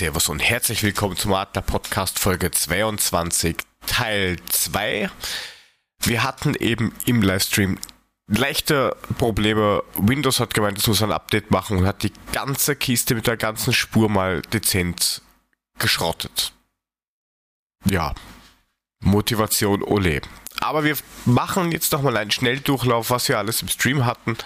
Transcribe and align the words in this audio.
Servus 0.00 0.30
und 0.30 0.38
herzlich 0.38 0.82
willkommen 0.82 1.14
zum 1.14 1.34
Adler 1.34 1.60
Podcast 1.60 2.18
Folge 2.18 2.50
22, 2.50 3.54
Teil 3.86 4.38
2. 4.48 5.10
Wir 6.04 6.22
hatten 6.22 6.54
eben 6.54 6.94
im 7.04 7.20
Livestream 7.20 7.78
leichte 8.26 8.96
Probleme. 9.18 9.82
Windows 9.96 10.40
hat 10.40 10.54
gemeint, 10.54 10.78
es 10.78 10.86
muss 10.86 11.02
ein 11.02 11.12
Update 11.12 11.50
machen 11.50 11.76
und 11.76 11.86
hat 11.86 12.02
die 12.02 12.14
ganze 12.32 12.76
Kiste 12.76 13.14
mit 13.14 13.26
der 13.26 13.36
ganzen 13.36 13.74
Spur 13.74 14.08
mal 14.08 14.40
dezent 14.40 15.20
geschrottet. 15.78 16.54
Ja, 17.84 18.14
Motivation 19.00 19.82
ole. 19.82 20.22
Aber 20.60 20.82
wir 20.82 20.96
machen 21.26 21.72
jetzt 21.72 21.92
nochmal 21.92 22.16
einen 22.16 22.30
Schnelldurchlauf, 22.30 23.10
was 23.10 23.28
wir 23.28 23.36
alles 23.36 23.60
im 23.60 23.68
Stream 23.68 24.06
hatten 24.06 24.38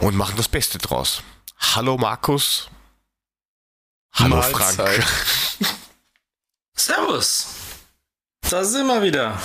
und 0.00 0.16
machen 0.16 0.38
das 0.38 0.48
Beste 0.48 0.78
draus. 0.78 1.22
Hallo 1.74 1.98
Markus. 1.98 2.70
Hallo 4.12 4.36
Mahlzeit. 4.36 5.04
Frank. 5.04 5.74
Servus. 6.76 7.46
Da 8.48 8.64
sind 8.64 8.86
wir 8.86 9.02
wieder. 9.02 9.40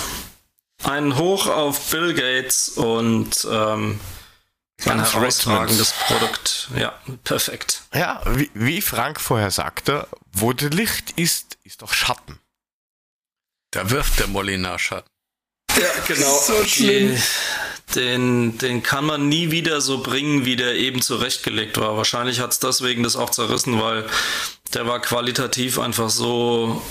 Ein 0.84 1.18
Hoch 1.18 1.48
auf 1.48 1.90
Bill 1.92 2.14
Gates 2.14 2.70
und 2.70 3.48
ähm, 3.50 4.00
ein 4.86 5.00
herausragendes 5.00 5.94
Produkt. 6.08 6.70
Ja, 6.76 7.00
perfekt. 7.24 7.84
Ja, 7.94 8.22
wie, 8.26 8.50
wie 8.54 8.82
Frank 8.82 9.22
vorher 9.22 9.52
sagte, 9.52 10.08
wo 10.32 10.54
der 10.54 10.70
Licht 10.70 11.12
ist, 11.12 11.58
ist 11.64 11.82
doch 11.82 11.94
Schatten. 11.94 12.40
Da 13.72 13.90
wirft 13.90 14.20
der 14.20 14.28
Molinar 14.28 14.78
Schatten. 14.80 15.10
Ja, 15.76 15.90
genau. 16.08 16.40
so 16.40 16.64
schlimm. 16.66 17.22
Den, 17.96 18.58
den 18.58 18.82
kann 18.82 19.06
man 19.06 19.30
nie 19.30 19.52
wieder 19.52 19.82
so 19.82 20.02
bringen, 20.02 20.46
wie 20.46 20.56
der 20.56 20.76
eben 20.76 21.02
zurechtgelegt 21.02 21.78
war. 21.78 21.96
Wahrscheinlich 21.96 22.40
hat 22.40 22.52
es 22.52 22.60
deswegen 22.60 23.04
das 23.04 23.16
auch 23.16 23.30
zerrissen, 23.30 23.80
weil 23.80 24.06
der 24.74 24.88
war 24.88 25.00
qualitativ 25.00 25.78
einfach 25.78 26.10
so 26.10 26.82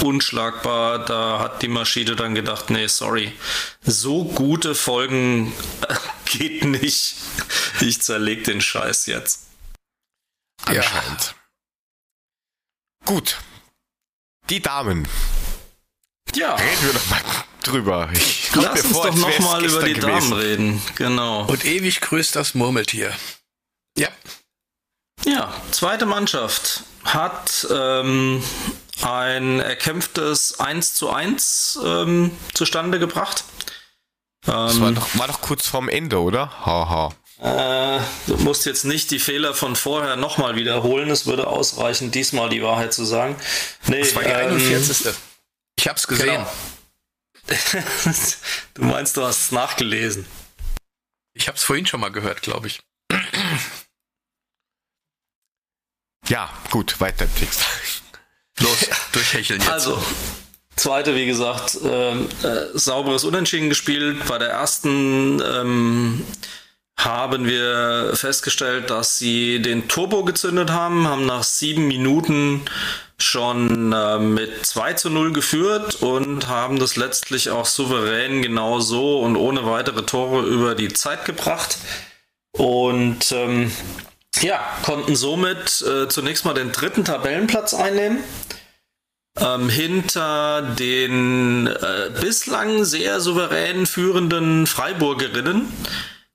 unschlagbar. 0.00 1.04
Da 1.04 1.40
hat 1.40 1.62
die 1.62 1.68
Maschine 1.68 2.16
dann 2.16 2.34
gedacht, 2.34 2.70
nee, 2.70 2.86
sorry. 2.86 3.32
So 3.82 4.24
gute 4.24 4.74
Folgen 4.74 5.52
geht 6.26 6.64
nicht. 6.64 7.16
Ich 7.80 8.00
zerleg 8.00 8.44
den 8.44 8.60
Scheiß 8.60 9.06
jetzt. 9.06 9.46
Anscheinend. 10.64 11.34
Ja. 11.34 11.34
Gut. 13.04 13.38
Die 14.48 14.60
Damen. 14.60 15.08
Ja. 16.34 16.54
Reden 16.54 16.86
wir 16.86 16.92
doch 16.92 17.10
mal 17.10 17.20
drüber. 17.62 18.08
Ich 18.12 18.50
Lass 18.54 18.84
uns 18.84 18.92
vor, 18.92 19.06
doch 19.06 19.14
nochmal 19.16 19.64
über 19.64 19.82
die 19.82 19.94
gewesen. 19.94 20.30
Damen 20.30 20.32
reden. 20.32 20.82
Genau. 20.96 21.44
Und 21.46 21.64
ewig 21.64 22.00
grüßt 22.00 22.36
das 22.36 22.54
Murmeltier. 22.54 23.12
Ja. 23.96 24.08
Ja, 25.24 25.52
zweite 25.70 26.06
Mannschaft 26.06 26.84
hat 27.04 27.66
ähm, 27.70 28.42
ein 29.02 29.60
erkämpftes 29.60 30.60
1 30.60 30.94
zu 30.94 31.10
1 31.10 31.78
ähm, 31.84 32.30
zustande 32.54 32.98
gebracht. 32.98 33.44
das 34.46 34.80
war 34.80 34.88
ähm, 34.88 34.94
doch, 34.94 35.18
war 35.18 35.28
doch 35.28 35.40
kurz 35.40 35.66
vorm 35.66 35.88
Ende, 35.88 36.20
oder? 36.20 36.50
Haha. 36.64 37.10
Äh, 37.42 38.00
du 38.26 38.36
musst 38.38 38.66
jetzt 38.66 38.84
nicht 38.84 39.10
die 39.10 39.18
Fehler 39.18 39.54
von 39.54 39.74
vorher 39.76 40.16
nochmal 40.16 40.56
wiederholen. 40.56 41.10
Es 41.10 41.26
würde 41.26 41.46
ausreichen, 41.46 42.10
diesmal 42.10 42.50
die 42.50 42.62
Wahrheit 42.62 42.92
zu 42.92 43.04
sagen. 43.04 43.36
Nee, 43.86 44.00
das 44.00 44.14
war 44.14 44.22
die 44.22 44.32
41. 44.32 45.14
Ich 45.80 45.88
hab's 45.88 46.06
gesehen. 46.06 46.44
Genau. 47.48 47.56
du 48.74 48.84
meinst, 48.84 49.16
du 49.16 49.24
hast 49.24 49.44
es 49.44 49.50
nachgelesen. 49.50 50.26
Ich 51.32 51.48
hab's 51.48 51.62
vorhin 51.62 51.86
schon 51.86 52.00
mal 52.00 52.10
gehört, 52.10 52.42
glaube 52.42 52.66
ich. 52.66 52.82
Ja, 56.28 56.52
gut, 56.68 57.00
weiter 57.00 57.24
im 57.24 57.34
Text. 57.34 57.64
Los, 58.58 58.90
durchhecheln 59.12 59.58
jetzt. 59.58 59.70
Also, 59.70 60.04
zweite, 60.76 61.14
wie 61.14 61.24
gesagt, 61.24 61.78
ähm, 61.82 62.28
äh, 62.42 62.78
sauberes 62.78 63.24
Unentschieden 63.24 63.70
gespielt. 63.70 64.26
Bei 64.26 64.36
der 64.36 64.50
ersten 64.50 65.40
ähm, 65.40 66.26
haben 66.98 67.46
wir 67.46 68.14
festgestellt, 68.16 68.90
dass 68.90 69.16
sie 69.16 69.62
den 69.62 69.88
Turbo 69.88 70.24
gezündet 70.24 70.72
haben, 70.72 71.08
haben 71.08 71.24
nach 71.24 71.42
sieben 71.42 71.88
Minuten 71.88 72.66
schon 73.22 73.92
äh, 73.92 74.18
mit 74.18 74.66
2 74.66 74.94
zu 74.94 75.10
0 75.10 75.32
geführt 75.32 76.02
und 76.02 76.48
haben 76.48 76.78
das 76.78 76.96
letztlich 76.96 77.50
auch 77.50 77.66
souverän 77.66 78.42
genau 78.42 78.80
so 78.80 79.20
und 79.20 79.36
ohne 79.36 79.66
weitere 79.66 80.02
Tore 80.02 80.42
über 80.42 80.74
die 80.74 80.92
Zeit 80.92 81.24
gebracht. 81.24 81.78
Und 82.52 83.32
ähm, 83.32 83.70
ja, 84.40 84.60
konnten 84.84 85.16
somit 85.16 85.82
äh, 85.82 86.08
zunächst 86.08 86.44
mal 86.44 86.54
den 86.54 86.72
dritten 86.72 87.04
Tabellenplatz 87.04 87.74
einnehmen. 87.74 88.18
Ähm, 89.38 89.68
hinter 89.68 90.62
den 90.62 91.66
äh, 91.68 92.10
bislang 92.20 92.84
sehr 92.84 93.20
souverän 93.20 93.86
führenden 93.86 94.66
Freiburgerinnen, 94.66 95.72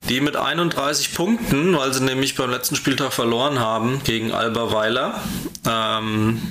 die 0.07 0.21
mit 0.21 0.37
31 0.37 1.13
Punkten, 1.13 1.77
weil 1.77 1.93
sie 1.93 2.03
nämlich 2.03 2.35
beim 2.35 2.49
letzten 2.49 2.75
Spieltag 2.75 3.11
verloren 3.11 3.59
haben 3.59 4.01
gegen 4.03 4.31
Alba 4.31 4.71
Weiler, 4.71 5.21
ähm, 5.67 6.41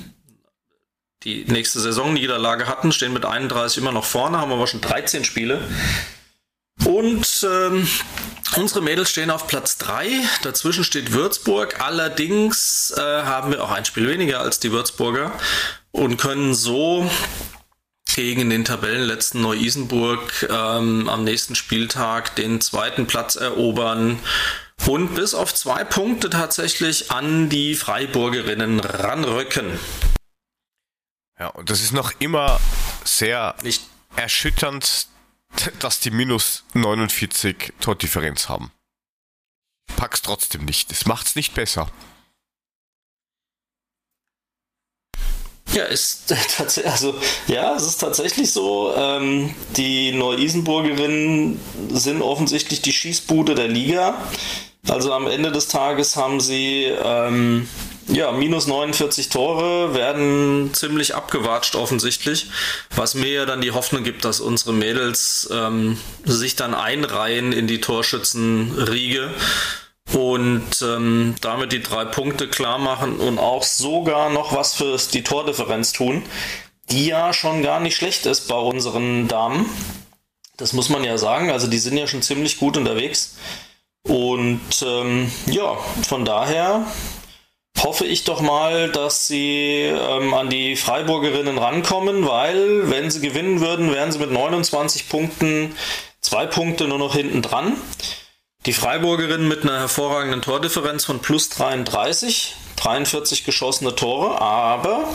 die 1.25 1.43
nächste 1.45 1.79
Saisonniederlage 1.79 2.67
hatten, 2.67 2.91
stehen 2.91 3.13
mit 3.13 3.25
31 3.25 3.79
immer 3.79 3.91
noch 3.91 4.05
vorne, 4.05 4.37
haben 4.39 4.51
aber 4.51 4.67
schon 4.67 4.81
13 4.81 5.25
Spiele. 5.25 5.67
Und 6.85 7.47
ähm, 7.49 7.87
unsere 8.57 8.81
Mädels 8.81 9.09
stehen 9.09 9.31
auf 9.31 9.47
Platz 9.47 9.77
3. 9.79 10.07
Dazwischen 10.43 10.83
steht 10.83 11.13
Würzburg. 11.13 11.81
Allerdings 11.81 12.93
äh, 12.95 13.01
haben 13.01 13.51
wir 13.51 13.63
auch 13.63 13.71
ein 13.71 13.85
Spiel 13.85 14.07
weniger 14.07 14.41
als 14.41 14.59
die 14.59 14.71
Würzburger 14.71 15.31
und 15.91 16.17
können 16.17 16.53
so 16.53 17.09
gegen 18.13 18.49
den 18.49 18.63
Tabellenletzten 18.63 19.41
Neu-Isenburg 19.41 20.47
ähm, 20.49 21.09
am 21.09 21.23
nächsten 21.23 21.55
Spieltag 21.55 22.35
den 22.35 22.61
zweiten 22.61 23.07
Platz 23.07 23.35
erobern 23.35 24.19
und 24.85 25.15
bis 25.15 25.33
auf 25.33 25.53
zwei 25.53 25.83
Punkte 25.83 26.29
tatsächlich 26.29 27.11
an 27.11 27.49
die 27.49 27.75
Freiburgerinnen 27.75 28.79
ranrücken. 28.79 29.79
Ja, 31.39 31.47
und 31.47 31.69
das 31.69 31.81
ist 31.81 31.91
noch 31.91 32.13
immer 32.19 32.59
sehr 33.03 33.55
Nicht 33.61 33.83
erschütternd, 34.15 35.07
dass 35.79 35.99
die 35.99 36.11
minus 36.11 36.63
49 36.73 37.73
Tordifferenz 37.79 38.49
haben. 38.49 38.71
Pack's 39.95 40.21
trotzdem 40.21 40.65
nicht. 40.65 40.91
Es 40.91 41.05
macht's 41.05 41.35
nicht 41.35 41.53
besser. 41.53 41.89
Ja, 45.73 45.83
ist 45.85 46.33
tatsächlich, 46.57 46.91
also 46.91 47.15
ja, 47.47 47.75
es 47.75 47.83
ist 47.83 47.97
tatsächlich 47.97 48.51
so. 48.51 48.93
Ähm, 48.95 49.53
die 49.75 50.13
Neu-Isenburgerinnen 50.13 51.59
sind 51.89 52.21
offensichtlich 52.21 52.81
die 52.81 52.93
Schießbude 52.93 53.55
der 53.55 53.67
Liga. 53.67 54.21
Also 54.87 55.11
am 55.13 55.27
Ende 55.27 55.51
des 55.51 55.67
Tages 55.67 56.15
haben 56.15 56.39
sie 56.39 56.83
ähm, 56.83 57.67
ja, 58.07 58.31
minus 58.31 58.67
49 58.67 59.29
Tore 59.29 59.93
werden 59.95 60.73
ziemlich 60.73 61.15
abgewatscht 61.15 61.75
offensichtlich, 61.75 62.47
was 62.95 63.15
mir 63.15 63.31
ja 63.31 63.45
dann 63.45 63.61
die 63.61 63.71
Hoffnung 63.71 64.03
gibt, 64.03 64.25
dass 64.25 64.39
unsere 64.39 64.73
Mädels 64.73 65.49
ähm, 65.51 65.97
sich 66.23 66.55
dann 66.55 66.75
einreihen 66.75 67.51
in 67.51 67.67
die 67.67 67.81
Torschützenriege 67.81 69.31
und 70.13 70.81
ähm, 70.83 71.35
damit 71.41 71.71
die 71.71 71.81
drei 71.81 72.05
Punkte 72.05 72.47
klar 72.47 72.77
machen 72.77 73.17
und 73.17 73.39
auch 73.39 73.63
sogar 73.63 74.29
noch 74.29 74.53
was 74.55 74.75
für 74.75 74.97
die 75.13 75.23
Tordifferenz 75.23 75.93
tun, 75.93 76.21
die 76.91 77.07
ja 77.07 77.33
schon 77.33 77.63
gar 77.63 77.79
nicht 77.79 77.95
schlecht 77.95 78.27
ist 78.27 78.47
bei 78.47 78.55
unseren 78.55 79.27
Damen. 79.27 79.65
Das 80.57 80.73
muss 80.73 80.89
man 80.89 81.03
ja 81.03 81.17
sagen, 81.17 81.49
also 81.49 81.67
die 81.67 81.79
sind 81.79 81.97
ja 81.97 82.07
schon 82.07 82.21
ziemlich 82.21 82.59
gut 82.59 82.77
unterwegs. 82.77 83.35
Und 84.03 84.61
ähm, 84.85 85.31
ja, 85.47 85.75
von 86.07 86.25
daher 86.25 86.85
hoffe 87.83 88.05
ich 88.05 88.23
doch 88.23 88.41
mal, 88.41 88.89
dass 88.91 89.27
sie 89.27 89.83
ähm, 89.83 90.33
an 90.33 90.49
die 90.49 90.75
Freiburgerinnen 90.75 91.57
rankommen, 91.57 92.27
weil 92.27 92.89
wenn 92.89 93.11
sie 93.11 93.21
gewinnen 93.21 93.61
würden, 93.61 93.93
wären 93.93 94.11
sie 94.11 94.19
mit 94.19 94.31
29 94.31 95.09
Punkten 95.09 95.75
zwei 96.21 96.45
Punkte 96.45 96.87
nur 96.87 96.99
noch 96.99 97.15
hinten 97.15 97.41
dran. 97.41 97.77
Die 98.65 98.73
Freiburgerinnen 98.73 99.47
mit 99.47 99.61
einer 99.61 99.77
hervorragenden 99.77 100.41
Tordifferenz 100.41 101.05
von 101.05 101.19
plus 101.19 101.49
33, 101.49 102.55
43 102.77 103.45
geschossene 103.45 103.95
Tore, 103.95 104.41
aber 104.41 105.07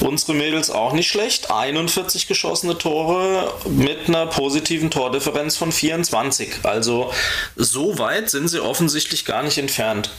unsere 0.00 0.34
Mädels 0.34 0.70
auch 0.70 0.92
nicht 0.92 1.08
schlecht, 1.08 1.52
41 1.52 2.26
geschossene 2.26 2.76
Tore 2.76 3.54
mit 3.68 4.08
einer 4.08 4.26
positiven 4.26 4.90
Tordifferenz 4.90 5.56
von 5.56 5.70
24. 5.70 6.64
Also 6.64 7.12
so 7.54 7.96
weit 8.00 8.28
sind 8.28 8.48
sie 8.48 8.60
offensichtlich 8.60 9.24
gar 9.24 9.44
nicht 9.44 9.58
entfernt 9.58 10.10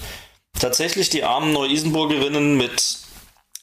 tatsächlich 0.60 1.10
die 1.10 1.24
armen 1.24 1.54
Neu-Isenburgerinnen 1.54 2.58
mit 2.58 3.00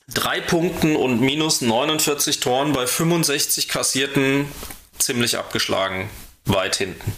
drei 0.08 0.40
Punkten 0.40 0.96
und 0.96 1.20
minus 1.20 1.60
49 1.60 2.40
Toren 2.40 2.72
bei 2.72 2.86
65 2.86 3.68
kassierten 3.68 4.46
ziemlich 4.98 5.38
abgeschlagen, 5.38 6.10
weit 6.44 6.76
hinten. 6.76 7.12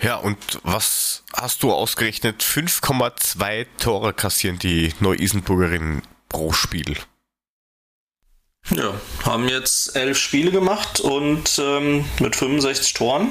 Ja, 0.00 0.16
und 0.16 0.58
was 0.64 1.22
hast 1.32 1.62
du 1.62 1.72
ausgerechnet? 1.72 2.42
5,2 2.42 3.66
Tore 3.78 4.12
kassieren 4.12 4.58
die 4.58 4.92
Neu-Isenburgerinnen 4.98 6.02
pro 6.28 6.52
Spiel. 6.52 6.96
Ja, 8.70 8.94
haben 9.24 9.48
jetzt 9.48 9.94
elf 9.96 10.18
Spiele 10.18 10.50
gemacht 10.50 11.00
und 11.00 11.58
ähm, 11.58 12.04
mit 12.20 12.34
65 12.34 12.94
Toren. 12.94 13.28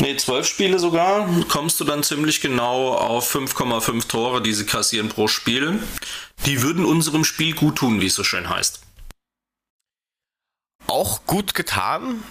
Ne, 0.00 0.16
zwölf 0.16 0.46
Spiele 0.46 0.80
sogar, 0.80 1.28
kommst 1.48 1.78
du 1.78 1.84
dann 1.84 2.02
ziemlich 2.02 2.40
genau 2.40 2.94
auf 2.94 3.32
5,5 3.32 4.08
Tore, 4.08 4.42
die 4.42 4.52
sie 4.52 4.66
kassieren 4.66 5.08
pro 5.08 5.28
Spiel. 5.28 5.80
Die 6.46 6.62
würden 6.62 6.84
unserem 6.84 7.24
Spiel 7.24 7.54
gut 7.54 7.76
tun, 7.76 8.00
wie 8.00 8.06
es 8.06 8.14
so 8.14 8.24
schön 8.24 8.48
heißt. 8.48 8.80
Auch 10.88 11.24
gut 11.26 11.54
getan 11.54 12.24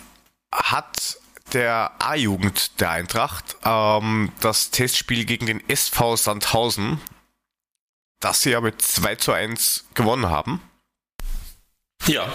hat 0.54 1.18
der 1.54 1.92
A-Jugend 2.00 2.80
der 2.80 2.92
Eintracht 2.92 3.57
ähm, 3.63 4.31
das 4.42 4.71
Testspiel 4.71 5.25
gegen 5.25 5.45
den 5.45 5.68
SV 5.69 6.15
Sandhausen, 6.15 7.00
das 8.19 8.42
sie 8.42 8.51
ja 8.51 8.62
mit 8.62 8.81
2 8.81 9.15
zu 9.15 9.31
1 9.31 9.86
gewonnen 9.94 10.30
haben. 10.30 10.62
Ja. 12.07 12.33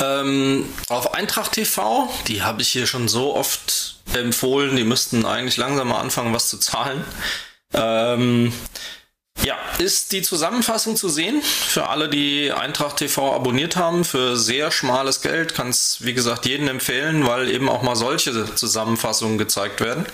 Ähm, 0.00 0.66
auf 0.88 1.14
Eintracht 1.14 1.52
TV, 1.52 2.08
die 2.26 2.42
habe 2.42 2.62
ich 2.62 2.68
hier 2.68 2.86
schon 2.86 3.08
so 3.08 3.34
oft 3.34 3.96
empfohlen, 4.14 4.76
die 4.76 4.84
müssten 4.84 5.26
eigentlich 5.26 5.56
langsam 5.56 5.88
mal 5.88 6.00
anfangen, 6.00 6.32
was 6.32 6.48
zu 6.48 6.58
zahlen. 6.58 7.04
Ähm, 7.74 8.52
ja, 9.42 9.56
ist 9.78 10.12
die 10.12 10.22
Zusammenfassung 10.22 10.96
zu 10.96 11.08
sehen 11.08 11.40
für 11.42 11.88
alle, 11.88 12.08
die 12.08 12.52
Eintracht 12.52 12.96
TV 12.96 13.34
abonniert 13.34 13.76
haben, 13.76 14.04
für 14.04 14.36
sehr 14.36 14.70
schmales 14.70 15.22
Geld. 15.22 15.54
Kann 15.54 15.68
es, 15.68 15.98
wie 16.00 16.14
gesagt, 16.14 16.46
jedem 16.46 16.68
empfehlen, 16.68 17.26
weil 17.26 17.50
eben 17.50 17.68
auch 17.68 17.82
mal 17.82 17.96
solche 17.96 18.54
Zusammenfassungen 18.54 19.38
gezeigt 19.38 19.80
werden. 19.80 20.06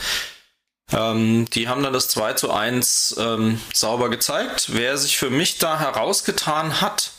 Ähm, 0.92 1.46
die 1.50 1.68
haben 1.68 1.82
dann 1.82 1.92
das 1.92 2.08
2 2.08 2.34
zu 2.34 2.52
1 2.52 3.16
ähm, 3.18 3.60
sauber 3.74 4.10
gezeigt. 4.10 4.68
Wer 4.72 4.96
sich 4.98 5.18
für 5.18 5.30
mich 5.30 5.58
da 5.58 5.80
herausgetan 5.80 6.80
hat, 6.80 7.10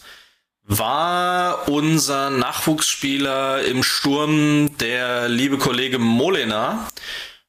war 0.67 1.69
unser 1.69 2.29
Nachwuchsspieler 2.29 3.63
im 3.63 3.83
Sturm, 3.83 4.77
der 4.77 5.29
liebe 5.29 5.57
Kollege 5.57 5.97
Molena. 5.97 6.87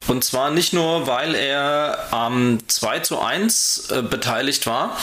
Und 0.06 0.24
zwar 0.24 0.50
nicht 0.50 0.72
nur, 0.72 1.06
weil 1.08 1.34
er 1.34 2.08
am 2.12 2.60
2 2.66 3.00
zu 3.00 3.20
1 3.20 3.90
äh, 3.90 4.02
beteiligt 4.02 4.66
war 4.66 4.96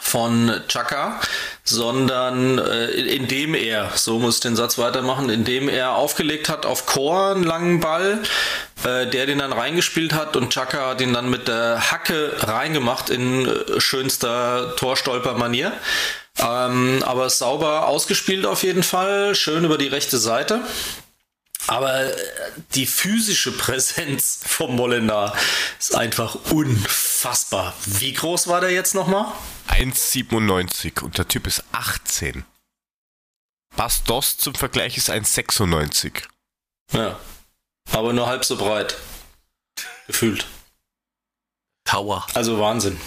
von 0.00 0.62
Chaka, 0.68 1.20
sondern 1.64 2.58
äh, 2.58 2.86
indem 2.86 3.54
er, 3.54 3.90
so 3.94 4.18
muss 4.18 4.36
ich 4.36 4.40
den 4.40 4.56
Satz 4.56 4.78
weitermachen, 4.78 5.28
indem 5.28 5.68
er 5.68 5.94
aufgelegt 5.94 6.48
hat 6.48 6.66
auf 6.66 6.86
Chor 6.86 7.32
einen 7.32 7.44
langen 7.44 7.80
Ball, 7.80 8.20
äh, 8.84 9.06
der 9.06 9.26
den 9.26 9.38
dann 9.38 9.52
reingespielt 9.52 10.12
hat 10.12 10.36
und 10.36 10.52
Chaka 10.52 10.90
hat 10.90 11.00
ihn 11.00 11.12
dann 11.12 11.30
mit 11.30 11.46
der 11.46 11.90
Hacke 11.90 12.32
reingemacht 12.40 13.10
in 13.10 13.46
äh, 13.46 13.80
schönster 13.80 14.74
Torstolper-Manier. 14.76 15.72
Ähm, 16.38 17.02
aber 17.04 17.30
sauber 17.30 17.88
ausgespielt 17.88 18.46
auf 18.46 18.62
jeden 18.62 18.82
Fall, 18.82 19.34
schön 19.34 19.64
über 19.64 19.78
die 19.78 19.88
rechte 19.88 20.18
Seite. 20.18 20.62
Aber 21.66 22.04
äh, 22.04 22.16
die 22.74 22.86
physische 22.86 23.52
Präsenz 23.52 24.40
vom 24.46 24.76
Molinar 24.76 25.36
ist 25.78 25.94
einfach 25.94 26.36
unfassbar. 26.50 27.74
Wie 27.84 28.12
groß 28.12 28.48
war 28.48 28.60
der 28.60 28.70
jetzt 28.70 28.94
nochmal? 28.94 29.32
1,97 29.68 31.02
und 31.02 31.18
der 31.18 31.28
Typ 31.28 31.46
ist 31.46 31.64
18. 31.72 32.44
Bastos 33.76 34.38
zum 34.38 34.54
Vergleich 34.54 34.96
ist 34.96 35.10
1,96. 35.10 36.22
Ja. 36.92 37.18
Aber 37.92 38.12
nur 38.12 38.26
halb 38.26 38.44
so 38.44 38.56
breit. 38.56 38.96
Gefühlt. 40.06 40.46
Tower. 41.84 42.26
Also 42.34 42.58
Wahnsinn. 42.58 42.98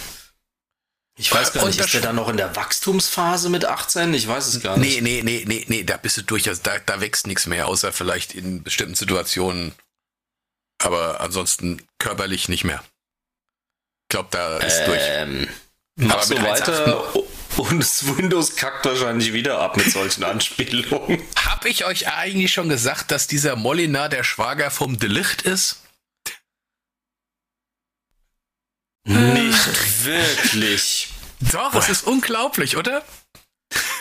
Ich 1.18 1.32
weiß 1.32 1.54
gar 1.54 1.66
nicht, 1.66 1.80
ist 1.80 1.94
der 1.94 2.02
dann 2.02 2.16
noch 2.16 2.30
in 2.30 2.38
der 2.38 2.56
Wachstumsphase 2.56 3.50
mit 3.50 3.66
18? 3.66 4.14
Ich 4.14 4.28
weiß 4.28 4.48
es 4.48 4.62
gar 4.62 4.78
nicht. 4.78 5.02
Nee, 5.02 5.22
nee, 5.22 5.22
nee, 5.24 5.44
nee, 5.46 5.66
nee, 5.68 5.84
da 5.84 5.98
bist 5.98 6.18
du 6.18 6.24
durch. 6.24 6.48
Also 6.48 6.62
da, 6.64 6.80
da 6.80 7.02
wächst 7.02 7.28
nichts 7.28 7.46
mehr, 7.48 7.68
außer 7.68 7.92
vielleicht 7.92 8.34
in 8.34 8.64
bestimmten 8.64 8.96
Situationen. 8.96 9.74
Aber 10.82 11.22
ansonsten 11.22 11.86
körperlich 12.00 12.50
nicht 12.50 12.64
mehr. 12.64 12.84
Ich 14.04 14.10
glaube, 14.10 14.30
da 14.32 14.58
ist 14.58 14.82
ähm, 14.86 15.48
durch. 15.98 16.08
Mach 16.08 16.24
so 16.24 16.42
weiter 16.42 17.14
und 17.58 17.80
das 17.80 18.06
Windows 18.18 18.56
kackt 18.56 18.86
wahrscheinlich 18.86 19.34
wieder 19.34 19.60
ab 19.60 19.78
mit 19.78 19.92
solchen 19.92 20.24
Anspielungen. 20.24 21.22
Hab 21.46 21.66
ich 21.66 21.86
euch 21.86 22.08
eigentlich 22.08 22.54
schon 22.54 22.70
gesagt, 22.70 23.12
dass 23.12 23.28
dieser 23.28 23.56
Molina 23.56 24.08
der 24.08 24.24
Schwager 24.24 24.72
vom 24.72 25.00
Delicht 25.00 25.42
ist? 25.42 25.81
Nicht 29.04 30.06
wirklich. 30.06 31.10
Doch, 31.52 31.74
es 31.76 31.90
ist 31.90 32.06
unglaublich, 32.06 32.78
oder? 32.78 33.04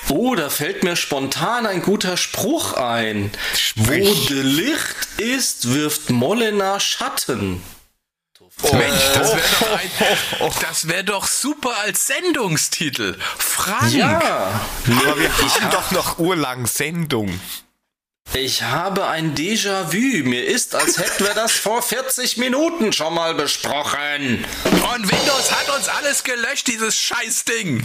Oh, 0.08 0.34
da 0.34 0.50
fällt 0.50 0.82
mir 0.82 0.96
spontan 0.96 1.66
ein 1.66 1.82
guter 1.82 2.16
Spruch 2.16 2.74
ein. 2.74 3.30
Sprich. 3.54 4.08
Wo 4.08 4.28
de 4.28 4.42
Licht 4.42 4.96
ist, 5.18 5.72
wirft 5.72 6.10
Molena 6.10 6.80
Schatten. 6.80 7.62
Oh. 8.62 8.74
Mensch, 8.74 9.02
das 9.14 9.32
wäre 9.34 9.48
doch, 9.60 9.78
ein, 9.78 10.52
das 10.60 10.88
wär 10.88 11.02
doch 11.02 11.26
super 11.26 11.78
als 11.78 12.06
Sendungstitel. 12.06 13.16
Frank. 13.38 13.92
Ja, 13.94 14.60
aber 14.86 15.18
wir 15.18 15.30
haben 15.30 15.70
doch 15.70 15.90
noch 15.92 16.18
urlang 16.18 16.66
Sendung. 16.66 17.40
Ich 18.32 18.62
habe 18.62 19.06
ein 19.08 19.34
Déjà-vu. 19.34 20.28
Mir 20.28 20.46
ist, 20.46 20.74
als 20.74 20.98
hätten 20.98 21.24
wir 21.24 21.34
das 21.34 21.52
vor 21.52 21.82
40 21.82 22.36
Minuten 22.36 22.92
schon 22.92 23.14
mal 23.14 23.34
besprochen. 23.34 24.44
Und 24.64 25.10
Windows 25.10 25.50
hat 25.52 25.68
uns 25.76 25.88
alles 25.88 26.22
gelöscht, 26.22 26.68
dieses 26.68 26.94
Scheißding. 26.96 27.84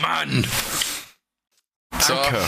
Mann. 0.00 0.46
Danke. 2.06 2.44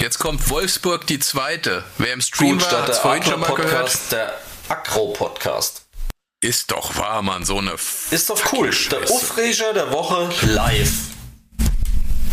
Jetzt 0.00 0.18
kommt 0.20 0.48
Wolfsburg 0.48 1.06
die 1.08 1.18
zweite. 1.18 1.84
Wer 1.98 2.12
im 2.12 2.20
Stream 2.20 2.58
Gut, 2.58 2.70
war, 2.70 2.82
hat 2.82 2.88
es 2.88 2.98
vorhin 2.98 3.24
schon 3.24 3.40
mal 3.40 3.54
gehört. 3.54 3.98
Der 4.12 4.38
Akro-Podcast. 4.68 5.82
Ist 6.40 6.70
doch 6.70 6.96
wahr, 6.96 7.20
Mann, 7.22 7.44
so 7.44 7.58
eine. 7.58 7.74
Ist 8.12 8.30
doch 8.30 8.52
cool. 8.52 8.70
Der 8.92 9.10
Aufreger 9.10 9.72
der 9.72 9.90
Woche 9.92 10.30
live. 10.46 10.92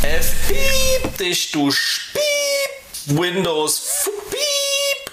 F 0.04 0.32
piep 0.48 1.18
dich, 1.18 1.52
du 1.52 1.72
Spiep. 1.72 2.22
Windows. 3.08 4.10
Piep. 4.30 5.12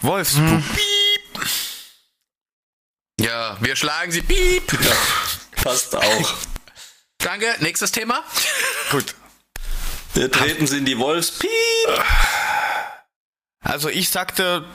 Wolfsburg. 0.00 0.48
Hm. 0.48 0.64
Piep. 0.74 1.46
Ja, 3.20 3.56
wir 3.60 3.76
schlagen 3.76 4.10
sie. 4.10 4.22
Piep. 4.22 4.72
Ja, 4.72 4.96
passt 5.62 5.94
auch. 5.94 6.34
Danke. 7.18 7.54
Nächstes 7.60 7.92
Thema. 7.92 8.24
Gut. 8.90 9.14
Wir 10.14 10.30
treten 10.30 10.66
sie 10.66 10.78
in 10.78 10.84
die 10.84 10.98
Wolfs. 10.98 11.38
Piep. 11.38 12.04
Also 13.60 13.88
ich 13.88 14.10
sagte 14.10 14.66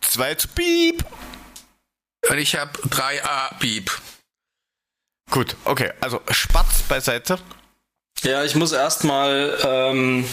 2 0.00 0.34
zu 0.36 0.48
Piep. 0.48 1.04
Und 2.28 2.38
ich 2.38 2.56
habe 2.56 2.78
3a 2.88 3.58
Piep. 3.58 3.90
Gut, 5.30 5.56
okay. 5.64 5.92
Also 6.00 6.22
Spatz 6.30 6.82
beiseite. 6.82 7.38
Ja, 8.24 8.44
ich 8.44 8.56
muss 8.56 8.72
erstmal 8.72 9.56
ähm, 9.64 10.24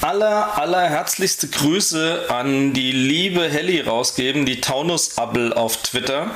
aller, 0.00 0.58
allerherzlichste 0.58 1.48
Grüße 1.48 2.26
an 2.28 2.72
die 2.72 2.90
liebe 2.90 3.48
Helly 3.48 3.80
rausgeben, 3.80 4.44
die 4.44 4.60
Taunus-Abel 4.60 5.52
auf 5.52 5.76
Twitter, 5.82 6.30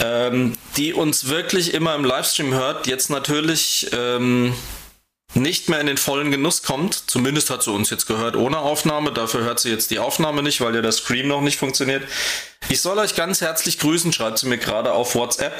ähm, 0.00 0.56
die 0.78 0.94
uns 0.94 1.28
wirklich 1.28 1.74
immer 1.74 1.94
im 1.94 2.04
Livestream 2.04 2.54
hört. 2.54 2.86
Jetzt 2.86 3.10
natürlich 3.10 3.90
ähm, 3.92 4.54
nicht 5.34 5.68
mehr 5.68 5.80
in 5.80 5.86
den 5.86 5.96
vollen 5.96 6.30
Genuss 6.30 6.62
kommt. 6.62 7.04
Zumindest 7.06 7.50
hat 7.50 7.62
sie 7.62 7.70
uns 7.70 7.90
jetzt 7.90 8.06
gehört 8.06 8.36
ohne 8.36 8.58
Aufnahme. 8.58 9.12
Dafür 9.12 9.42
hört 9.42 9.60
sie 9.60 9.70
jetzt 9.70 9.90
die 9.90 9.98
Aufnahme 9.98 10.42
nicht, 10.42 10.60
weil 10.60 10.74
ja 10.74 10.82
der 10.82 10.92
Stream 10.92 11.28
noch 11.28 11.40
nicht 11.40 11.58
funktioniert. 11.58 12.02
Ich 12.68 12.80
soll 12.80 12.98
euch 12.98 13.14
ganz 13.14 13.40
herzlich 13.40 13.78
grüßen, 13.78 14.12
schreibt 14.12 14.38
sie 14.38 14.46
mir 14.46 14.58
gerade 14.58 14.92
auf 14.92 15.14
WhatsApp. 15.14 15.52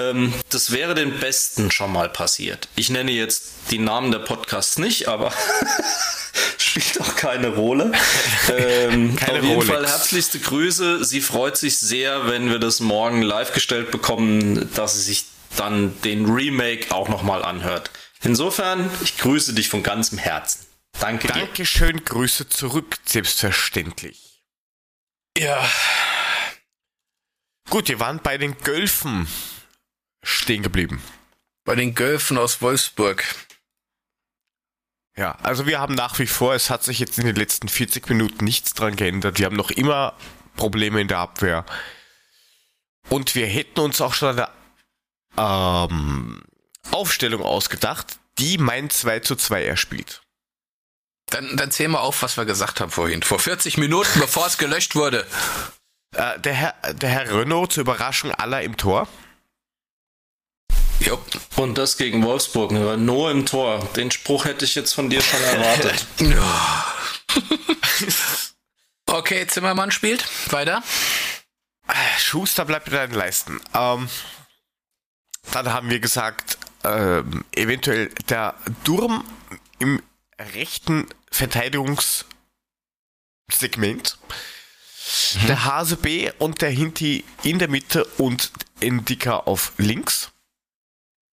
Ähm, 0.00 0.32
das 0.50 0.72
wäre 0.72 0.94
den 0.94 1.18
Besten 1.18 1.70
schon 1.70 1.92
mal 1.92 2.08
passiert. 2.08 2.68
Ich 2.76 2.90
nenne 2.90 3.10
jetzt 3.10 3.44
die 3.70 3.78
Namen 3.78 4.12
der 4.12 4.20
Podcasts 4.20 4.78
nicht, 4.78 5.08
aber 5.08 5.32
spielt 6.58 7.00
auch 7.00 7.16
keine 7.16 7.48
Rolle. 7.48 7.92
Ähm, 8.56 9.16
keine 9.16 9.38
auf 9.38 9.44
jeden 9.44 9.60
Rolex. 9.60 9.72
Fall 9.72 9.86
herzlichste 9.86 10.38
Grüße. 10.38 11.04
Sie 11.04 11.20
freut 11.20 11.56
sich 11.56 11.78
sehr, 11.78 12.28
wenn 12.28 12.50
wir 12.50 12.58
das 12.58 12.80
morgen 12.80 13.22
live 13.22 13.52
gestellt 13.52 13.90
bekommen, 13.90 14.70
dass 14.74 14.94
sie 14.94 15.02
sich 15.02 15.24
dann 15.56 16.00
den 16.02 16.26
Remake 16.26 16.94
auch 16.94 17.08
nochmal 17.08 17.44
anhört. 17.44 17.90
Insofern, 18.22 18.90
ich 19.02 19.16
grüße 19.18 19.54
dich 19.54 19.68
von 19.68 19.82
ganzem 19.82 20.18
Herzen. 20.18 20.66
Danke 20.98 21.28
dir. 21.28 21.34
Dankeschön, 21.34 22.04
Grüße 22.04 22.48
zurück, 22.48 22.98
selbstverständlich. 23.04 24.42
Ja. 25.36 25.68
Gut, 27.70 27.88
wir 27.88 28.00
waren 28.00 28.20
bei 28.20 28.38
den 28.38 28.58
Gölfen 28.58 29.28
stehen 30.22 30.62
geblieben. 30.62 31.02
Bei 31.64 31.74
den 31.74 31.94
Gölfen 31.94 32.38
aus 32.38 32.60
Wolfsburg. 32.60 33.24
Ja, 35.16 35.32
also 35.42 35.66
wir 35.66 35.80
haben 35.80 35.94
nach 35.94 36.18
wie 36.18 36.26
vor, 36.26 36.54
es 36.54 36.70
hat 36.70 36.84
sich 36.84 36.98
jetzt 36.98 37.18
in 37.18 37.26
den 37.26 37.36
letzten 37.36 37.68
40 37.68 38.08
Minuten 38.08 38.44
nichts 38.44 38.72
dran 38.74 38.96
geändert. 38.96 39.38
Wir 39.38 39.46
haben 39.46 39.56
noch 39.56 39.70
immer 39.70 40.14
Probleme 40.56 41.00
in 41.00 41.08
der 41.08 41.18
Abwehr. 41.18 41.66
Und 43.08 43.34
wir 43.34 43.46
hätten 43.46 43.80
uns 43.80 44.00
auch 44.00 44.14
schon 44.14 44.38
eine 44.38 44.48
ähm, 45.36 46.42
Aufstellung 46.90 47.42
ausgedacht, 47.42 48.18
die 48.38 48.58
mein 48.58 48.90
2 48.90 49.20
zu 49.20 49.36
2 49.36 49.64
erspielt. 49.64 50.22
Dann, 51.26 51.56
dann 51.56 51.70
zählen 51.70 51.90
wir 51.90 52.00
auf, 52.00 52.22
was 52.22 52.36
wir 52.36 52.46
gesagt 52.46 52.80
haben 52.80 52.90
vorhin. 52.90 53.22
Vor 53.22 53.38
40 53.38 53.78
Minuten, 53.78 54.08
bevor 54.20 54.46
es 54.46 54.58
gelöscht 54.58 54.94
wurde. 54.94 55.26
Äh, 56.14 56.38
der, 56.40 56.54
Herr, 56.54 56.94
der 56.94 57.10
Herr 57.10 57.40
Renault 57.40 57.72
zur 57.72 57.82
Überraschung 57.82 58.32
aller 58.32 58.62
im 58.62 58.76
Tor. 58.76 59.08
Jo. 61.00 61.22
Und 61.56 61.78
das 61.78 61.96
gegen 61.96 62.24
Wolfsburg, 62.24 62.72
nur 62.72 63.30
im 63.30 63.46
Tor. 63.46 63.84
Den 63.94 64.10
Spruch 64.10 64.46
hätte 64.46 64.64
ich 64.64 64.74
jetzt 64.74 64.94
von 64.94 65.10
dir 65.10 65.22
schon 65.22 65.42
erwartet. 65.42 66.06
okay, 69.06 69.46
Zimmermann 69.46 69.90
spielt. 69.90 70.24
Weiter. 70.52 70.82
Schuster 72.18 72.64
bleibt 72.64 72.86
mit 72.86 72.94
deinen 72.94 73.14
Leisten. 73.14 73.60
Ähm, 73.74 74.08
dann 75.52 75.72
haben 75.72 75.88
wir 75.88 76.00
gesagt, 76.00 76.57
ähm, 76.84 77.44
eventuell 77.52 78.10
der 78.28 78.54
Durm 78.84 79.24
im 79.78 80.02
rechten 80.54 81.06
Verteidigungssegment. 81.30 84.18
Mhm. 85.34 85.46
Der 85.46 85.64
Hase 85.64 85.96
B 85.96 86.30
und 86.38 86.60
der 86.60 86.70
Hinti 86.70 87.24
in 87.42 87.58
der 87.58 87.68
Mitte 87.68 88.04
und 88.18 88.52
Indika 88.80 89.38
auf 89.38 89.72
links. 89.78 90.30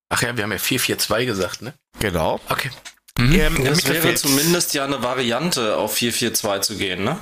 Ach 0.09 0.21
ja, 0.21 0.37
wir 0.37 0.43
haben 0.43 0.51
ja 0.51 0.57
4-4-2 0.57 1.25
gesagt, 1.25 1.61
ne? 1.61 1.73
Genau. 1.99 2.39
Okay. 2.49 2.69
Mhm. 3.17 3.33
Ähm, 3.33 3.63
das 3.63 3.87
wäre 3.87 4.13
zumindest 4.15 4.73
ja 4.73 4.85
eine 4.85 5.01
Variante, 5.01 5.77
auf 5.77 5.97
4-4-2 5.97 6.61
zu 6.61 6.77
gehen, 6.77 7.03
ne? 7.03 7.19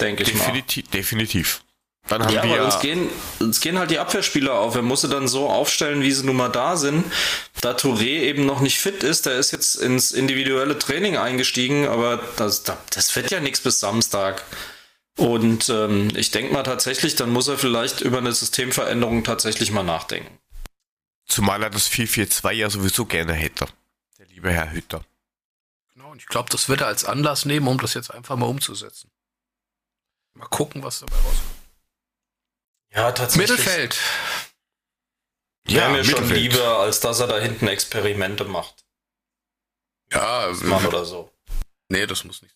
Denke 0.00 0.22
ich 0.22 0.32
definitiv, 0.32 0.84
mal. 0.86 0.90
Definitiv. 0.92 1.62
Dann 2.08 2.24
haben 2.24 2.32
ja, 2.32 2.42
wir 2.42 2.54
aber 2.54 2.64
uns 2.64 2.80
gehen, 2.80 3.10
uns 3.38 3.60
gehen 3.60 3.78
halt 3.78 3.90
die 3.90 3.98
Abwehrspieler 3.98 4.54
auf. 4.54 4.74
Er 4.74 4.82
muss 4.82 5.02
sie 5.02 5.08
dann 5.08 5.28
so 5.28 5.48
aufstellen, 5.48 6.02
wie 6.02 6.10
sie 6.10 6.24
nun 6.24 6.36
mal 6.36 6.48
da 6.48 6.76
sind. 6.76 7.04
Da 7.60 7.72
Touré 7.72 8.20
eben 8.22 8.46
noch 8.46 8.60
nicht 8.60 8.78
fit 8.78 9.02
ist, 9.02 9.26
der 9.26 9.34
ist 9.34 9.50
jetzt 9.52 9.76
ins 9.76 10.10
individuelle 10.10 10.78
Training 10.78 11.18
eingestiegen, 11.18 11.86
aber 11.86 12.20
das, 12.36 12.62
das 12.62 13.14
wird 13.14 13.30
ja 13.30 13.40
nichts 13.40 13.60
bis 13.60 13.80
Samstag. 13.80 14.42
Und 15.18 15.68
ähm, 15.68 16.10
ich 16.14 16.30
denke 16.30 16.52
mal 16.52 16.62
tatsächlich, 16.62 17.16
dann 17.16 17.30
muss 17.30 17.48
er 17.48 17.58
vielleicht 17.58 18.00
über 18.00 18.18
eine 18.18 18.32
Systemveränderung 18.32 19.24
tatsächlich 19.24 19.70
mal 19.70 19.82
nachdenken. 19.82 20.38
Zumal 21.26 21.62
er 21.62 21.70
das 21.70 21.90
4-4-2 21.90 22.52
ja 22.52 22.70
sowieso 22.70 23.04
gerne 23.04 23.34
hätte, 23.34 23.66
der 24.18 24.26
liebe 24.26 24.50
Herr 24.50 24.72
Hütter. 24.72 25.04
Genau, 25.92 26.12
und 26.12 26.18
ich 26.18 26.26
glaube, 26.26 26.48
das 26.50 26.70
wird 26.70 26.80
er 26.80 26.86
als 26.86 27.04
Anlass 27.04 27.44
nehmen, 27.44 27.68
um 27.68 27.78
das 27.78 27.92
jetzt 27.94 28.14
einfach 28.14 28.36
mal 28.36 28.46
umzusetzen. 28.46 29.10
Mal 30.34 30.46
gucken, 30.46 30.82
was 30.82 31.00
dabei 31.00 31.16
rauskommt. 31.16 31.57
Ja, 32.94 33.12
tatsächlich. 33.12 33.50
Mittelfeld. 33.50 33.98
Ja, 35.66 35.90
mir 35.90 36.04
schon 36.04 36.28
lieber, 36.30 36.78
als 36.78 37.00
dass 37.00 37.20
er 37.20 37.26
da 37.26 37.38
hinten 37.38 37.68
Experimente 37.68 38.44
macht. 38.44 38.84
Ja, 40.10 40.50
Mann 40.62 40.86
oder 40.86 41.04
so. 41.04 41.30
Nee, 41.90 42.06
das 42.06 42.24
muss 42.24 42.40
nicht. 42.40 42.54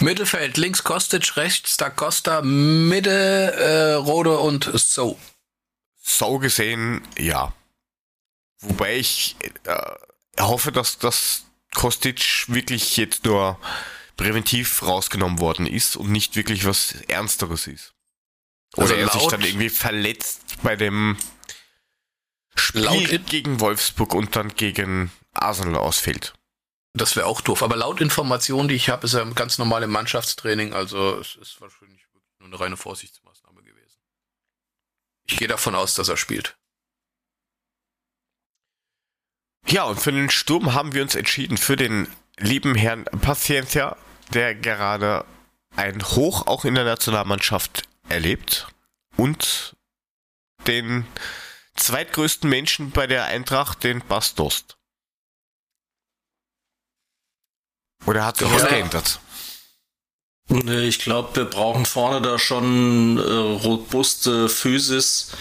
Mittelfeld, 0.00 0.56
links 0.56 0.82
Kostic, 0.82 1.36
rechts 1.36 1.76
Da 1.76 1.88
Costa, 1.88 2.42
Mitte 2.42 3.10
äh, 3.10 3.92
Rode 3.92 4.38
und 4.38 4.70
So. 4.74 5.18
So 6.02 6.38
gesehen, 6.38 7.06
ja. 7.16 7.52
Wobei 8.60 8.96
ich 8.96 9.36
äh, 9.64 10.40
hoffe, 10.40 10.72
dass 10.72 10.98
das 10.98 11.44
Kostic 11.74 12.46
wirklich 12.48 12.96
jetzt 12.96 13.24
nur 13.24 13.58
präventiv 14.16 14.82
rausgenommen 14.82 15.38
worden 15.38 15.66
ist 15.66 15.96
und 15.96 16.10
nicht 16.10 16.36
wirklich 16.36 16.66
was 16.66 16.94
Ernsteres 17.08 17.66
ist. 17.66 17.94
Oder 18.76 18.94
also 18.94 18.94
er 18.94 19.08
sich 19.10 19.26
dann 19.28 19.42
irgendwie 19.42 19.70
verletzt 19.70 20.62
bei 20.62 20.76
dem 20.76 21.16
Spiel 22.56 23.18
gegen 23.20 23.60
Wolfsburg 23.60 24.14
und 24.14 24.36
dann 24.36 24.54
gegen 24.54 25.10
Arsenal 25.32 25.76
ausfällt. 25.76 26.34
Das 26.92 27.16
wäre 27.16 27.26
auch 27.26 27.40
doof. 27.40 27.62
Aber 27.62 27.76
laut 27.76 28.00
Informationen, 28.00 28.68
die 28.68 28.76
ich 28.76 28.88
habe, 28.88 29.06
ist 29.06 29.14
er 29.14 29.26
ganz 29.32 29.58
normal 29.58 29.82
im 29.82 29.90
Mannschaftstraining. 29.90 30.72
Also 30.72 31.18
es 31.18 31.34
ist 31.36 31.60
wahrscheinlich 31.60 32.02
nur 32.38 32.48
eine 32.48 32.60
reine 32.60 32.76
Vorsichtsmaßnahme 32.76 33.62
gewesen. 33.62 33.98
Ich 35.26 35.36
gehe 35.36 35.48
davon 35.48 35.74
aus, 35.74 35.94
dass 35.94 36.08
er 36.08 36.16
spielt. 36.16 36.56
Ja, 39.66 39.84
und 39.84 39.98
für 39.98 40.12
den 40.12 40.30
Sturm 40.30 40.74
haben 40.74 40.92
wir 40.92 41.02
uns 41.02 41.14
entschieden 41.14 41.56
für 41.56 41.76
den 41.76 42.06
lieben 42.36 42.74
Herrn 42.74 43.04
Paciencia, 43.04 43.96
der 44.32 44.54
gerade 44.54 45.24
ein 45.74 46.02
Hoch 46.02 46.46
auch 46.46 46.64
in 46.64 46.74
der 46.74 46.84
Nationalmannschaft 46.84 47.88
erlebt 48.08 48.68
und 49.16 49.76
den 50.66 51.06
zweitgrößten 51.76 52.48
Menschen 52.48 52.90
bei 52.90 53.06
der 53.06 53.24
Eintracht, 53.24 53.84
den 53.84 54.00
Bastost. 54.06 54.76
Oder 58.06 58.26
hat 58.26 58.36
sich 58.36 58.50
was 58.50 58.68
geändert? 58.68 59.20
Nee, 60.48 60.86
ich 60.86 60.98
glaube, 60.98 61.36
wir 61.36 61.44
brauchen 61.46 61.86
vorne 61.86 62.20
da 62.20 62.38
schon 62.38 63.18
äh, 63.18 63.22
robuste 63.22 64.48
Physis. 64.48 65.32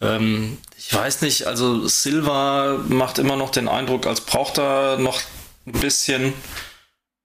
Ähm, 0.00 0.58
ich 0.76 0.92
weiß 0.92 1.22
nicht, 1.22 1.46
also 1.46 1.86
Silva 1.86 2.78
macht 2.88 3.18
immer 3.18 3.36
noch 3.36 3.50
den 3.50 3.68
Eindruck, 3.68 4.06
als 4.06 4.20
braucht 4.20 4.58
er 4.58 4.98
noch 4.98 5.20
ein 5.66 5.72
bisschen. 5.72 6.34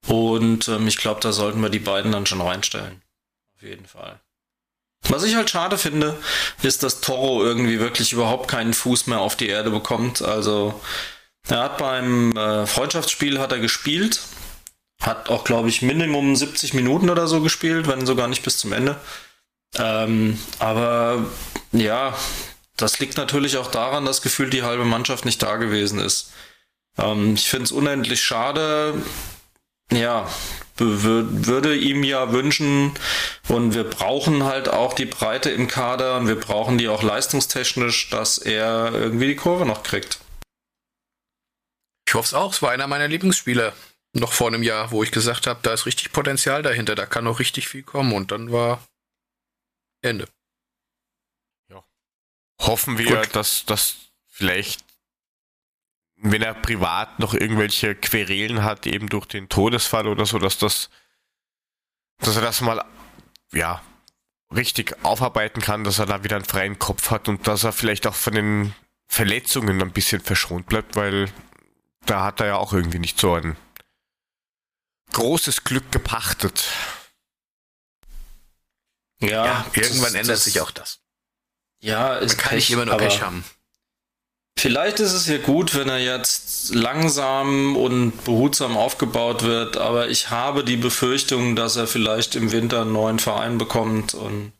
Und 0.06 0.68
ähm, 0.68 0.88
ich 0.88 0.98
glaube, 0.98 1.20
da 1.22 1.32
sollten 1.32 1.62
wir 1.62 1.70
die 1.70 1.80
beiden 1.80 2.12
dann 2.12 2.28
schon 2.28 2.42
reinstellen. 2.42 3.02
Auf 3.56 3.64
jeden 3.64 3.88
Fall. 3.88 4.22
Was 5.10 5.24
ich 5.24 5.36
halt 5.36 5.50
schade 5.50 5.78
finde, 5.78 6.18
ist, 6.62 6.84
dass 6.84 7.02
Toro 7.02 7.44
irgendwie 7.44 7.80
wirklich 7.80 8.14
überhaupt 8.14 8.50
keinen 8.50 8.74
Fuß 8.74 9.08
mehr 9.08 9.20
auf 9.20 9.36
die 9.36 9.48
Erde 9.48 9.70
bekommt. 9.70 10.22
Also 10.22 10.80
er 11.48 11.60
hat 11.60 11.78
beim 11.78 12.36
äh, 12.36 12.66
Freundschaftsspiel 12.66 13.40
hat 13.40 13.52
er 13.52 13.60
gespielt, 13.60 14.20
hat 15.02 15.30
auch 15.30 15.44
glaube 15.44 15.70
ich 15.70 15.82
Minimum 15.82 16.36
70 16.36 16.74
Minuten 16.74 17.10
oder 17.10 17.28
so 17.28 17.42
gespielt, 17.42 17.88
wenn 17.88 18.06
sogar 18.06 18.28
nicht 18.28 18.44
bis 18.44 18.58
zum 18.58 18.74
Ende. 18.74 18.98
Ähm, 19.78 20.40
aber 20.60 21.26
ja, 21.72 22.16
das 22.76 23.00
liegt 23.00 23.18
natürlich 23.18 23.58
auch 23.58 23.72
daran, 23.72 24.06
dass 24.06 24.22
gefühlt 24.22 24.54
die 24.54 24.64
halbe 24.64 24.86
Mannschaft 24.86 25.26
nicht 25.26 25.42
da 25.42 25.58
gewesen 25.58 26.00
ist. 26.00 26.32
Ähm, 26.98 27.36
ich 27.36 27.50
finde 27.50 27.66
es 27.66 27.72
unendlich 27.72 28.24
schade. 28.24 29.02
Ja, 29.92 30.28
würde 30.80 31.76
ihm 31.76 32.04
ja 32.04 32.32
wünschen 32.32 32.94
und 33.48 33.74
wir 33.74 33.84
brauchen 33.84 34.44
halt 34.44 34.70
auch 34.70 34.94
die 34.94 35.06
Breite 35.06 35.50
im 35.50 35.68
Kader 35.68 36.18
und 36.18 36.28
wir 36.28 36.40
brauchen 36.40 36.78
die 36.78 36.88
auch 36.88 37.04
leistungstechnisch, 37.04 38.10
dass 38.10 38.38
er 38.38 38.94
irgendwie 38.94 39.28
die 39.28 39.36
Kurve 39.36 39.66
noch 39.66 39.84
kriegt. 39.84 40.20
Ich 42.08 42.14
hoffe 42.14 42.28
es 42.28 42.34
auch. 42.34 42.54
Es 42.54 42.62
war 42.62 42.72
einer 42.72 42.88
meiner 42.88 43.08
Lieblingsspieler 43.08 43.74
noch 44.14 44.34
vor 44.34 44.48
einem 44.48 44.64
Jahr, 44.64 44.92
wo 44.92 45.04
ich 45.04 45.12
gesagt 45.12 45.48
habe, 45.48 45.60
da 45.64 45.74
ist 45.74 45.86
richtig 45.86 46.12
Potenzial 46.12 46.64
dahinter, 46.64 46.96
da 46.96 47.06
kann 47.06 47.26
noch 47.26 47.40
richtig 47.40 47.68
viel 47.68 47.84
kommen 47.84 48.14
und 48.14 48.32
dann 48.32 48.52
war 48.52 48.84
Ende. 50.02 50.28
Ja. 51.70 51.84
Hoffen 52.62 52.98
wir, 52.98 53.24
Gut. 53.24 53.36
dass 53.36 53.66
das 53.66 53.96
vielleicht 54.28 54.87
wenn 56.18 56.42
er 56.42 56.54
privat 56.54 57.20
noch 57.20 57.34
irgendwelche 57.34 57.96
Querelen 57.96 58.64
hat, 58.64 58.86
eben 58.88 59.08
durch 59.08 59.26
den 59.26 59.50
Todesfall 59.50 60.08
oder 60.08 60.26
so, 60.26 60.40
dass 60.40 60.58
das, 60.58 60.90
dass 62.20 62.36
er 62.36 62.42
das 62.42 62.62
mal, 62.62 62.84
ja, 63.52 63.82
richtig 64.54 64.96
aufarbeiten 65.04 65.62
kann, 65.62 65.84
dass 65.84 66.00
er 66.00 66.06
da 66.06 66.24
wieder 66.24 66.38
einen 66.38 66.46
freien 66.46 66.80
Kopf 66.80 67.12
hat 67.12 67.28
und 67.28 67.48
dass 67.48 67.64
er 67.64 67.74
vielleicht 67.74 68.08
auch 68.08 68.16
von 68.16 68.34
den 68.34 68.74
Verletzungen 69.08 69.82
ein 69.82 69.92
bisschen 69.92 70.22
verschont 70.22 70.68
bleibt, 70.68 70.96
weil 70.96 71.30
da 72.06 72.24
hat 72.24 72.40
er 72.40 72.48
ja 72.48 72.56
auch 72.56 72.74
irgendwie 72.74 73.00
nicht 73.00 73.20
so 73.20 73.36
ein 73.36 73.58
großes 75.12 75.64
Glück 75.64 75.92
gepachtet. 75.92 76.66
Ja, 79.20 79.46
ja 79.46 79.66
irgendwann 79.74 80.14
das, 80.14 80.14
ändert 80.14 80.38
das, 80.38 80.44
sich 80.46 80.62
auch 80.62 80.72
das. 80.72 81.00
Ja, 81.80 82.18
es 82.18 82.38
kann 82.38 82.56
nicht 82.56 82.72
immer 82.72 82.86
nur 82.86 82.98
Pech 82.98 83.22
haben. 83.22 83.44
Vielleicht 84.58 85.00
ist 85.00 85.14
es 85.14 85.28
ja 85.28 85.38
gut, 85.38 85.76
wenn 85.76 85.88
er 85.88 86.00
jetzt 86.00 86.74
langsam 86.74 87.76
und 87.76 88.24
behutsam 88.24 88.76
aufgebaut 88.76 89.44
wird, 89.44 89.78
aber 89.78 90.10
ich 90.10 90.32
habe 90.32 90.64
die 90.64 90.78
Befürchtung, 90.78 91.56
dass 91.56 91.76
er 91.76 91.86
vielleicht 91.86 92.36
im 92.36 92.52
Winter 92.52 92.82
einen 92.82 92.92
neuen 92.92 93.20
Verein 93.20 93.60
bekommt 93.60 94.16
und 94.16 94.52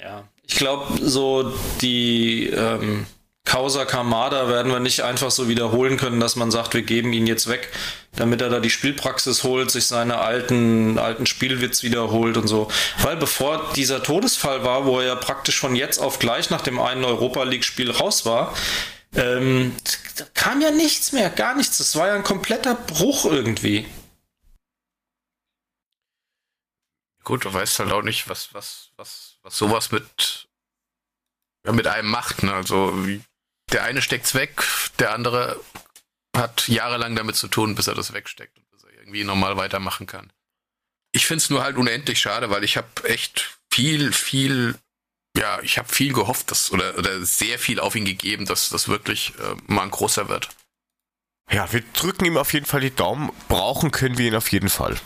ja, 0.00 0.24
ich 0.42 0.56
glaube, 0.56 0.86
so 1.00 1.54
die 1.80 2.46
ähm, 2.48 3.06
Causa 3.48 3.86
Kamada 3.86 4.48
werden 4.48 4.70
wir 4.70 4.78
nicht 4.78 5.04
einfach 5.04 5.30
so 5.30 5.48
wiederholen 5.48 5.96
können, 5.96 6.20
dass 6.20 6.36
man 6.36 6.50
sagt, 6.50 6.74
wir 6.74 6.82
geben 6.82 7.14
ihn 7.14 7.26
jetzt 7.26 7.48
weg, 7.48 7.72
damit 8.14 8.42
er 8.42 8.50
da 8.50 8.60
die 8.60 8.68
Spielpraxis 8.68 9.42
holt, 9.42 9.70
sich 9.70 9.86
seine 9.86 10.18
alten, 10.18 10.98
alten 10.98 11.24
Spielwitz 11.24 11.82
wiederholt 11.82 12.36
und 12.36 12.46
so. 12.46 12.70
Weil 13.00 13.16
bevor 13.16 13.72
dieser 13.74 14.02
Todesfall 14.02 14.64
war, 14.64 14.84
wo 14.84 15.00
er 15.00 15.06
ja 15.06 15.14
praktisch 15.14 15.58
von 15.58 15.74
jetzt 15.74 15.98
auf 15.98 16.18
gleich 16.18 16.50
nach 16.50 16.60
dem 16.60 16.78
einen 16.78 17.06
Europa 17.06 17.42
League 17.44 17.64
Spiel 17.64 17.90
raus 17.90 18.26
war, 18.26 18.54
ähm, 19.14 19.74
kam 20.34 20.60
ja 20.60 20.70
nichts 20.70 21.12
mehr, 21.12 21.30
gar 21.30 21.54
nichts. 21.54 21.78
Das 21.78 21.96
war 21.96 22.08
ja 22.08 22.16
ein 22.16 22.24
kompletter 22.24 22.74
Bruch 22.74 23.24
irgendwie. 23.24 23.86
Gut, 27.24 27.46
du 27.46 27.52
weißt 27.54 27.78
halt 27.78 27.92
auch 27.92 28.02
nicht, 28.02 28.28
was, 28.28 28.52
was, 28.52 28.90
was, 28.96 29.38
was 29.42 29.56
sowas 29.56 29.90
mit, 29.90 30.48
ja, 31.64 31.72
mit 31.72 31.86
einem 31.86 32.10
macht. 32.10 32.42
Ne? 32.42 32.52
Also 32.52 32.92
wie, 33.06 33.22
der 33.72 33.84
eine 33.84 34.02
steckt's 34.02 34.34
weg, 34.34 34.64
der 34.98 35.12
andere 35.12 35.60
hat 36.36 36.68
jahrelang 36.68 37.16
damit 37.16 37.36
zu 37.36 37.48
tun, 37.48 37.74
bis 37.74 37.86
er 37.86 37.94
das 37.94 38.12
wegsteckt 38.12 38.56
und 38.58 38.70
bis 38.70 38.84
er 38.84 38.92
irgendwie 38.92 39.24
normal 39.24 39.56
weitermachen 39.56 40.06
kann. 40.06 40.32
Ich 41.12 41.26
find's 41.26 41.50
nur 41.50 41.62
halt 41.62 41.76
unendlich 41.76 42.20
schade, 42.20 42.50
weil 42.50 42.64
ich 42.64 42.76
habe 42.76 42.86
echt 43.04 43.58
viel, 43.72 44.12
viel, 44.12 44.78
ja, 45.36 45.60
ich 45.62 45.78
habe 45.78 45.88
viel 45.88 46.12
gehofft, 46.12 46.50
dass, 46.50 46.70
oder, 46.70 46.96
oder 46.98 47.24
sehr 47.24 47.58
viel 47.58 47.80
auf 47.80 47.94
ihn 47.94 48.04
gegeben, 48.04 48.46
dass 48.46 48.68
das 48.68 48.88
wirklich 48.88 49.32
äh, 49.38 49.54
mal 49.66 49.82
ein 49.82 49.90
großer 49.90 50.28
wird. 50.28 50.48
Ja, 51.50 51.72
wir 51.72 51.82
drücken 51.94 52.26
ihm 52.26 52.36
auf 52.36 52.52
jeden 52.52 52.66
Fall 52.66 52.80
die 52.80 52.94
Daumen. 52.94 53.32
Brauchen 53.48 53.90
können 53.90 54.18
wir 54.18 54.28
ihn 54.28 54.34
auf 54.34 54.52
jeden 54.52 54.68
Fall. 54.68 55.00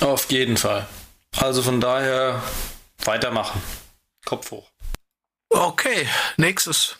Auf 0.00 0.30
jeden 0.30 0.58
Fall. 0.58 0.86
Also 1.38 1.62
von 1.62 1.80
daher 1.80 2.42
weitermachen. 3.04 3.62
Kopf 4.26 4.50
hoch. 4.50 4.70
Okay, 5.48 6.08
nächstes. 6.36 6.98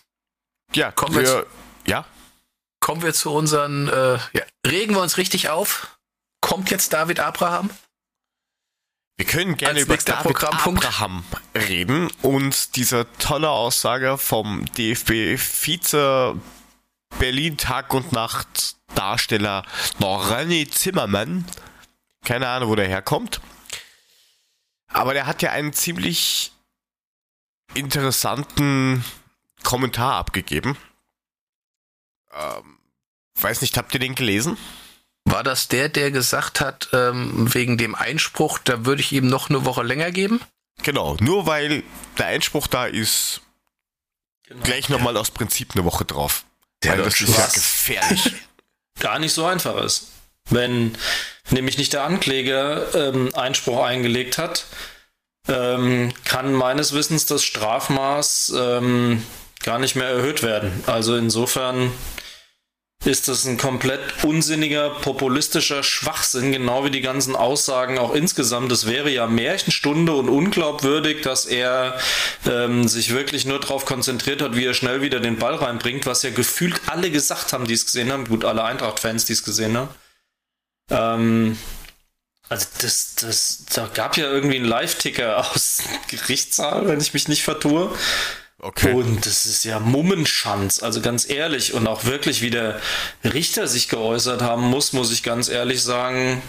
Ja, 0.74 0.90
Kommen 0.90 1.14
wir, 1.14 1.22
wir 1.22 1.46
ja, 1.86 2.04
Kommen 2.80 3.02
wir 3.02 3.14
zu 3.14 3.32
unseren, 3.32 3.88
äh, 3.88 4.18
ja, 4.32 4.42
regen 4.66 4.94
wir 4.94 5.02
uns 5.02 5.16
richtig 5.16 5.48
auf. 5.48 5.98
Kommt 6.40 6.70
jetzt 6.70 6.92
David 6.92 7.20
Abraham? 7.20 7.70
wir 9.16 9.26
können 9.26 9.56
gerne 9.56 9.80
über 9.80 9.96
David. 9.96 10.44
Abraham 10.44 11.24
reden 11.54 12.10
und 12.22 12.76
diese 12.76 13.06
tolle 13.18 13.48
Aussage 13.48 14.18
vom 14.18 14.66
DFB-Vize 14.74 16.38
Berlin 17.18 17.56
Tag 17.56 17.94
und 17.94 18.12
Nacht 18.12 18.76
Darsteller 18.94 19.64
René 20.00 20.70
Zimmermann. 20.70 21.46
Keine 22.24 22.48
Ahnung, 22.48 22.68
wo 22.70 22.74
der 22.74 22.88
herkommt. 22.88 23.40
Aber 24.88 25.14
der 25.14 25.26
hat 25.26 25.42
ja 25.42 25.50
einen 25.50 25.72
ziemlich 25.72 26.52
interessanten 27.74 29.04
Kommentar 29.66 30.14
abgegeben. 30.14 30.76
Ähm, 32.32 32.78
weiß 33.40 33.60
nicht, 33.60 33.76
habt 33.76 33.92
ihr 33.94 34.00
den 34.00 34.14
gelesen? 34.14 34.56
War 35.24 35.42
das 35.42 35.66
der, 35.68 35.88
der 35.88 36.12
gesagt 36.12 36.60
hat, 36.60 36.88
ähm, 36.92 37.52
wegen 37.52 37.76
dem 37.76 37.94
Einspruch, 37.96 38.58
da 38.58 38.86
würde 38.86 39.02
ich 39.02 39.12
ihm 39.12 39.26
noch 39.26 39.50
eine 39.50 39.64
Woche 39.64 39.82
länger 39.82 40.12
geben? 40.12 40.40
Genau, 40.82 41.16
nur 41.20 41.46
weil 41.46 41.82
der 42.16 42.26
Einspruch 42.26 42.68
da 42.68 42.86
ist, 42.86 43.40
Genau. 44.44 44.62
gleich 44.62 44.88
nochmal 44.88 45.16
aus 45.16 45.32
Prinzip 45.32 45.74
eine 45.74 45.84
Woche 45.84 46.04
drauf. 46.04 46.44
Der 46.84 46.92
weil 46.92 47.02
das 47.02 47.20
ist 47.20 47.36
ja 47.36 47.46
gefährlich. 47.46 48.32
Gar 49.00 49.18
nicht 49.18 49.32
so 49.32 49.44
einfach 49.44 49.76
ist. 49.82 50.12
Wenn 50.48 50.96
nämlich 51.50 51.76
nicht 51.78 51.92
der 51.92 52.04
Ankläger 52.04 52.94
ähm, 52.94 53.34
Einspruch 53.34 53.82
eingelegt 53.82 54.38
hat, 54.38 54.66
ähm, 55.48 56.12
kann 56.24 56.52
meines 56.54 56.92
Wissens 56.92 57.26
das 57.26 57.42
Strafmaß 57.42 58.52
ähm, 58.56 59.24
gar 59.66 59.78
nicht 59.78 59.96
mehr 59.96 60.08
erhöht 60.08 60.42
werden. 60.42 60.82
Also 60.86 61.16
insofern 61.16 61.92
ist 63.04 63.28
das 63.28 63.44
ein 63.44 63.58
komplett 63.58 64.00
unsinniger, 64.24 64.90
populistischer 64.90 65.82
Schwachsinn, 65.82 66.52
genau 66.52 66.84
wie 66.84 66.90
die 66.90 67.02
ganzen 67.02 67.36
Aussagen 67.36 67.98
auch 67.98 68.14
insgesamt. 68.14 68.72
Es 68.72 68.86
wäre 68.86 69.10
ja 69.10 69.26
Märchenstunde 69.26 70.14
und 70.14 70.28
unglaubwürdig, 70.28 71.22
dass 71.22 71.46
er 71.46 71.98
ähm, 72.46 72.88
sich 72.88 73.12
wirklich 73.12 73.44
nur 73.44 73.60
darauf 73.60 73.84
konzentriert 73.84 74.40
hat, 74.40 74.56
wie 74.56 74.64
er 74.64 74.74
schnell 74.74 75.02
wieder 75.02 75.20
den 75.20 75.38
Ball 75.38 75.56
reinbringt, 75.56 76.06
was 76.06 76.22
ja 76.22 76.30
gefühlt 76.30 76.80
alle 76.86 77.10
gesagt 77.10 77.52
haben, 77.52 77.66
die 77.66 77.74
es 77.74 77.86
gesehen 77.86 78.10
haben. 78.10 78.26
Gut, 78.26 78.44
alle 78.44 78.64
Eintracht-Fans, 78.64 79.24
die 79.24 79.34
es 79.34 79.44
gesehen 79.44 79.76
haben. 79.76 79.88
Ähm, 80.90 81.58
also 82.48 82.66
das, 82.80 83.16
das, 83.16 83.64
da 83.74 83.88
gab 83.92 84.16
ja 84.16 84.30
irgendwie 84.30 84.56
einen 84.56 84.64
Live-Ticker 84.64 85.38
aus 85.38 85.82
Gerichtssaal, 86.08 86.88
wenn 86.88 87.00
ich 87.00 87.12
mich 87.12 87.28
nicht 87.28 87.42
vertue. 87.42 87.92
Okay. 88.58 88.92
Und 88.92 89.26
das 89.26 89.44
ist 89.44 89.64
ja 89.64 89.78
Mummenschanz, 89.80 90.82
also 90.82 91.02
ganz 91.02 91.28
ehrlich. 91.28 91.74
Und 91.74 91.86
auch 91.86 92.04
wirklich, 92.04 92.40
wie 92.40 92.50
der 92.50 92.80
Richter 93.22 93.68
sich 93.68 93.88
geäußert 93.88 94.40
haben 94.40 94.62
muss, 94.62 94.92
muss 94.92 95.12
ich 95.12 95.22
ganz 95.22 95.48
ehrlich 95.48 95.82
sagen, 95.82 96.42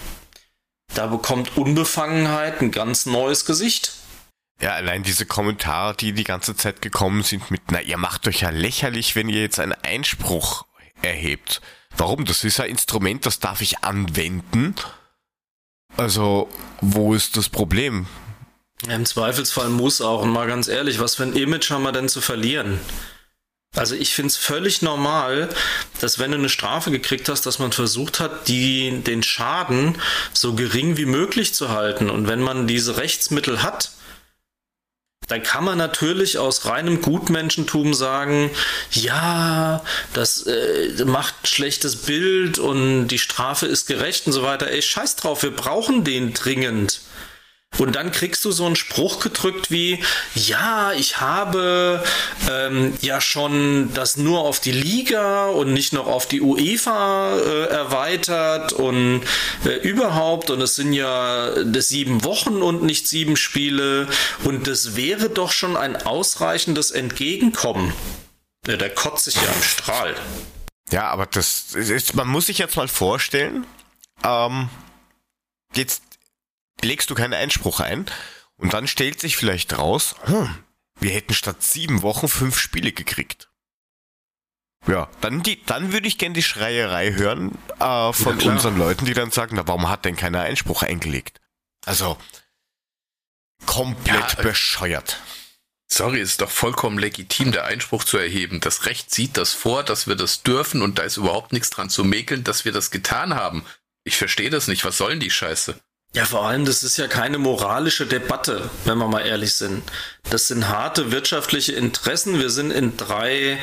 da 0.94 1.08
bekommt 1.08 1.58
Unbefangenheit 1.58 2.62
ein 2.62 2.72
ganz 2.72 3.06
neues 3.06 3.46
Gesicht. 3.46 3.92
Ja, 4.62 4.72
allein 4.72 5.04
diese 5.04 5.26
Kommentare, 5.26 5.96
die 5.96 6.14
die 6.14 6.24
ganze 6.24 6.56
Zeit 6.56 6.82
gekommen 6.82 7.24
sind 7.24 7.52
mit, 7.52 7.62
na, 7.72 7.82
ihr 7.82 7.98
macht 7.98 8.28
euch 8.28 8.42
ja 8.42 8.50
lächerlich, 8.50 9.16
wenn 9.16 9.30
ihr 9.30 9.42
jetzt 9.42 9.60
einen 9.60 9.76
Einspruch 9.84 10.66
erhebt. 11.02 11.62
Warum? 11.96 12.26
Das 12.26 12.44
ist 12.44 12.60
ein 12.60 12.70
Instrument, 12.70 13.26
das 13.26 13.40
darf 13.40 13.62
ich 13.62 13.84
anwenden. 13.84 14.76
Also, 15.96 16.50
wo 16.82 17.14
ist 17.14 17.38
das 17.38 17.50
Problem? 17.50 18.08
Im 18.86 19.06
Zweifelsfall 19.06 19.70
muss 19.70 20.02
auch, 20.02 20.22
und 20.22 20.30
mal 20.30 20.48
ganz 20.48 20.68
ehrlich, 20.68 21.00
was 21.00 21.16
für 21.16 21.24
ein 21.24 21.36
Image 21.36 21.72
haben 21.72 21.84
wir 21.84 21.92
denn 21.92 22.10
zu 22.10 22.22
verlieren? 22.22 22.80
Also 23.76 23.96
ich 23.96 24.14
finde 24.14 24.30
es 24.30 24.38
völlig 24.38 24.82
normal, 24.82 25.50
dass 26.00 26.20
wenn 26.20 26.32
du 26.32 26.38
eine 26.38 26.50
Strafe 26.50 26.90
gekriegt 26.92 27.28
hast, 27.30 27.46
dass 27.46 27.60
man 27.60 27.72
versucht 27.72 28.20
hat, 28.20 28.48
die, 28.48 29.02
den 29.02 29.24
Schaden 29.24 30.00
so 30.34 30.54
gering 30.54 30.98
wie 30.98 31.06
möglich 31.06 31.54
zu 31.54 31.70
halten. 31.70 32.10
Und 32.10 32.28
wenn 32.28 32.42
man 32.42 32.68
diese 32.68 32.98
Rechtsmittel 32.98 33.62
hat, 33.62 33.92
dann 35.28 35.44
kann 35.44 35.64
man 35.64 35.78
natürlich 35.78 36.38
aus 36.38 36.66
reinem 36.66 37.02
Gutmenschentum 37.02 37.94
sagen, 37.94 38.50
ja, 38.92 39.84
das 40.14 40.44
äh, 40.44 41.04
macht 41.06 41.36
ein 41.44 41.48
schlechtes 41.48 41.98
Bild 41.98 42.60
und 42.60 43.10
die 43.10 43.20
Strafe 43.20 43.66
ist 43.66 43.88
gerecht 43.88 44.26
und 44.28 44.34
so 44.34 44.44
weiter. 44.44 44.70
Ey, 44.70 44.82
scheiß 44.82 45.18
drauf, 45.18 45.44
wir 45.44 45.52
brauchen 45.52 46.04
den 46.04 46.34
dringend. 46.34 47.02
Und 47.78 47.96
dann 47.96 48.12
kriegst 48.12 48.44
du 48.44 48.52
so 48.52 48.66
einen 48.66 48.76
Spruch 48.76 49.20
gedrückt 49.20 49.70
wie, 49.70 50.04
ja, 50.34 50.94
ich 50.94 51.20
habe 51.20 52.04
ähm, 52.50 52.94
ja 53.02 53.22
schon 53.22 53.94
das 53.94 54.18
nur 54.18 54.40
auf 54.40 54.60
die 54.60 54.72
Liga 54.72 55.48
und 55.48 55.74
nicht 55.74 55.94
noch 55.94 56.08
auf 56.08 56.28
die 56.28 56.42
UEFA 56.42 57.38
äh, 57.38 57.66
erweitert 57.66 58.74
und 58.74 59.22
äh, 59.66 59.76
überhaupt 59.88 60.50
und 60.50 60.62
es 60.62 60.76
sind 60.76 60.94
ja 60.94 61.64
das 61.64 61.90
sieben 61.90 62.24
Wochen 62.24 62.64
und 62.64 62.82
nicht 62.82 63.08
sieben 63.08 63.38
Spiele 63.38 64.08
und 64.44 64.66
das 64.66 64.96
wäre 64.96 65.30
doch 65.30 65.52
schon 65.52 65.78
ein 65.78 65.98
ausreichendes 65.98 66.90
Entgegenkommen. 66.90 67.94
Ja, 68.66 68.78
der 68.78 68.90
kotzt 68.90 69.26
sich 69.26 69.36
ja 69.36 69.54
im 69.54 69.64
Strahl. 69.64 70.16
Ja, 70.92 71.10
aber 71.10 71.28
das 71.28 71.76
ist, 71.76 72.16
man 72.16 72.28
muss 72.28 72.48
sich 72.48 72.58
jetzt 72.58 72.76
mal 72.76 72.88
vorstellen, 72.88 73.68
ähm, 74.24 74.70
jetzt 75.76 76.02
legst 76.82 77.10
du 77.10 77.16
keinen 77.16 77.34
Einspruch 77.34 77.80
ein 77.80 78.06
und 78.58 78.74
dann 78.74 78.88
stellt 78.88 79.20
sich 79.20 79.38
vielleicht 79.38 79.78
raus, 79.78 80.16
hm, 80.24 80.50
wir 81.00 81.12
hätten 81.12 81.34
statt 81.34 81.62
sieben 81.62 82.02
Wochen 82.02 82.28
fünf 82.28 82.58
Spiele 82.60 82.92
gekriegt. 82.92 83.50
Ja, 84.88 85.10
dann 85.22 85.44
die, 85.44 85.64
dann 85.66 85.92
würde 85.92 86.08
ich 86.08 86.18
gern 86.18 86.34
die 86.34 86.44
Schreierei 86.44 87.12
hören 87.14 87.58
äh, 87.80 88.14
von 88.14 88.40
Ja, 88.40 88.52
unseren 88.52 88.78
Leuten, 88.78 89.06
die 89.06 89.14
dann 89.14 89.32
sagen, 89.32 89.56
na, 89.56 89.68
warum 89.68 89.90
hat 89.90 90.06
denn 90.06 90.16
keiner 90.16 90.42
Einspruch 90.42 90.84
eingelegt? 90.84 91.42
Also 91.86 92.18
komplett 93.66 94.34
Ja, 94.34 94.40
äh, 94.40 94.44
bescheuert. 94.44 95.20
Sorry, 95.90 96.20
es 96.20 96.32
ist 96.32 96.42
doch 96.42 96.52
vollkommen 96.52 97.00
legitim, 97.00 97.52
der 97.52 97.66
Einspruch 97.66 98.04
zu 98.04 98.18
erheben. 98.18 98.60
Das 98.60 98.86
Recht 98.86 99.14
sieht 99.14 99.38
das 99.38 99.54
vor, 99.54 99.84
dass 99.84 100.08
wir 100.08 100.16
das 100.16 100.44
dürfen 100.44 100.82
und 100.82 101.00
da 101.00 101.04
ist 101.04 101.18
überhaupt 101.18 101.54
nichts 101.54 101.70
dran 101.70 101.90
zu 101.90 102.04
mäkeln, 102.04 102.44
dass 102.44 102.66
wir 102.66 102.72
das 102.74 102.92
getan 102.92 103.36
haben. 103.36 103.66
Ich 104.04 104.18
verstehe 104.18 104.50
das 104.50 104.68
nicht. 104.68 104.84
Was 104.86 104.98
soll 104.98 105.12
denn 105.12 105.20
die 105.20 105.32
Scheiße? 105.32 105.80
Ja, 106.18 106.26
vor 106.26 106.48
allem, 106.48 106.66
das 106.66 106.84
ist 106.84 106.98
ja 106.98 107.08
keine 107.08 107.38
moralische 107.38 108.08
Debatte, 108.08 108.72
wenn 108.86 108.98
wir 108.98 109.08
mal 109.08 109.22
ehrlich 109.22 109.54
sind. 109.54 109.84
Das 110.32 110.48
sind 110.48 110.68
harte 110.68 111.12
wirtschaftliche 111.12 111.74
Interessen. 111.74 112.40
Wir 112.40 112.50
sind 112.50 112.72
in 112.72 112.98
drei 112.98 113.60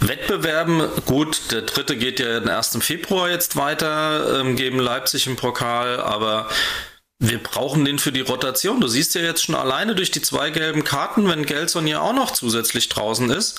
Wettbewerben. 0.00 0.90
Gut, 1.06 1.52
der 1.52 1.62
dritte 1.62 1.96
geht 1.96 2.20
ja 2.20 2.38
den 2.38 2.50
1. 2.50 2.80
Februar 2.82 3.30
jetzt 3.30 3.56
weiter, 3.56 4.40
ähm, 4.40 4.56
gegen 4.56 4.78
Leipzig 4.78 5.26
im 5.26 5.36
Pokal, 5.36 5.98
aber 5.98 6.50
wir 7.18 7.42
brauchen 7.42 7.86
den 7.86 7.98
für 7.98 8.12
die 8.12 8.20
Rotation. 8.20 8.82
Du 8.82 8.88
siehst 8.88 9.14
ja 9.14 9.22
jetzt 9.22 9.46
schon 9.46 9.54
alleine 9.54 9.94
durch 9.94 10.10
die 10.10 10.20
zwei 10.20 10.50
gelben 10.50 10.84
Karten, 10.84 11.30
wenn 11.30 11.46
Gelson 11.46 11.86
ja 11.86 12.02
auch 12.02 12.12
noch 12.12 12.30
zusätzlich 12.32 12.90
draußen 12.90 13.30
ist, 13.30 13.58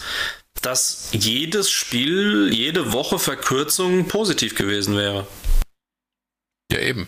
dass 0.62 1.10
jedes 1.12 1.72
Spiel, 1.72 2.54
jede 2.54 2.94
Woche 2.94 3.18
Verkürzung 3.18 4.08
positiv 4.08 4.54
gewesen 4.54 4.96
wäre. 4.96 5.26
Ja, 6.72 6.82
eben. 6.82 7.08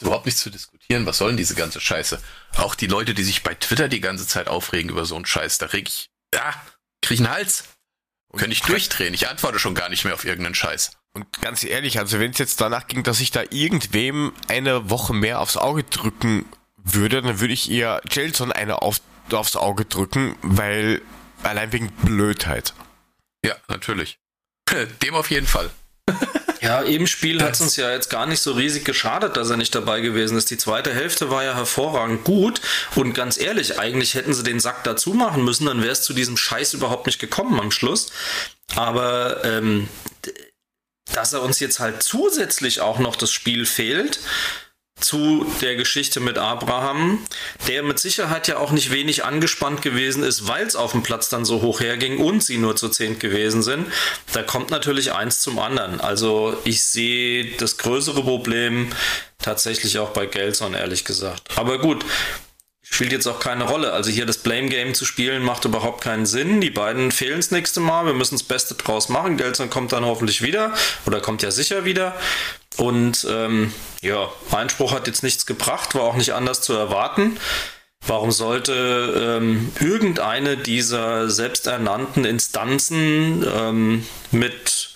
Gibt's 0.00 0.08
überhaupt 0.08 0.26
nichts 0.26 0.40
zu 0.40 0.50
diskutieren. 0.50 1.04
Was 1.04 1.18
soll 1.18 1.28
denn 1.28 1.36
diese 1.36 1.54
ganze 1.54 1.78
Scheiße? 1.78 2.20
Auch 2.56 2.74
die 2.74 2.86
Leute, 2.86 3.12
die 3.12 3.22
sich 3.22 3.42
bei 3.42 3.54
Twitter 3.54 3.88
die 3.88 4.00
ganze 4.00 4.26
Zeit 4.26 4.48
aufregen 4.48 4.90
über 4.90 5.04
so 5.04 5.14
einen 5.14 5.26
Scheiß, 5.26 5.58
da 5.58 5.66
reg 5.66 5.88
ich, 5.88 6.08
ja, 6.34 6.54
krieg 7.02 7.20
ich 7.20 7.26
einen 7.26 7.34
Hals. 7.34 7.64
Könnte 8.34 8.52
ich 8.52 8.62
durchdrehen. 8.62 9.12
Ich 9.12 9.28
antworte 9.28 9.58
schon 9.58 9.74
gar 9.74 9.88
nicht 9.88 10.04
mehr 10.04 10.14
auf 10.14 10.24
irgendeinen 10.24 10.54
Scheiß. 10.54 10.92
Und 11.12 11.42
ganz 11.42 11.64
ehrlich, 11.64 11.98
also 11.98 12.18
wenn 12.18 12.30
es 12.30 12.38
jetzt 12.38 12.60
danach 12.60 12.86
ging, 12.86 13.02
dass 13.02 13.20
ich 13.20 13.30
da 13.30 13.42
irgendwem 13.50 14.32
eine 14.48 14.88
Woche 14.88 15.12
mehr 15.12 15.40
aufs 15.40 15.56
Auge 15.56 15.82
drücken 15.82 16.46
würde, 16.76 17.20
dann 17.20 17.40
würde 17.40 17.52
ich 17.52 17.70
eher 17.70 18.00
Jelson 18.08 18.52
eine 18.52 18.80
auf, 18.80 19.00
aufs 19.32 19.56
Auge 19.56 19.84
drücken, 19.84 20.36
weil 20.40 21.02
allein 21.42 21.72
wegen 21.72 21.90
Blödheit. 21.90 22.72
Ja, 23.44 23.56
natürlich. 23.68 24.18
Dem 25.02 25.14
auf 25.14 25.30
jeden 25.30 25.48
Fall. 25.48 25.70
Ja, 26.60 26.82
im 26.82 27.06
Spiel 27.06 27.42
hat 27.42 27.54
es 27.54 27.60
uns 27.60 27.76
ja 27.76 27.90
jetzt 27.90 28.10
gar 28.10 28.26
nicht 28.26 28.40
so 28.40 28.52
riesig 28.52 28.84
geschadet, 28.84 29.36
dass 29.36 29.48
er 29.48 29.56
nicht 29.56 29.74
dabei 29.74 30.00
gewesen 30.00 30.36
ist. 30.36 30.50
Die 30.50 30.58
zweite 30.58 30.92
Hälfte 30.92 31.30
war 31.30 31.42
ja 31.42 31.54
hervorragend 31.54 32.24
gut. 32.24 32.60
Und 32.96 33.14
ganz 33.14 33.38
ehrlich, 33.38 33.78
eigentlich 33.78 34.14
hätten 34.14 34.34
sie 34.34 34.42
den 34.42 34.60
Sack 34.60 34.84
dazu 34.84 35.14
machen 35.14 35.44
müssen, 35.44 35.66
dann 35.66 35.80
wäre 35.80 35.92
es 35.92 36.02
zu 36.02 36.12
diesem 36.12 36.36
Scheiß 36.36 36.74
überhaupt 36.74 37.06
nicht 37.06 37.18
gekommen 37.18 37.58
am 37.58 37.70
Schluss. 37.70 38.12
Aber 38.76 39.42
ähm, 39.44 39.88
dass 41.12 41.32
er 41.32 41.42
uns 41.42 41.60
jetzt 41.60 41.80
halt 41.80 42.02
zusätzlich 42.02 42.80
auch 42.80 42.98
noch 42.98 43.16
das 43.16 43.32
Spiel 43.32 43.64
fehlt, 43.64 44.20
zu 45.00 45.46
der 45.60 45.76
Geschichte 45.76 46.20
mit 46.20 46.38
Abraham, 46.38 47.18
der 47.68 47.82
mit 47.82 47.98
Sicherheit 47.98 48.48
ja 48.48 48.58
auch 48.58 48.72
nicht 48.72 48.90
wenig 48.90 49.24
angespannt 49.24 49.82
gewesen 49.82 50.22
ist, 50.22 50.48
weil 50.48 50.66
es 50.66 50.76
auf 50.76 50.92
dem 50.92 51.02
Platz 51.02 51.28
dann 51.28 51.44
so 51.44 51.62
hoch 51.62 51.80
herging 51.80 52.18
und 52.18 52.42
sie 52.42 52.58
nur 52.58 52.76
zu 52.76 52.88
zehnt 52.88 53.20
gewesen 53.20 53.62
sind. 53.62 53.86
Da 54.32 54.42
kommt 54.42 54.70
natürlich 54.70 55.12
eins 55.12 55.40
zum 55.40 55.58
anderen. 55.58 56.00
Also 56.00 56.56
ich 56.64 56.82
sehe 56.82 57.52
das 57.58 57.78
größere 57.78 58.22
Problem 58.22 58.90
tatsächlich 59.38 59.98
auch 59.98 60.10
bei 60.10 60.26
Gelson, 60.26 60.74
ehrlich 60.74 61.04
gesagt. 61.04 61.42
Aber 61.56 61.78
gut, 61.78 62.04
spielt 62.90 63.12
jetzt 63.12 63.26
auch 63.26 63.40
keine 63.40 63.64
Rolle. 63.64 63.92
Also 63.92 64.10
hier 64.10 64.26
das 64.26 64.38
Blame 64.38 64.68
Game 64.68 64.94
zu 64.94 65.04
spielen 65.04 65.42
macht 65.42 65.64
überhaupt 65.64 66.02
keinen 66.02 66.26
Sinn. 66.26 66.60
Die 66.60 66.70
beiden 66.70 67.12
fehlen 67.12 67.36
das 67.36 67.50
nächste 67.50 67.80
Mal. 67.80 68.06
Wir 68.06 68.14
müssen 68.14 68.34
das 68.34 68.42
Beste 68.42 68.74
draus 68.74 69.08
machen. 69.08 69.36
Gelson 69.36 69.70
kommt 69.70 69.92
dann 69.92 70.04
hoffentlich 70.04 70.42
wieder 70.42 70.74
oder 71.06 71.20
kommt 71.20 71.42
ja 71.42 71.50
sicher 71.50 71.84
wieder. 71.84 72.14
Und 72.76 73.26
ähm, 73.28 73.72
ja, 74.00 74.30
Einspruch 74.50 74.92
hat 74.92 75.06
jetzt 75.06 75.22
nichts 75.22 75.46
gebracht, 75.46 75.94
war 75.94 76.02
auch 76.02 76.16
nicht 76.16 76.34
anders 76.34 76.62
zu 76.62 76.72
erwarten. 76.72 77.38
Warum 78.06 78.30
sollte 78.30 79.38
ähm, 79.38 79.72
irgendeine 79.78 80.56
dieser 80.56 81.28
selbsternannten 81.28 82.24
Instanzen 82.24 83.44
ähm, 83.46 84.06
mit 84.30 84.94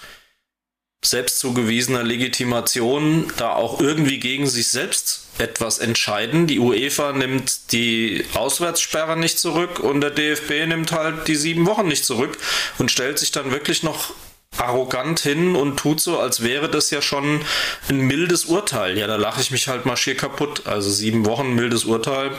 selbst 1.05 1.39
zugewiesener 1.39 2.03
Legitimation 2.03 3.31
da 3.37 3.53
auch 3.53 3.79
irgendwie 3.79 4.19
gegen 4.19 4.47
sich 4.47 4.69
selbst 4.69 5.27
etwas 5.37 5.81
entscheiden? 5.81 6.47
Die 6.47 6.59
UEFA 6.59 7.13
nimmt 7.13 7.73
die 7.73 8.25
Auswärtssperre 8.33 9.19
nicht 9.19 9.39
zurück 9.39 9.81
und 9.81 10.01
der 10.01 10.11
DFB 10.11 10.67
nimmt 10.67 10.93
halt 10.93 11.29
die 11.29 11.37
sieben 11.37 11.67
Wochen 11.67 11.87
nicht 11.87 12.07
zurück 12.07 12.39
und 12.79 12.91
stellt 12.91 13.19
sich 13.19 13.33
dann 13.33 13.51
wirklich 13.51 13.83
noch 13.83 14.15
arrogant 14.59 15.21
hin 15.21 15.57
und 15.57 15.77
tut 15.77 16.01
so, 16.01 16.19
als 16.19 16.43
wäre 16.43 16.69
das 16.69 16.91
ja 16.91 17.03
schon 17.03 17.41
ein 17.89 17.99
mildes 17.99 18.45
Urteil. 18.47 18.99
Ja, 18.99 19.07
da 19.07 19.17
lache 19.17 19.41
ich 19.41 19.51
mich 19.51 19.69
halt 19.69 19.87
mal 19.87 19.97
schier 19.97 20.17
kaputt. 20.17 20.67
Also 20.67 20.91
sieben 20.91 21.27
Wochen 21.27 21.55
mildes 21.55 21.85
Urteil, 21.85 22.31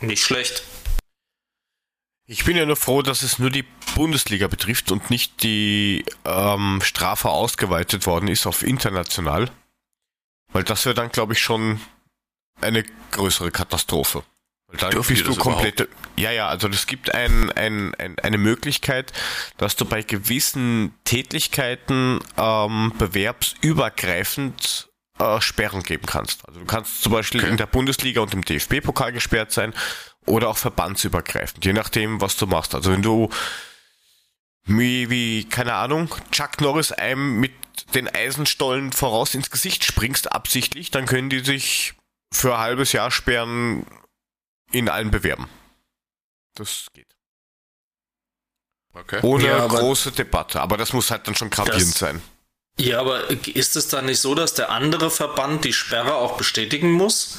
nicht 0.00 0.22
schlecht. 0.22 0.64
Ich 2.26 2.44
bin 2.44 2.56
ja 2.56 2.64
nur 2.64 2.76
froh, 2.76 3.02
dass 3.02 3.22
es 3.22 3.38
nur 3.38 3.50
die 3.50 3.64
Bundesliga 3.94 4.46
betrifft 4.46 4.90
und 4.90 5.10
nicht 5.10 5.42
die 5.42 6.04
ähm, 6.24 6.80
Strafe 6.82 7.28
ausgeweitet 7.28 8.06
worden 8.06 8.28
ist 8.28 8.46
auf 8.46 8.62
international. 8.62 9.50
Weil 10.52 10.64
das 10.64 10.84
wäre 10.84 10.94
dann, 10.94 11.10
glaube 11.10 11.32
ich, 11.32 11.40
schon 11.40 11.80
eine 12.60 12.84
größere 13.10 13.50
Katastrophe. 13.50 14.22
Bist 14.72 15.26
du 15.26 15.36
komplett. 15.36 15.88
Ja, 16.16 16.30
ja, 16.30 16.48
also 16.48 16.68
es 16.68 16.86
gibt 16.86 17.14
ein, 17.14 17.50
ein, 17.52 17.94
ein, 17.96 18.18
eine 18.18 18.38
Möglichkeit, 18.38 19.12
dass 19.56 19.76
du 19.76 19.84
bei 19.84 20.02
gewissen 20.02 20.94
Tätigkeiten 21.04 22.20
ähm, 22.36 22.92
bewerbsübergreifend 22.98 24.90
äh, 25.18 25.40
Sperren 25.40 25.82
geben 25.82 26.06
kannst. 26.06 26.46
Also 26.48 26.60
du 26.60 26.66
kannst 26.66 27.02
zum 27.02 27.12
Beispiel 27.12 27.40
okay. 27.40 27.50
in 27.50 27.56
der 27.56 27.66
Bundesliga 27.66 28.20
und 28.20 28.34
im 28.34 28.42
DFB-Pokal 28.42 29.12
gesperrt 29.12 29.52
sein 29.52 29.72
oder 30.26 30.48
auch 30.48 30.58
verbandsübergreifend, 30.58 31.64
je 31.64 31.72
nachdem, 31.72 32.20
was 32.20 32.36
du 32.36 32.46
machst. 32.46 32.74
Also 32.74 32.92
wenn 32.92 33.02
du 33.02 33.30
wie, 34.64 35.10
wie 35.10 35.44
keine 35.44 35.74
Ahnung, 35.74 36.14
Chuck 36.30 36.60
Norris 36.60 36.92
einem 36.92 37.40
mit 37.40 37.52
den 37.94 38.08
Eisenstollen 38.08 38.92
voraus 38.92 39.34
ins 39.34 39.50
Gesicht 39.50 39.84
springst, 39.84 40.32
absichtlich, 40.32 40.90
dann 40.90 41.06
können 41.06 41.30
die 41.30 41.40
sich 41.40 41.94
für 42.32 42.54
ein 42.54 42.60
halbes 42.60 42.92
Jahr 42.92 43.10
sperren 43.10 43.84
in 44.72 44.88
allen 44.88 45.10
bewerben. 45.10 45.48
Das 46.54 46.86
geht. 46.92 47.06
Okay. 48.94 49.20
Ohne 49.22 49.46
ja, 49.46 49.66
große 49.66 50.12
Debatte. 50.12 50.60
Aber 50.60 50.76
das 50.76 50.92
muss 50.92 51.10
halt 51.10 51.26
dann 51.26 51.34
schon 51.34 51.50
gravierend 51.50 51.94
sein. 51.94 52.22
Ja, 52.78 53.00
aber 53.00 53.30
ist 53.30 53.76
es 53.76 53.88
dann 53.88 54.06
nicht 54.06 54.20
so, 54.20 54.34
dass 54.34 54.54
der 54.54 54.70
andere 54.70 55.10
Verband 55.10 55.64
die 55.64 55.72
Sperre 55.72 56.14
auch 56.14 56.36
bestätigen 56.36 56.92
muss? 56.92 57.38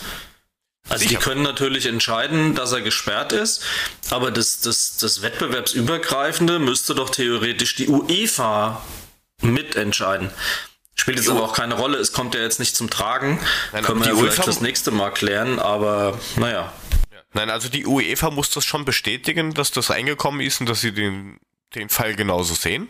Also 0.90 1.08
Sicher. 1.08 1.18
die 1.18 1.24
können 1.24 1.44
natürlich 1.44 1.86
entscheiden, 1.86 2.56
dass 2.56 2.74
er 2.74 2.82
gesperrt 2.82 3.32
ist, 3.32 3.64
aber 4.10 4.32
das, 4.32 4.60
das, 4.60 4.98
das 4.98 5.22
Wettbewerbsübergreifende 5.22 6.60
müsste 6.60 6.94
doch 6.94 7.10
theoretisch 7.10 7.76
die 7.76 7.88
UEFA 7.88 8.82
mitentscheiden. 9.42 10.30
Spielt 10.96 11.18
jetzt 11.18 11.28
jo. 11.28 11.34
aber 11.34 11.44
auch 11.44 11.54
keine 11.54 11.76
Rolle, 11.76 11.98
es 11.98 12.12
kommt 12.12 12.36
ja 12.36 12.42
jetzt 12.42 12.60
nicht 12.60 12.76
zum 12.76 12.90
Tragen. 12.90 13.40
Nein, 13.72 13.84
Können 13.84 14.02
wir 14.02 14.10
ja 14.10 14.16
vielleicht 14.16 14.46
das 14.46 14.62
nächste 14.62 14.92
Mal 14.92 15.12
klären, 15.12 15.58
aber 15.60 16.20
naja. 16.36 16.72
Nein, 17.34 17.50
also 17.50 17.70
die 17.70 17.86
UEFA 17.86 18.30
muss 18.30 18.52
das 18.52 18.66
schon 18.66 18.86
bestätigen, 18.86 19.54
dass 19.54 19.72
das 19.72 19.90
reingekommen 19.90 20.42
ist 20.42 20.62
und 20.62 20.70
dass 20.70 20.82
sie 20.82 20.94
den, 20.94 21.40
den 21.76 21.90
Fall 21.90 22.16
genauso 22.16 22.54
sehen. 22.54 22.88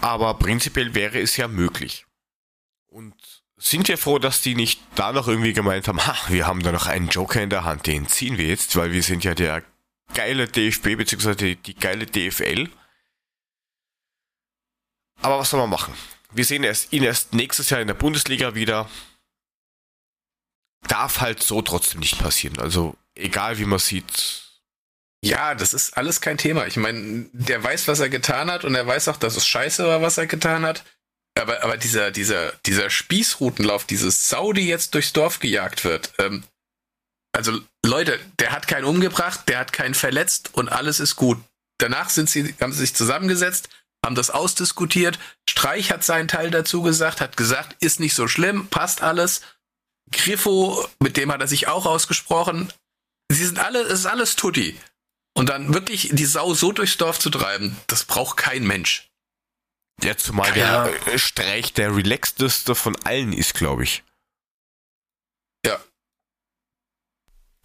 Aber 0.00 0.34
prinzipiell 0.34 0.94
wäre 0.94 1.20
es 1.20 1.36
ja 1.36 1.46
möglich. 1.46 2.06
Und 2.86 3.14
sind 3.58 3.88
wir 3.88 3.98
froh, 3.98 4.18
dass 4.18 4.40
die 4.40 4.54
nicht 4.54 4.80
da 4.94 5.12
noch 5.12 5.28
irgendwie 5.28 5.52
gemeint 5.52 5.86
haben, 5.86 6.04
ha, 6.06 6.16
wir 6.28 6.46
haben 6.46 6.62
da 6.62 6.72
noch 6.72 6.86
einen 6.86 7.08
Joker 7.08 7.42
in 7.42 7.50
der 7.50 7.64
Hand, 7.64 7.86
den 7.86 8.08
ziehen 8.08 8.38
wir 8.38 8.46
jetzt, 8.46 8.74
weil 8.76 8.92
wir 8.92 9.02
sind 9.02 9.22
ja 9.22 9.34
der 9.34 9.62
geile 10.14 10.48
DFB 10.48 10.96
bzw. 10.96 11.34
Die, 11.34 11.56
die 11.56 11.74
geile 11.74 12.06
DFL. 12.06 12.68
Aber 15.20 15.38
was 15.38 15.50
soll 15.50 15.60
man 15.60 15.68
machen? 15.68 15.94
Wir 16.32 16.46
sehen 16.46 16.64
erst, 16.64 16.92
ihn 16.94 17.02
erst 17.02 17.34
nächstes 17.34 17.68
Jahr 17.68 17.80
in 17.82 17.88
der 17.88 17.94
Bundesliga 17.94 18.54
wieder 18.54 18.88
darf 20.88 21.20
halt 21.20 21.42
so 21.42 21.62
trotzdem 21.62 22.00
nicht 22.00 22.18
passieren. 22.18 22.58
Also 22.58 22.96
egal 23.14 23.58
wie 23.58 23.64
man 23.64 23.78
sieht. 23.78 24.42
Ja, 25.22 25.54
das 25.54 25.74
ist 25.74 25.96
alles 25.96 26.20
kein 26.20 26.38
Thema. 26.38 26.66
Ich 26.66 26.76
meine, 26.76 27.26
der 27.32 27.62
weiß, 27.62 27.88
was 27.88 28.00
er 28.00 28.08
getan 28.08 28.50
hat 28.50 28.64
und 28.64 28.74
er 28.74 28.86
weiß 28.86 29.08
auch, 29.08 29.18
dass 29.18 29.36
es 29.36 29.46
scheiße 29.46 29.86
war, 29.86 30.00
was 30.00 30.16
er 30.16 30.26
getan 30.26 30.64
hat. 30.64 30.84
Aber, 31.38 31.62
aber 31.62 31.76
dieser, 31.76 32.10
dieser, 32.10 32.52
dieser 32.66 32.90
Spießrutenlauf, 32.90 33.84
dieses 33.84 34.28
Sau, 34.28 34.52
die 34.52 34.66
jetzt 34.66 34.94
durchs 34.94 35.12
Dorf 35.12 35.38
gejagt 35.38 35.84
wird, 35.84 36.12
ähm, 36.18 36.42
also 37.32 37.60
Leute, 37.84 38.18
der 38.38 38.52
hat 38.52 38.66
keinen 38.66 38.84
umgebracht, 38.84 39.48
der 39.48 39.58
hat 39.58 39.72
keinen 39.72 39.94
verletzt 39.94 40.50
und 40.52 40.68
alles 40.68 41.00
ist 41.00 41.16
gut. 41.16 41.38
Danach 41.78 42.10
sind 42.10 42.28
sie, 42.28 42.54
haben 42.60 42.72
sie 42.72 42.80
sich 42.80 42.94
zusammengesetzt, 42.94 43.68
haben 44.04 44.14
das 44.14 44.30
ausdiskutiert. 44.30 45.18
Streich 45.48 45.92
hat 45.92 46.02
seinen 46.02 46.28
Teil 46.28 46.50
dazu 46.50 46.82
gesagt, 46.82 47.20
hat 47.20 47.36
gesagt, 47.36 47.76
ist 47.80 48.00
nicht 48.00 48.14
so 48.14 48.26
schlimm, 48.26 48.66
passt 48.68 49.02
alles. 49.02 49.42
Griffo, 50.12 50.86
mit 50.98 51.16
dem 51.16 51.32
hat 51.32 51.40
er 51.40 51.48
sich 51.48 51.68
auch 51.68 51.86
ausgesprochen. 51.86 52.72
Sie 53.30 53.44
sind 53.44 53.58
alle, 53.58 53.82
es 53.82 54.00
ist 54.00 54.06
alles 54.06 54.36
Tutti. 54.36 54.78
Und 55.34 55.48
dann 55.48 55.72
wirklich 55.72 56.10
die 56.12 56.24
Sau 56.24 56.54
so 56.54 56.72
durchs 56.72 56.96
Dorf 56.96 57.18
zu 57.18 57.30
treiben, 57.30 57.76
das 57.86 58.04
braucht 58.04 58.36
kein 58.36 58.66
Mensch. 58.66 59.08
Ja, 60.02 60.16
zumal 60.16 60.56
ja. 60.56 60.88
der 61.06 61.18
Streich 61.18 61.72
der 61.72 61.94
relaxteste 61.94 62.74
von 62.74 62.96
allen 63.04 63.32
ist, 63.32 63.54
glaube 63.54 63.84
ich. 63.84 64.02
Ja. 65.64 65.78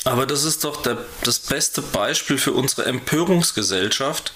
Aber 0.04 0.26
das 0.26 0.44
ist 0.44 0.64
doch 0.64 0.82
der, 0.84 1.04
das 1.24 1.40
beste 1.40 1.82
Beispiel 1.82 2.38
für 2.38 2.52
unsere 2.52 2.86
Empörungsgesellschaft, 2.86 4.34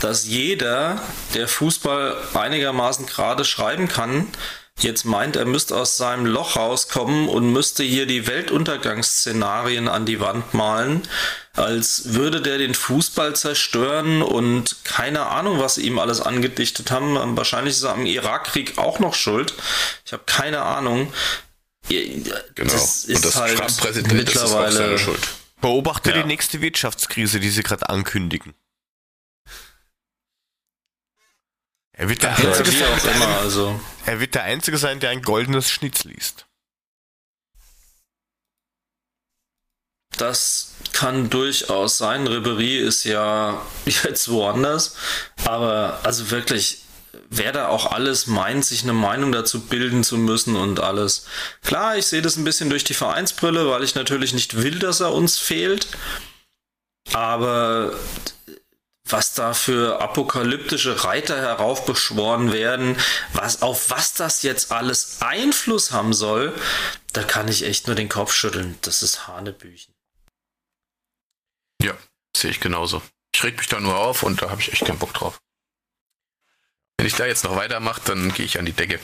dass 0.00 0.26
jeder, 0.26 1.02
der 1.34 1.48
Fußball 1.48 2.16
einigermaßen 2.34 3.06
gerade 3.06 3.44
schreiben 3.44 3.88
kann, 3.88 4.28
jetzt 4.80 5.04
meint, 5.04 5.36
er 5.36 5.44
müsste 5.44 5.76
aus 5.76 5.96
seinem 5.96 6.26
Loch 6.26 6.56
rauskommen 6.56 7.28
und 7.28 7.52
müsste 7.52 7.82
hier 7.82 8.06
die 8.06 8.26
Weltuntergangsszenarien 8.26 9.88
an 9.88 10.06
die 10.06 10.20
Wand 10.20 10.54
malen, 10.54 11.02
als 11.54 12.14
würde 12.14 12.40
der 12.40 12.58
den 12.58 12.74
Fußball 12.74 13.36
zerstören 13.36 14.22
und 14.22 14.76
keine 14.84 15.26
Ahnung, 15.26 15.58
was 15.58 15.76
sie 15.76 15.82
ihm 15.82 15.98
alles 15.98 16.20
angedichtet 16.20 16.90
haben. 16.90 17.36
Wahrscheinlich 17.36 17.74
ist 17.74 17.82
er 17.82 17.92
am 17.92 18.06
Irakkrieg 18.06 18.78
auch 18.78 18.98
noch 18.98 19.14
schuld. 19.14 19.54
Ich 20.04 20.12
habe 20.12 20.24
keine 20.26 20.62
Ahnung. 20.62 21.12
Genau. 21.88 22.72
Das 22.72 23.04
ist 23.04 23.16
und 23.16 23.24
das 23.24 23.36
halt 23.36 23.58
Trump-Präsident 23.58 24.14
mittlerweile 24.14 24.98
schuld. 24.98 25.20
Beobachte 25.60 26.10
ja. 26.10 26.22
die 26.22 26.24
nächste 26.24 26.60
Wirtschaftskrise, 26.60 27.38
die 27.38 27.50
sie 27.50 27.62
gerade 27.62 27.88
ankündigen. 27.88 28.54
Er 31.94 32.08
wird, 32.08 32.22
der 32.22 32.30
ja, 32.30 32.48
Einzige 32.48 32.70
sein, 32.70 33.16
immer, 33.16 33.38
also. 33.38 33.80
er 34.06 34.20
wird 34.20 34.34
der 34.34 34.44
Einzige 34.44 34.78
sein, 34.78 35.00
der 35.00 35.10
ein 35.10 35.22
goldenes 35.22 35.70
Schnitz 35.70 36.04
liest. 36.04 36.46
Das 40.16 40.74
kann 40.92 41.30
durchaus 41.30 41.98
sein. 41.98 42.26
Ribery 42.26 42.78
ist 42.78 43.04
ja 43.04 43.60
jetzt 43.84 44.28
woanders. 44.30 44.96
Aber 45.44 46.00
also 46.02 46.30
wirklich, 46.30 46.82
wer 47.28 47.52
da 47.52 47.68
auch 47.68 47.92
alles 47.92 48.26
meint, 48.26 48.64
sich 48.64 48.82
eine 48.82 48.92
Meinung 48.92 49.32
dazu 49.32 49.60
bilden 49.60 50.04
zu 50.04 50.16
müssen 50.16 50.56
und 50.56 50.80
alles. 50.80 51.26
Klar, 51.62 51.96
ich 51.96 52.06
sehe 52.06 52.22
das 52.22 52.36
ein 52.36 52.44
bisschen 52.44 52.70
durch 52.70 52.84
die 52.84 52.94
Vereinsbrille, 52.94 53.68
weil 53.68 53.82
ich 53.82 53.94
natürlich 53.94 54.32
nicht 54.32 54.56
will, 54.56 54.78
dass 54.78 55.00
er 55.00 55.12
uns 55.12 55.38
fehlt. 55.38 55.88
Aber 57.12 57.92
was 59.04 59.34
da 59.34 59.52
für 59.54 60.00
apokalyptische 60.00 61.04
Reiter 61.04 61.36
heraufbeschworen 61.36 62.52
werden, 62.52 62.96
was, 63.32 63.62
auf 63.62 63.90
was 63.90 64.14
das 64.14 64.42
jetzt 64.42 64.72
alles 64.72 65.20
Einfluss 65.20 65.92
haben 65.92 66.12
soll, 66.12 66.54
da 67.12 67.22
kann 67.22 67.48
ich 67.48 67.64
echt 67.64 67.86
nur 67.86 67.96
den 67.96 68.08
Kopf 68.08 68.32
schütteln. 68.32 68.78
Das 68.82 69.02
ist 69.02 69.26
Hanebüchen. 69.26 69.94
Ja, 71.82 71.94
sehe 72.36 72.50
ich 72.50 72.60
genauso. 72.60 73.02
Ich 73.34 73.42
reg 73.42 73.56
mich 73.58 73.68
da 73.68 73.80
nur 73.80 73.96
auf 73.96 74.22
und 74.22 74.40
da 74.40 74.50
habe 74.50 74.60
ich 74.60 74.72
echt 74.72 74.84
keinen 74.84 74.98
Bock 74.98 75.14
drauf. 75.14 75.40
Wenn 76.96 77.06
ich 77.06 77.14
da 77.14 77.26
jetzt 77.26 77.44
noch 77.44 77.56
weitermache, 77.56 78.00
dann 78.04 78.32
gehe 78.32 78.46
ich 78.46 78.58
an 78.58 78.66
die 78.66 78.72
Decke. 78.72 79.00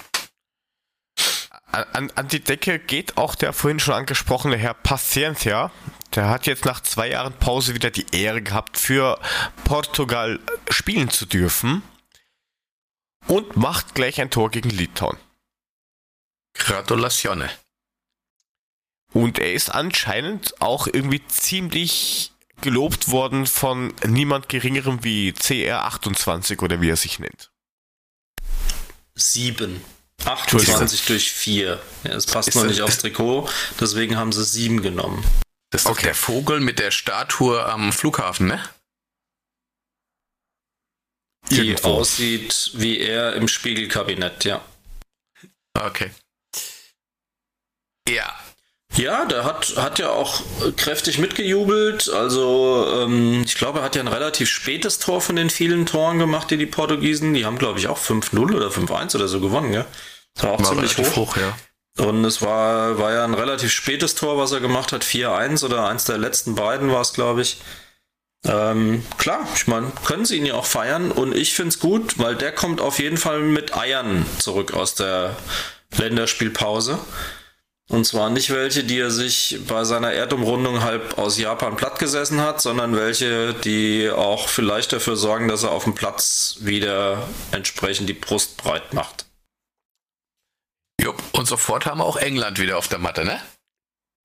An, 1.71 2.11
an 2.13 2.29
die 2.29 2.41
Decke 2.41 2.79
geht 2.79 3.17
auch 3.17 3.35
der 3.35 3.53
vorhin 3.53 3.81
schon 3.81 3.95
angesprochene 3.95 4.57
Herr 4.57 4.75
Paciencia. 4.75 5.71
Der 6.15 6.29
hat 6.29 6.47
jetzt 6.47 6.65
nach 6.65 6.81
zwei 6.83 7.11
Jahren 7.11 7.35
Pause 7.35 7.75
wieder 7.75 7.91
die 7.91 8.07
Ehre 8.13 8.43
gehabt, 8.43 8.79
für 8.79 9.21
Portugal 9.65 10.41
spielen 10.71 11.11
zu 11.11 11.27
dürfen. 11.27 11.83
Und 13.27 13.57
macht 13.57 13.95
gleich 13.95 14.21
ein 14.23 14.31
Tor 14.31 14.51
gegen 14.51 14.71
Litauen. 14.71 15.19
Gratulatione. 16.55 17.51
Und 19.13 19.39
er 19.39 19.53
ist 19.53 19.71
anscheinend 19.75 20.61
auch 20.63 20.87
irgendwie 20.87 21.27
ziemlich 21.27 22.33
gelobt 22.61 23.11
worden 23.11 23.47
von 23.47 23.95
niemand 24.07 24.49
geringerem 24.49 25.05
wie 25.05 25.33
CR28 25.33 26.61
oder 26.63 26.81
wie 26.81 26.91
er 26.91 26.97
sich 26.97 27.19
nennt. 27.19 27.51
Sieben. 29.15 29.85
28 30.25 31.07
durch 31.07 31.31
4. 31.31 31.81
Ja, 32.05 32.11
es 32.11 32.27
passt 32.27 32.49
ist 32.49 32.55
noch 32.57 32.65
nicht 32.65 32.81
aufs 32.81 32.99
Trikot, 32.99 33.49
deswegen 33.81 34.17
haben 34.17 34.33
sie 34.33 34.45
7 34.45 34.83
genommen. 34.83 35.25
Das 35.71 35.83
ist 35.83 35.87
okay. 35.89 36.05
der 36.05 36.15
Vogel 36.15 36.61
mit 36.61 36.79
der 36.79 36.91
Statue 36.91 37.65
am 37.65 37.93
Flughafen, 37.93 38.47
ne? 38.47 38.63
Die 41.51 41.69
Irgendwo. 41.69 41.89
aussieht 41.89 42.73
wie 42.75 42.99
er 42.99 43.35
im 43.35 43.49
Spiegelkabinett, 43.49 44.45
ja. 44.45 44.65
Okay. 45.75 46.11
Ja, 48.09 48.35
ja, 48.99 49.27
der 49.27 49.45
hat, 49.45 49.77
hat 49.77 49.99
ja 49.99 50.11
auch 50.11 50.43
kräftig 50.77 51.19
mitgejubelt. 51.19 52.09
Also 52.09 52.87
ähm, 52.97 53.43
ich 53.45 53.55
glaube, 53.55 53.81
er 53.81 53.85
hat 53.85 53.95
ja 53.95 54.03
ein 54.03 54.09
relativ 54.09 54.49
spätes 54.49 54.99
Tor 54.99 55.21
von 55.21 55.37
den 55.37 55.51
vielen 55.51 55.87
Toren 55.87 56.19
gemacht, 56.19 56.51
die 56.51 56.57
die 56.57 56.67
Portugiesen. 56.67 57.35
Die 57.35 57.45
haben, 57.45 57.59
glaube 57.59 57.79
ich, 57.79 57.87
auch 57.87 57.99
5-0 57.99 58.57
oder 58.57 58.69
5-1 58.69 59.15
oder 59.15 59.29
so 59.29 59.41
gewonnen, 59.41 59.73
ja. 59.73 59.87
Das 60.35 60.45
war 60.45 60.53
auch 60.53 60.59
war 60.59 60.71
ziemlich 60.71 60.97
hoch. 60.99 61.17
hoch 61.17 61.37
ja. 61.37 61.57
Und 61.99 62.25
es 62.25 62.43
war, 62.43 62.99
war 62.99 63.13
ja 63.13 63.25
ein 63.25 63.35
relativ 63.35 63.73
spätes 63.73 64.15
Tor, 64.15 64.39
was 64.39 64.53
er 64.53 64.61
gemacht 64.61 64.93
hat. 64.93 65.05
4-1 65.05 65.65
oder 65.65 65.89
eins 65.89 66.05
der 66.05 66.19
letzten 66.19 66.55
beiden 66.55 66.91
war 66.93 67.01
es, 67.01 67.13
glaube 67.13 67.43
ich. 67.43 67.59
Ähm, 68.45 69.05
klar, 69.19 69.47
ich 69.57 69.67
meine, 69.67 69.91
können 70.05 70.25
sie 70.25 70.37
ihn 70.37 70.47
ja 70.47 70.55
auch 70.55 70.67
feiern. 70.67 71.11
Und 71.11 71.35
ich 71.35 71.55
finde 71.55 71.71
es 71.71 71.81
gut, 71.81 72.19
weil 72.19 72.37
der 72.37 72.53
kommt 72.53 72.81
auf 72.81 73.01
jeden 73.01 73.17
Fall 73.17 73.41
mit 73.41 73.77
Eiern 73.77 74.25
zurück 74.39 74.75
aus 74.75 74.95
der 74.95 75.37
Länderspielpause. 75.97 76.99
Und 77.89 78.05
zwar 78.05 78.29
nicht 78.29 78.51
welche, 78.51 78.85
die 78.85 78.99
er 78.99 79.11
sich 79.11 79.61
bei 79.67 79.83
seiner 79.85 80.13
Erdumrundung 80.13 80.85
halb 80.85 81.17
aus 81.17 81.39
Japan 81.39 81.77
plattgesessen 81.77 82.41
hat, 82.41 82.61
sondern 82.61 82.95
welche, 82.95 83.55
die 83.55 84.11
auch 84.11 84.49
vielleicht 84.49 84.93
dafür 84.93 85.17
sorgen, 85.17 85.49
dass 85.49 85.63
er 85.63 85.73
auf 85.73 85.85
dem 85.85 85.95
Platz 85.95 86.59
wieder 86.61 87.27
entsprechend 87.51 88.09
die 88.09 88.15
Brust 88.15 88.59
breit 88.59 88.93
macht. 88.93 89.28
Jupp, 91.01 91.23
und 91.33 91.47
sofort 91.47 91.87
haben 91.87 91.99
wir 91.99 92.05
auch 92.05 92.17
England 92.17 92.59
wieder 92.59 92.79
auf 92.79 92.89
der 92.89 92.99
Matte, 92.99 93.25
ne? 93.25 93.41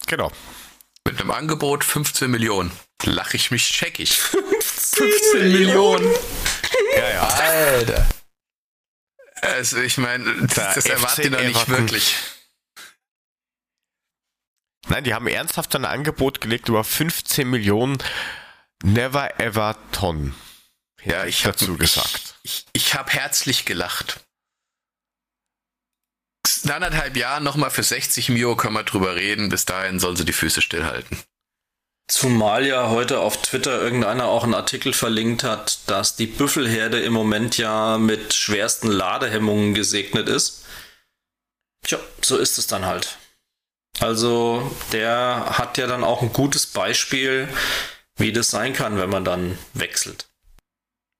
Genau. 0.07 0.31
Mit 1.05 1.19
einem 1.19 1.31
Angebot 1.31 1.83
15 1.83 2.29
Millionen. 2.29 2.71
Lach 3.03 3.33
ich 3.33 3.51
mich 3.51 3.69
checkig. 3.69 4.17
15, 4.17 5.09
15 5.09 5.51
Millionen. 5.51 6.09
Ja, 6.97 7.09
ja. 7.09 7.27
Alter. 7.27 8.09
Also, 9.41 9.81
ich 9.81 9.97
meine, 9.97 10.47
das, 10.47 10.75
das 10.75 10.85
erwartet 10.85 11.25
ihr 11.25 11.31
noch 11.31 11.41
nicht 11.41 11.67
wirklich. 11.67 12.15
Nein, 14.87 15.03
die 15.03 15.13
haben 15.13 15.27
ernsthaft 15.27 15.75
ein 15.75 15.85
Angebot 15.85 16.41
gelegt 16.41 16.69
über 16.69 16.83
15 16.83 17.49
Millionen 17.49 17.97
Never 18.83 19.39
Ever 19.39 19.77
Ton. 19.91 20.35
Ja, 21.03 21.25
ich 21.25 21.45
habe 21.45 21.57
dazu 21.57 21.77
gesagt. 21.77 22.35
Ich, 22.43 22.65
ich, 22.73 22.83
ich 22.87 22.93
habe 22.93 23.11
herzlich 23.11 23.65
gelacht. 23.65 24.22
In 26.63 26.71
anderthalb 26.71 27.17
Jahren 27.17 27.43
nochmal 27.43 27.71
für 27.71 27.83
60 27.83 28.29
Mio 28.29 28.55
können 28.55 28.75
wir 28.75 28.83
drüber 28.83 29.15
reden. 29.15 29.49
Bis 29.49 29.65
dahin 29.65 29.99
sollen 29.99 30.15
sie 30.15 30.25
die 30.25 30.33
Füße 30.33 30.61
stillhalten. 30.61 31.17
Zumal 32.07 32.65
ja 32.65 32.89
heute 32.89 33.19
auf 33.19 33.41
Twitter 33.41 33.81
irgendeiner 33.81 34.25
auch 34.25 34.43
einen 34.43 34.53
Artikel 34.53 34.93
verlinkt 34.93 35.43
hat, 35.43 35.79
dass 35.87 36.15
die 36.15 36.27
Büffelherde 36.27 36.99
im 36.99 37.13
Moment 37.13 37.57
ja 37.57 37.97
mit 37.97 38.33
schwersten 38.33 38.87
Ladehemmungen 38.87 39.73
gesegnet 39.73 40.29
ist. 40.29 40.65
Tja, 41.85 41.99
so 42.21 42.37
ist 42.37 42.57
es 42.57 42.67
dann 42.67 42.85
halt. 42.85 43.17
Also 43.99 44.75
der 44.91 45.57
hat 45.57 45.77
ja 45.77 45.87
dann 45.87 46.03
auch 46.03 46.21
ein 46.21 46.33
gutes 46.33 46.65
Beispiel, 46.67 47.47
wie 48.17 48.31
das 48.31 48.49
sein 48.49 48.73
kann, 48.73 48.97
wenn 48.97 49.09
man 49.09 49.25
dann 49.25 49.57
wechselt. 49.73 50.27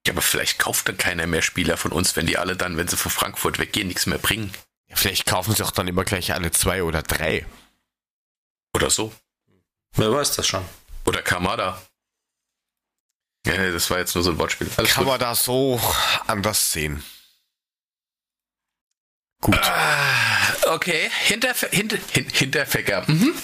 Ja, 0.06 0.12
aber 0.12 0.22
vielleicht 0.22 0.58
kauft 0.58 0.88
dann 0.88 0.98
keiner 0.98 1.26
mehr 1.26 1.42
Spieler 1.42 1.76
von 1.76 1.92
uns, 1.92 2.14
wenn 2.16 2.26
die 2.26 2.36
alle 2.36 2.56
dann, 2.56 2.76
wenn 2.76 2.88
sie 2.88 2.96
von 2.96 3.10
Frankfurt 3.10 3.58
weggehen, 3.58 3.88
nichts 3.88 4.06
mehr 4.06 4.18
bringen. 4.18 4.52
Ja, 4.88 4.96
vielleicht 4.96 5.26
kaufen 5.26 5.54
sie 5.54 5.62
auch 5.62 5.70
dann 5.70 5.88
immer 5.88 6.04
gleich 6.04 6.32
alle 6.32 6.50
zwei 6.50 6.82
oder 6.82 7.02
drei. 7.02 7.46
Oder 8.74 8.90
so. 8.90 9.12
Wer 9.96 10.12
weiß 10.12 10.36
das 10.36 10.46
schon. 10.46 10.64
Oder 11.04 11.22
Kamada. 11.22 11.80
Ja, 13.46 13.70
das 13.70 13.90
war 13.90 13.98
jetzt 13.98 14.14
nur 14.14 14.24
so 14.24 14.30
ein 14.30 14.38
Wortspiel. 14.38 14.70
Alles 14.76 14.92
Kann 14.92 15.04
gut. 15.04 15.12
man 15.12 15.20
da 15.20 15.34
so 15.34 15.80
anders 16.26 16.72
sehen. 16.72 17.04
Gut. 19.40 19.54
Uh, 19.54 20.70
okay, 20.70 21.10
Hinterf 21.26 21.66
hinter, 21.70 21.98
hin 22.10 22.26
Hinterfäcker. 22.32 23.04
Mhm. 23.06 23.34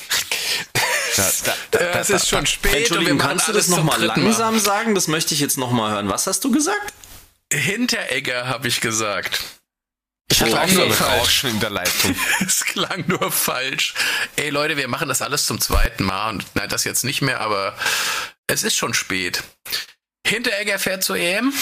Da, 1.16 1.30
da, 1.44 1.54
da, 1.78 2.00
es 2.00 2.08
ist 2.08 2.28
schon 2.28 2.46
spät. 2.46 2.74
Entschuldigung, 2.74 3.18
kannst 3.18 3.48
du 3.48 3.52
das 3.52 3.68
nochmal 3.68 4.02
langsam 4.02 4.54
mal. 4.54 4.60
sagen? 4.60 4.94
Das 4.94 5.08
möchte 5.08 5.34
ich 5.34 5.40
jetzt 5.40 5.58
nochmal 5.58 5.92
hören. 5.92 6.08
Was 6.08 6.26
hast 6.26 6.42
du 6.44 6.50
gesagt? 6.50 6.94
Hinteregger, 7.52 8.48
habe 8.48 8.68
ich 8.68 8.80
gesagt. 8.80 9.42
Ich 10.30 10.40
hatte 10.40 10.60
auch 10.60 10.68
nur 10.68 11.00
Rauschen 11.00 11.50
in 11.50 11.60
der 11.60 11.70
Leitung. 11.70 12.14
es 12.46 12.64
klang 12.64 13.04
nur 13.08 13.32
falsch. 13.32 13.94
Ey 14.36 14.50
Leute, 14.50 14.76
wir 14.76 14.88
machen 14.88 15.08
das 15.08 15.22
alles 15.22 15.46
zum 15.46 15.60
zweiten 15.60 16.04
Mal. 16.04 16.30
Und 16.30 16.44
nein, 16.54 16.68
das 16.68 16.84
jetzt 16.84 17.04
nicht 17.04 17.20
mehr, 17.20 17.40
aber 17.40 17.76
es 18.46 18.62
ist 18.62 18.76
schon 18.76 18.94
spät. 18.94 19.42
Hinteregger 20.26 20.78
fährt 20.78 21.02
zur 21.02 21.16
EM. 21.16 21.52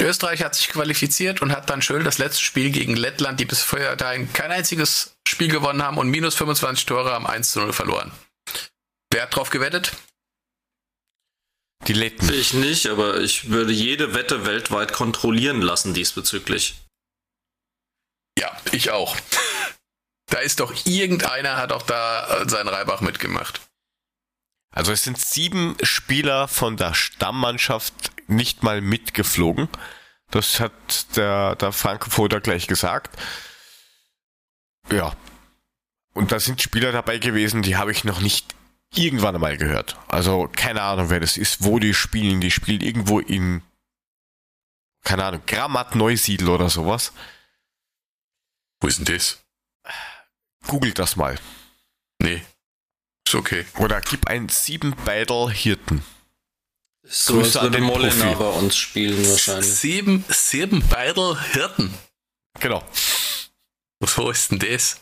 Österreich 0.00 0.42
hat 0.42 0.54
sich 0.54 0.68
qualifiziert 0.68 1.42
und 1.42 1.52
hat 1.52 1.70
dann 1.70 1.80
schön 1.80 2.04
das 2.04 2.18
letzte 2.18 2.42
Spiel 2.42 2.70
gegen 2.70 2.96
Lettland, 2.96 3.40
die 3.40 3.44
bis 3.44 3.62
vorher 3.62 3.96
dahin 3.96 4.32
kein 4.32 4.50
einziges 4.50 5.16
Spiel 5.26 5.48
gewonnen 5.48 5.82
haben 5.82 5.98
und 5.98 6.08
minus 6.08 6.34
25 6.34 6.86
Tore 6.86 7.14
am 7.14 7.26
1 7.26 7.52
zu 7.52 7.60
0 7.60 7.72
verloren. 7.72 8.10
Wer 9.10 9.22
hat 9.22 9.36
drauf 9.36 9.50
gewettet? 9.50 9.92
Die 11.86 11.92
Letten. 11.92 12.32
Ich 12.32 12.52
nicht, 12.52 12.86
aber 12.86 13.20
ich 13.20 13.50
würde 13.50 13.72
jede 13.72 14.14
Wette 14.14 14.46
weltweit 14.46 14.92
kontrollieren 14.92 15.62
lassen 15.62 15.94
diesbezüglich. 15.94 16.81
Ja, 18.38 18.50
ich 18.72 18.90
auch. 18.90 19.16
Da 20.26 20.38
ist 20.38 20.60
doch 20.60 20.74
irgendeiner, 20.86 21.56
hat 21.56 21.72
auch 21.72 21.82
da 21.82 22.48
seinen 22.48 22.68
Reibach 22.68 23.00
mitgemacht. 23.00 23.60
Also 24.70 24.92
es 24.92 25.04
sind 25.04 25.18
sieben 25.18 25.76
Spieler 25.82 26.48
von 26.48 26.78
der 26.78 26.94
Stammmannschaft 26.94 28.12
nicht 28.26 28.62
mal 28.62 28.80
mitgeflogen. 28.80 29.68
Das 30.30 30.60
hat 30.60 31.16
der, 31.16 31.56
der 31.56 31.72
Frankfurter 31.72 32.40
gleich 32.40 32.66
gesagt. 32.66 33.18
Ja. 34.90 35.14
Und 36.14 36.32
da 36.32 36.40
sind 36.40 36.62
Spieler 36.62 36.92
dabei 36.92 37.18
gewesen, 37.18 37.62
die 37.62 37.76
habe 37.76 37.92
ich 37.92 38.04
noch 38.04 38.20
nicht 38.20 38.54
irgendwann 38.94 39.34
einmal 39.34 39.58
gehört. 39.58 39.96
Also 40.08 40.48
keine 40.54 40.82
Ahnung, 40.82 41.10
wer 41.10 41.20
das 41.20 41.36
ist, 41.36 41.64
wo 41.64 41.78
die 41.78 41.94
spielen. 41.94 42.40
Die 42.40 42.50
spielen 42.50 42.80
irgendwo 42.80 43.20
in, 43.20 43.62
keine 45.04 45.24
Ahnung, 45.24 45.42
Grammat 45.46 45.94
Neusiedl 45.94 46.48
oder 46.48 46.70
sowas. 46.70 47.12
Wo 48.82 48.88
ist 48.88 48.98
denn 48.98 49.04
das? 49.04 49.38
Googelt 50.66 50.98
das 50.98 51.14
mal. 51.14 51.38
Nee. 52.18 52.42
Ist 53.24 53.34
okay. 53.36 53.64
Oder 53.78 54.00
gib 54.00 54.26
ein 54.26 54.48
sieben 54.48 54.96
Battle 55.04 55.48
Hirten. 55.50 56.04
So 57.04 57.34
Grüße 57.34 57.62
würde 57.62 57.80
Molina 57.80 58.34
bei 58.34 58.48
uns 58.48 58.76
spielen 58.76 59.28
wahrscheinlich. 59.30 59.72
Sieben, 59.72 60.24
sieben 60.28 60.86
Battle 60.88 61.40
Hirten. 61.52 61.94
Genau. 62.58 62.84
Wo 64.00 64.30
ist 64.30 64.50
denn 64.50 64.58
das? 64.58 65.00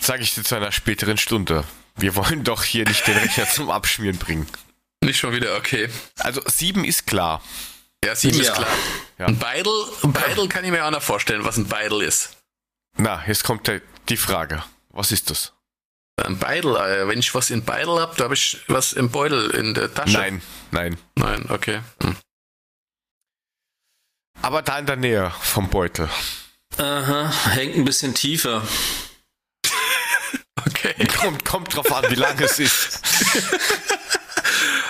Sag 0.00 0.20
ich 0.22 0.34
dir 0.34 0.42
zu 0.42 0.54
einer 0.54 0.72
späteren 0.72 1.18
Stunde. 1.18 1.64
Wir 1.96 2.16
wollen 2.16 2.44
doch 2.44 2.64
hier 2.64 2.86
nicht 2.86 3.06
den 3.06 3.18
Rechner 3.18 3.48
zum 3.48 3.70
Abschmieren 3.70 4.18
bringen. 4.18 4.46
Nicht 5.04 5.18
schon 5.18 5.34
wieder, 5.34 5.56
okay. 5.56 5.90
Also 6.18 6.40
sieben 6.46 6.84
ist 6.84 7.06
klar. 7.06 7.42
Ja, 8.04 8.14
sieben 8.14 8.38
ja. 8.38 8.42
ist 8.42 8.54
klar. 8.54 8.68
Ja. 9.18 9.26
Ein 9.26 9.38
Beidel, 9.38 9.72
ein 10.02 10.12
Beidel 10.12 10.48
kann 10.48 10.64
ich 10.64 10.70
mir 10.70 10.84
auch 10.84 10.90
noch 10.90 11.02
vorstellen, 11.02 11.44
was 11.44 11.56
ein 11.56 11.66
Beidel 11.66 12.02
ist. 12.02 12.36
Na, 12.96 13.22
jetzt 13.26 13.44
kommt 13.44 13.70
die 14.08 14.16
Frage. 14.16 14.62
Was 14.90 15.12
ist 15.12 15.30
das? 15.30 15.52
Ein 16.22 16.38
Beidel, 16.38 16.76
äh, 16.76 17.08
wenn 17.08 17.18
ich 17.18 17.34
was 17.34 17.50
in 17.50 17.64
Beidel 17.64 18.00
habe, 18.00 18.14
da 18.16 18.24
habe 18.24 18.34
ich 18.34 18.58
was 18.68 18.94
im 18.94 19.10
Beutel 19.10 19.50
in 19.50 19.74
der 19.74 19.92
Tasche. 19.92 20.12
Nein, 20.16 20.42
Nein. 20.70 20.98
Nein, 21.14 21.46
okay. 21.50 21.80
Hm. 22.02 22.16
Aber 24.42 24.62
da 24.62 24.78
in 24.78 24.86
der 24.86 24.96
Nähe 24.96 25.32
vom 25.40 25.68
Beutel. 25.68 26.08
Aha, 26.78 27.32
hängt 27.50 27.76
ein 27.76 27.84
bisschen 27.84 28.14
tiefer. 28.14 28.62
Okay. 30.68 31.06
Kommt, 31.20 31.44
kommt 31.44 31.76
drauf 31.76 31.92
an, 31.92 32.10
wie 32.10 32.16
lang 32.16 32.38
es 32.40 32.58
ist. 32.58 33.00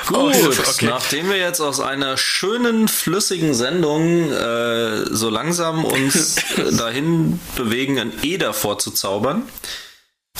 Gut, 0.07 0.35
okay. 0.37 0.87
nachdem 0.87 1.29
wir 1.29 1.37
jetzt 1.37 1.61
aus 1.61 1.81
einer 1.81 2.17
schönen, 2.17 2.87
flüssigen 2.87 3.55
Sendung 3.55 4.31
äh, 4.31 5.07
so 5.11 5.29
langsam 5.29 5.85
uns 5.85 6.37
dahin 6.79 7.41
bewegen, 7.57 7.99
ein 7.99 8.13
E 8.23 8.39
davor 8.39 8.79
zu 8.79 8.93
zaubern. 8.93 9.43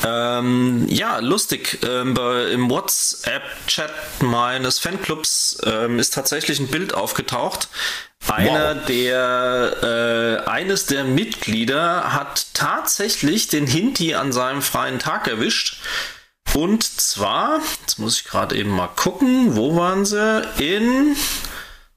Ähm, 0.05 0.87
ja, 0.89 1.19
lustig. 1.19 1.79
Ähm, 1.83 2.15
bei, 2.15 2.51
Im 2.51 2.71
WhatsApp-Chat 2.71 3.91
meines 4.21 4.79
Fanclubs 4.79 5.59
ähm, 5.65 5.99
ist 5.99 6.15
tatsächlich 6.15 6.61
ein 6.61 6.69
Bild 6.69 6.95
aufgetaucht. 6.95 7.69
Einer 8.29 8.75
der, 8.75 10.43
äh, 10.45 10.49
eines 10.49 10.87
der 10.87 11.05
Mitglieder 11.05 12.13
hat 12.13 12.47
tatsächlich 12.55 13.49
den 13.49 13.67
Hinti 13.67 14.15
an 14.15 14.33
seinem 14.33 14.63
freien 14.63 14.99
Tag 14.99 15.29
erwischt. 15.29 15.79
Und 16.57 16.85
zwar, 16.85 17.61
jetzt 17.83 17.99
muss 17.99 18.19
ich 18.19 18.25
gerade 18.25 18.57
eben 18.57 18.71
mal 18.71 18.87
gucken, 18.87 19.57
wo 19.57 19.77
waren 19.77 20.07
sie? 20.07 20.43
In 20.57 21.15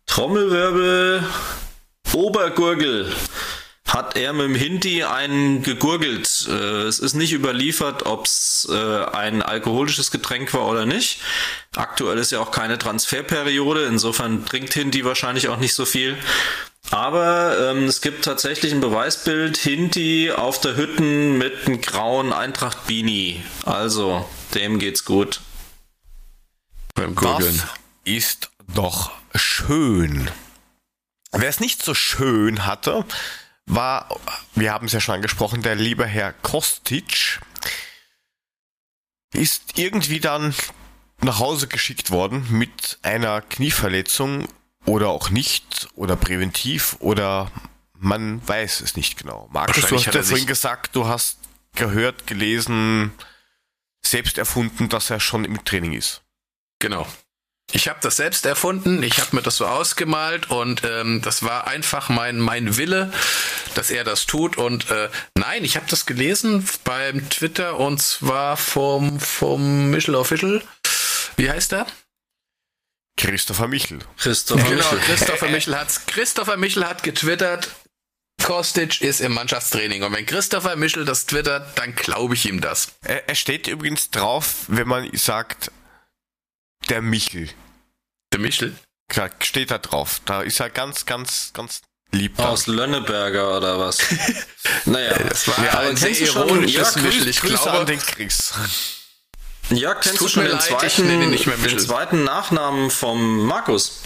Trommelwirbel 0.06 1.24
Obergurgel 2.12 3.10
hat 3.88 4.18
er 4.18 4.34
mit 4.34 4.48
dem 4.48 4.56
Hinti 4.56 5.06
einen 5.06 5.64
gegurgelt. 5.64 6.46
Äh, 6.50 6.82
es 6.84 7.00
ist 7.00 7.14
nicht 7.14 7.32
überliefert, 7.32 8.06
ob 8.06 8.26
es 8.26 8.68
äh, 8.70 9.06
ein 9.06 9.42
alkoholisches 9.42 10.12
Getränk 10.12 10.54
war 10.54 10.68
oder 10.68 10.86
nicht. 10.86 11.22
Aktuell 11.78 12.18
ist 12.18 12.34
ja 12.34 12.42
auch 12.42 12.52
keine 12.52 12.78
Transferperiode, 12.78 13.86
insofern 13.86 14.46
trinkt 14.46 14.74
Hinti 14.74 15.06
wahrscheinlich 15.06 15.48
auch 15.48 15.58
nicht 15.58 15.74
so 15.74 15.86
viel. 15.86 16.18
Aber 16.92 17.56
ähm, 17.62 17.86
es 17.86 18.02
gibt 18.02 18.26
tatsächlich 18.26 18.74
ein 18.74 18.82
Beweisbild, 18.82 19.56
Hinti 19.56 20.32
auf 20.36 20.60
der 20.60 20.76
Hütten 20.76 21.38
mit 21.38 21.66
einem 21.66 21.80
grauen 21.80 22.34
Eintracht-Beanie. 22.34 23.42
Also, 23.64 24.26
dem 24.56 24.80
geht's 24.80 25.06
gut. 25.06 25.42
Beim 26.96 27.16
Gurgeln. 27.16 27.58
Das 27.58 27.70
ist 28.04 28.52
doch 28.74 29.12
schön. 29.36 30.30
Wer 31.32 31.50
es 31.50 31.60
nicht 31.60 31.84
so 31.84 31.94
schön 31.94 32.66
hatte, 32.66 33.06
war, 33.66 34.10
wir 34.56 34.74
haben 34.74 34.88
es 34.88 34.94
ja 34.94 35.00
schon 35.00 35.16
angesprochen, 35.16 35.62
der 35.62 35.76
liebe 35.76 36.06
Herr 36.06 36.34
Kostic 36.34 37.40
ist 39.34 39.78
irgendwie 39.78 40.20
dann 40.20 40.56
nach 41.22 41.40
Hause 41.40 41.68
geschickt 41.68 42.10
worden 42.12 42.48
mit 42.50 42.98
einer 43.04 43.42
Knieverletzung 43.42 44.48
oder 44.86 45.10
auch 45.10 45.30
nicht 45.30 45.88
oder 45.96 46.16
präventiv 46.16 46.96
oder 47.00 47.52
man 47.94 48.46
weiß 48.48 48.82
es 48.82 48.96
nicht 48.96 49.18
genau. 49.18 49.50
Markus, 49.52 49.86
du 49.86 49.96
hast 49.96 50.06
ja 50.06 50.24
vorhin 50.24 50.48
gesagt, 50.48 50.96
du 50.96 51.08
hast 51.08 51.38
gehört, 51.76 52.26
gelesen, 52.26 53.12
selbst 54.06 54.38
erfunden, 54.38 54.90
dass 54.90 55.10
er 55.10 55.20
schon 55.20 55.46
im 55.46 55.64
Training 55.66 55.94
ist. 55.94 56.22
Genau. 56.80 57.08
Ich 57.72 57.88
habe 57.88 58.00
das 58.02 58.16
selbst 58.16 58.48
erfunden, 58.48 59.04
ich 59.04 59.20
habe 59.20 59.36
mir 59.36 59.42
das 59.44 59.58
so 59.58 59.68
ausgemalt 59.68 60.50
und 60.50 60.82
ähm, 60.84 61.22
das 61.22 61.44
war 61.44 61.68
einfach 61.68 62.10
mein, 62.10 62.40
mein 62.40 62.78
Wille, 62.78 63.14
dass 63.76 63.92
er 63.92 64.04
das 64.04 64.26
tut. 64.26 64.58
Und 64.58 64.90
äh, 64.90 65.10
nein, 65.36 65.64
ich 65.64 65.76
habe 65.76 65.86
das 65.88 66.08
gelesen 66.08 66.68
beim 66.84 67.30
Twitter 67.30 67.78
und 67.78 68.02
zwar 68.02 68.58
vom, 68.58 69.20
vom 69.20 69.92
Michel 69.92 70.16
Official. 70.16 70.64
Wie 71.36 71.50
heißt 71.50 71.74
er? 71.74 71.86
Christopher 73.18 73.68
Michel. 73.68 74.00
Christoph 74.18 74.64
Genau, 74.64 74.76
Michel. 74.76 75.00
Christopher 75.00 75.50
Michel 75.50 75.78
hat's. 75.78 76.06
Christopher 76.08 76.58
Michel 76.58 76.88
hat 76.88 77.04
getwittert. 77.04 77.70
Kostic 78.44 79.02
ist 79.02 79.22
im 79.22 79.34
Mannschaftstraining. 79.34 80.04
Und 80.04 80.14
wenn 80.14 80.26
Christopher 80.26 80.76
Michel 80.76 81.06
das 81.06 81.26
twittert, 81.26 81.78
dann 81.78 81.96
glaube 81.96 82.34
ich 82.36 82.46
ihm 82.46 82.62
das. 82.62 82.94
Er, 83.04 83.28
er 83.30 83.36
steht 83.36 83.68
übrigens 83.68 84.10
drauf, 84.10 84.66
wenn 84.68 84.88
man 84.88 85.10
sagt, 85.16 85.72
der 86.90 87.02
Michel. 87.02 87.50
Der 88.34 88.40
Michel? 88.40 88.76
Klar, 89.10 89.30
steht 89.42 89.72
da 89.72 89.78
drauf. 89.78 90.22
Da 90.26 90.42
ist 90.42 90.60
er 90.60 90.70
ganz, 90.70 91.06
ganz, 91.06 91.52
ganz 91.54 91.82
lieb. 92.12 92.40
Aus 92.40 92.68
Lönneberger 92.68 93.58
oder 93.58 93.80
was? 93.80 94.00
naja, 94.86 95.18
Das 95.18 95.48
war 95.48 95.64
Ja, 95.66 95.72
aber 95.74 95.90
ein 95.90 95.98
sehr 95.98 96.10
kennst 96.10 96.22
du 96.22 96.26
schon- 96.28 96.48
ironisches 96.48 96.96
ja, 96.96 97.02
Michel. 97.02 97.28
Ich 97.28 97.40
Grüße 97.42 97.54
glaube, 97.56 97.80
an 97.80 97.86
den 97.88 98.00
Chris. 98.00 98.54
ja, 99.72 99.94
kennst 99.96 100.20
du 100.20 100.26
tut 100.26 100.32
schon 100.32 100.44
mir 100.44 100.50
den 100.50 100.58
leid, 100.60 100.84
ich 100.84 100.94
zweiten, 100.96 101.08
den 101.08 101.30
Michel. 101.30 101.80
zweiten 101.80 102.24
Nachnamen 102.24 102.90
vom 102.92 103.46
Markus? 103.46 104.02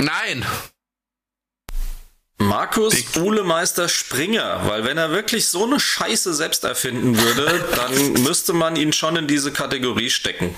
nein. 0.00 0.44
Markus 2.42 2.94
Dick. 2.94 3.16
Uhlemeister 3.16 3.88
Springer, 3.88 4.62
weil 4.66 4.84
wenn 4.84 4.98
er 4.98 5.10
wirklich 5.10 5.48
so 5.48 5.64
eine 5.64 5.78
Scheiße 5.78 6.34
selbst 6.34 6.64
erfinden 6.64 7.16
würde, 7.16 7.64
dann 7.76 8.22
müsste 8.24 8.52
man 8.52 8.76
ihn 8.76 8.92
schon 8.92 9.16
in 9.16 9.26
diese 9.26 9.52
Kategorie 9.52 10.10
stecken. 10.10 10.54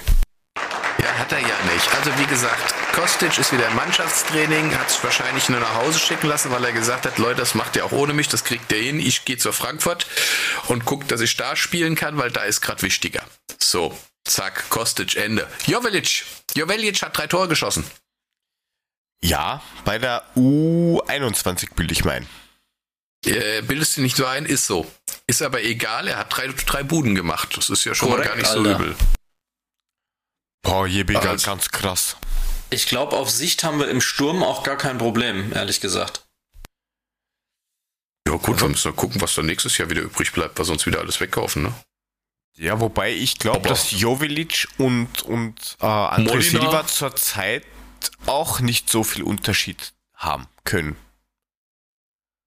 Ja, 0.99 1.18
hat 1.18 1.33
er 1.33 1.40
ja 1.40 1.47
nicht. 1.73 1.94
Also 1.94 2.11
wie 2.18 2.27
gesagt, 2.27 2.75
Kostic 2.94 3.38
ist 3.38 3.53
wieder 3.53 3.68
im 3.68 3.77
Mannschaftstraining, 3.77 4.77
hat 4.79 4.90
sich 4.90 5.05
wahrscheinlich 5.05 5.49
nur 5.49 5.61
nach 5.61 5.75
Hause 5.75 5.99
schicken 5.99 6.29
lassen, 6.29 6.51
weil 6.51 6.64
er 6.64 6.73
gesagt 6.73 7.05
hat, 7.05 7.18
Leute, 7.18 7.40
das 7.40 7.55
macht 7.55 7.77
ihr 7.77 7.85
auch 7.85 7.92
ohne 7.92 8.14
mich, 8.14 8.29
das 8.29 8.44
kriegt 8.44 8.73
ihr 8.73 8.79
hin. 8.79 8.99
Ich 8.99 9.25
gehe 9.25 9.37
zur 9.37 9.53
Frankfurt 9.53 10.07
und 10.68 10.85
guck, 10.87 11.07
dass 11.09 11.20
ich 11.20 11.37
da 11.37 11.55
spielen 11.57 11.97
kann, 11.97 12.16
weil 12.16 12.31
da 12.31 12.44
ist 12.44 12.62
gerade 12.62 12.83
wichtiger. 12.83 13.23
So, 13.59 13.97
zack, 14.27 14.70
Kostic, 14.70 15.16
Ende. 15.16 15.47
Jovelic. 15.66 16.25
Jovelic 16.55 17.03
hat 17.03 17.18
drei 17.18 17.27
Tore 17.27 17.49
geschossen. 17.49 17.85
Ja, 19.25 19.63
bei 19.87 19.99
der 19.99 20.23
U21 20.37 21.75
bilde 21.75 21.93
ich 21.95 22.05
mein. 22.05 22.27
Äh, 23.25 23.63
bildest 23.63 23.97
du 23.97 24.03
nicht 24.03 24.17
so 24.19 24.27
ein? 24.27 24.45
Ist 24.45 24.67
so. 24.67 24.87
Ist 25.27 25.41
aber 25.41 25.63
egal, 25.63 26.09
er 26.09 26.19
hat 26.19 26.37
drei, 26.37 26.49
drei 26.49 26.83
Buden 26.83 27.15
gemacht. 27.15 27.57
Das 27.57 27.71
ist 27.71 27.85
ja 27.87 27.95
schon 27.95 28.11
mal 28.11 28.17
Korrekt, 28.17 28.31
gar 28.31 28.37
nicht 28.37 28.51
so 28.51 28.59
Alter. 28.59 28.75
übel. 28.85 28.97
Boah, 30.63 30.87
je 30.87 31.05
Digga, 31.05 31.21
Also- 31.31 31.47
ganz 31.47 31.71
krass. 31.71 32.17
Ich 32.69 32.87
glaube, 32.87 33.17
auf 33.17 33.31
Sicht 33.31 33.65
haben 33.65 33.79
wir 33.79 33.89
im 33.89 34.03
Sturm 34.03 34.43
auch 34.43 34.63
gar 34.63 34.77
kein 34.77 34.99
Problem, 34.99 35.53
ehrlich 35.55 35.81
gesagt. 35.81 36.25
Ja 38.29 38.35
gut, 38.35 38.61
wir 38.61 38.69
müssen 38.69 38.91
mal 38.91 38.97
gucken, 38.97 39.21
was 39.23 39.35
dann 39.35 39.47
nächstes 39.47 39.79
Jahr 39.79 39.89
wieder 39.89 40.03
übrig 40.03 40.33
bleibt, 40.33 40.59
weil 40.59 40.65
sonst 40.67 40.85
wieder 40.85 40.99
alles 41.01 41.19
wegkaufen, 41.21 41.63
ne? 41.63 41.73
Ja, 42.57 42.79
wobei 42.81 43.13
ich 43.13 43.39
glaube, 43.39 43.69
dass 43.69 43.91
Jovelic 43.91 44.69
und, 44.79 45.23
und 45.23 45.77
äh, 45.81 45.85
André 45.87 46.41
Silva 46.43 46.87
zurzeit 46.87 47.65
auch 48.27 48.61
nicht 48.61 48.88
so 48.90 49.05
viel 49.05 49.23
Unterschied 49.23 49.93
haben 50.14 50.47
können. 50.64 50.97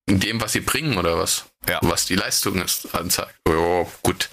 In 0.08 0.20
dem, 0.20 0.40
was 0.40 0.54
sie 0.54 0.62
bringen, 0.62 0.98
oder 0.98 1.18
was? 1.18 1.46
Ja. 1.68 1.80
Was 1.82 2.06
die 2.06 2.16
Leistung 2.16 2.62
ist, 2.62 2.96
anzeigt. 2.96 3.36
Ja, 3.48 3.86
gut. 4.04 4.30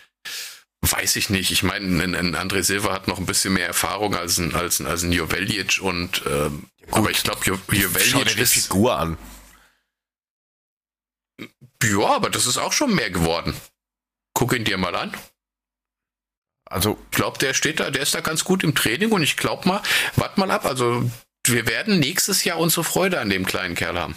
Weiß 0.83 1.17
ich 1.17 1.31
nicht. 1.31 1.51
Ich 1.51 1.63
meine, 1.63 1.87
ein, 2.03 2.15
ein 2.15 2.37
André 2.37 2.63
Silva 2.63 2.93
hat 2.93 3.09
noch 3.09 3.19
ein 3.19 3.27
bisschen 3.27 3.55
mehr 3.55 3.67
Erfahrung 3.67 4.15
als 4.15 4.39
ein, 4.39 4.55
als 4.55 4.79
ein, 4.81 4.87
als 4.87 5.03
ein 5.03 5.13
Jovelic 5.13 5.81
und 5.81 6.23
ähm, 6.27 6.69
gut. 6.87 6.95
aber 6.95 7.11
ich 7.11 7.23
glaube, 7.23 7.41
Jo- 7.45 7.57
Schau 7.57 7.73
dir 7.73 7.81
Jovelic 7.83 8.37
die 8.37 8.41
ist. 8.43 8.53
Figur 8.53 8.97
an. 8.97 9.19
Ja, 11.83 12.07
aber 12.15 12.31
das 12.31 12.47
ist 12.47 12.59
auch 12.59 12.73
schon 12.73 12.95
mehr 12.95 13.11
geworden. 13.11 13.55
Guck 14.35 14.53
ihn 14.55 14.65
dir 14.65 14.79
mal 14.79 14.95
an. 14.95 15.17
Also, 16.75 16.99
Ich 17.13 17.17
glaube, 17.17 17.39
der 17.39 17.55
steht 17.55 17.79
da, 17.79 17.91
der 17.91 18.03
ist 18.03 18.15
da 18.15 18.21
ganz 18.21 18.43
gut 18.43 18.65
im 18.65 18.75
Training 18.75 19.13
und 19.13 19.23
ich 19.23 19.37
glaube 19.37 19.69
mal, 19.69 19.81
wart 20.17 20.39
mal 20.39 20.51
ab, 20.51 20.65
also 20.65 21.09
wir 21.47 21.69
werden 21.69 22.01
nächstes 22.01 22.43
Jahr 22.43 22.59
unsere 22.59 22.83
Freude 22.83 23.21
an 23.21 23.31
dem 23.31 23.47
kleinen 23.47 23.77
Kerl 23.77 23.99
haben. 23.99 24.17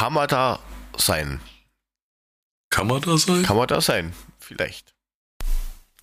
kann 0.00 0.14
man 0.14 0.28
da 0.28 0.60
sein? 0.96 1.42
Kann 2.70 2.86
man 2.86 3.02
da 3.02 3.18
sein? 3.18 3.42
Kann 3.42 3.56
man 3.58 3.68
da 3.68 3.82
sein? 3.82 4.14
Vielleicht. 4.38 4.94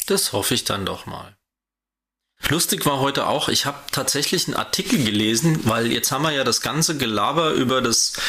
Das 0.06 0.34
hoffe 0.34 0.54
ich 0.54 0.66
dann 0.66 0.86
doch 0.86 1.08
mal. 1.08 1.36
Lustig 2.48 2.86
war 2.86 3.00
heute 3.00 3.26
auch, 3.26 3.50
ich 3.50 3.66
habe 3.66 3.80
tatsächlich 3.92 4.46
einen 4.46 4.56
Artikel 4.56 5.04
gelesen, 5.04 5.68
weil 5.68 5.92
jetzt 5.92 6.12
haben 6.12 6.22
wir 6.22 6.32
ja 6.32 6.44
das 6.44 6.62
ganze 6.62 6.96
Gelaber 6.96 7.54
über 7.54 7.82
das, 7.82 8.22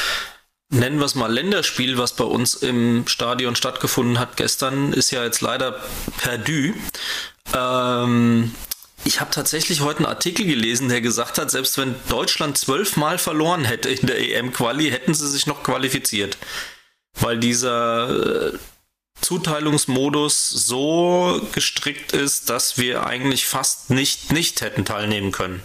nennen 0.71 0.99
wir 0.99 1.07
es 1.07 1.15
mal 1.15 1.33
Länderspiel, 1.33 1.99
was 1.99 2.15
bei 2.15 2.25
uns 2.25 2.55
im 2.55 3.07
Stadion 3.07 3.57
stattgefunden 3.57 4.19
hat 4.19 4.37
gestern, 4.37 4.93
ist 4.93 5.11
ja 5.11 5.25
jetzt 5.25 5.41
leider 5.41 5.81
perdu. 6.19 6.75
Ähm, 7.55 8.55
ich 9.05 9.21
habe 9.21 9.31
tatsächlich 9.31 9.81
heute 9.81 10.01
einen 10.01 10.07
Artikel 10.07 10.45
gelesen, 10.45 10.89
der 10.89 11.01
gesagt 11.01 11.39
hat, 11.39 11.51
selbst 11.51 11.79
wenn 11.79 11.95
Deutschland 12.09 12.59
zwölfmal 12.59 13.19
verloren 13.19 13.65
hätte 13.65 13.89
in 13.89 14.07
der 14.07 14.19
EM-Quali, 14.19 14.91
hätten 14.91 15.15
sie 15.15 15.29
sich 15.29 15.47
noch 15.47 15.63
qualifiziert. 15.63 16.37
Weil 17.15 17.39
dieser 17.39 18.53
äh, 18.53 18.59
Zuteilungsmodus 19.21 20.49
so 20.49 21.41
gestrickt 21.53 22.13
ist, 22.13 22.51
dass 22.51 22.79
wir 22.79 23.07
eigentlich 23.07 23.47
fast 23.47 23.91
nicht 23.91 24.33
nicht 24.33 24.61
hätten 24.61 24.85
teilnehmen 24.85 25.33
können. 25.33 25.63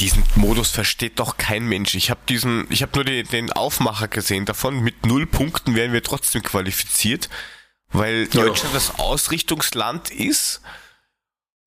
Diesen 0.00 0.24
Modus 0.34 0.70
versteht 0.70 1.18
doch 1.18 1.36
kein 1.36 1.64
Mensch. 1.64 1.94
Ich 1.94 2.10
habe 2.10 2.20
diesen, 2.28 2.66
ich 2.70 2.82
habe 2.82 2.92
nur 2.94 3.04
den, 3.04 3.26
den 3.28 3.52
Aufmacher 3.52 4.08
gesehen 4.08 4.44
davon. 4.46 4.80
Mit 4.80 5.06
null 5.06 5.26
Punkten 5.26 5.74
wären 5.74 5.92
wir 5.92 6.02
trotzdem 6.02 6.42
qualifiziert, 6.42 7.28
weil 7.90 8.28
Ja. 8.32 8.44
Deutschland 8.46 8.74
das 8.74 8.98
Ausrichtungsland 8.98 10.10
ist 10.10 10.60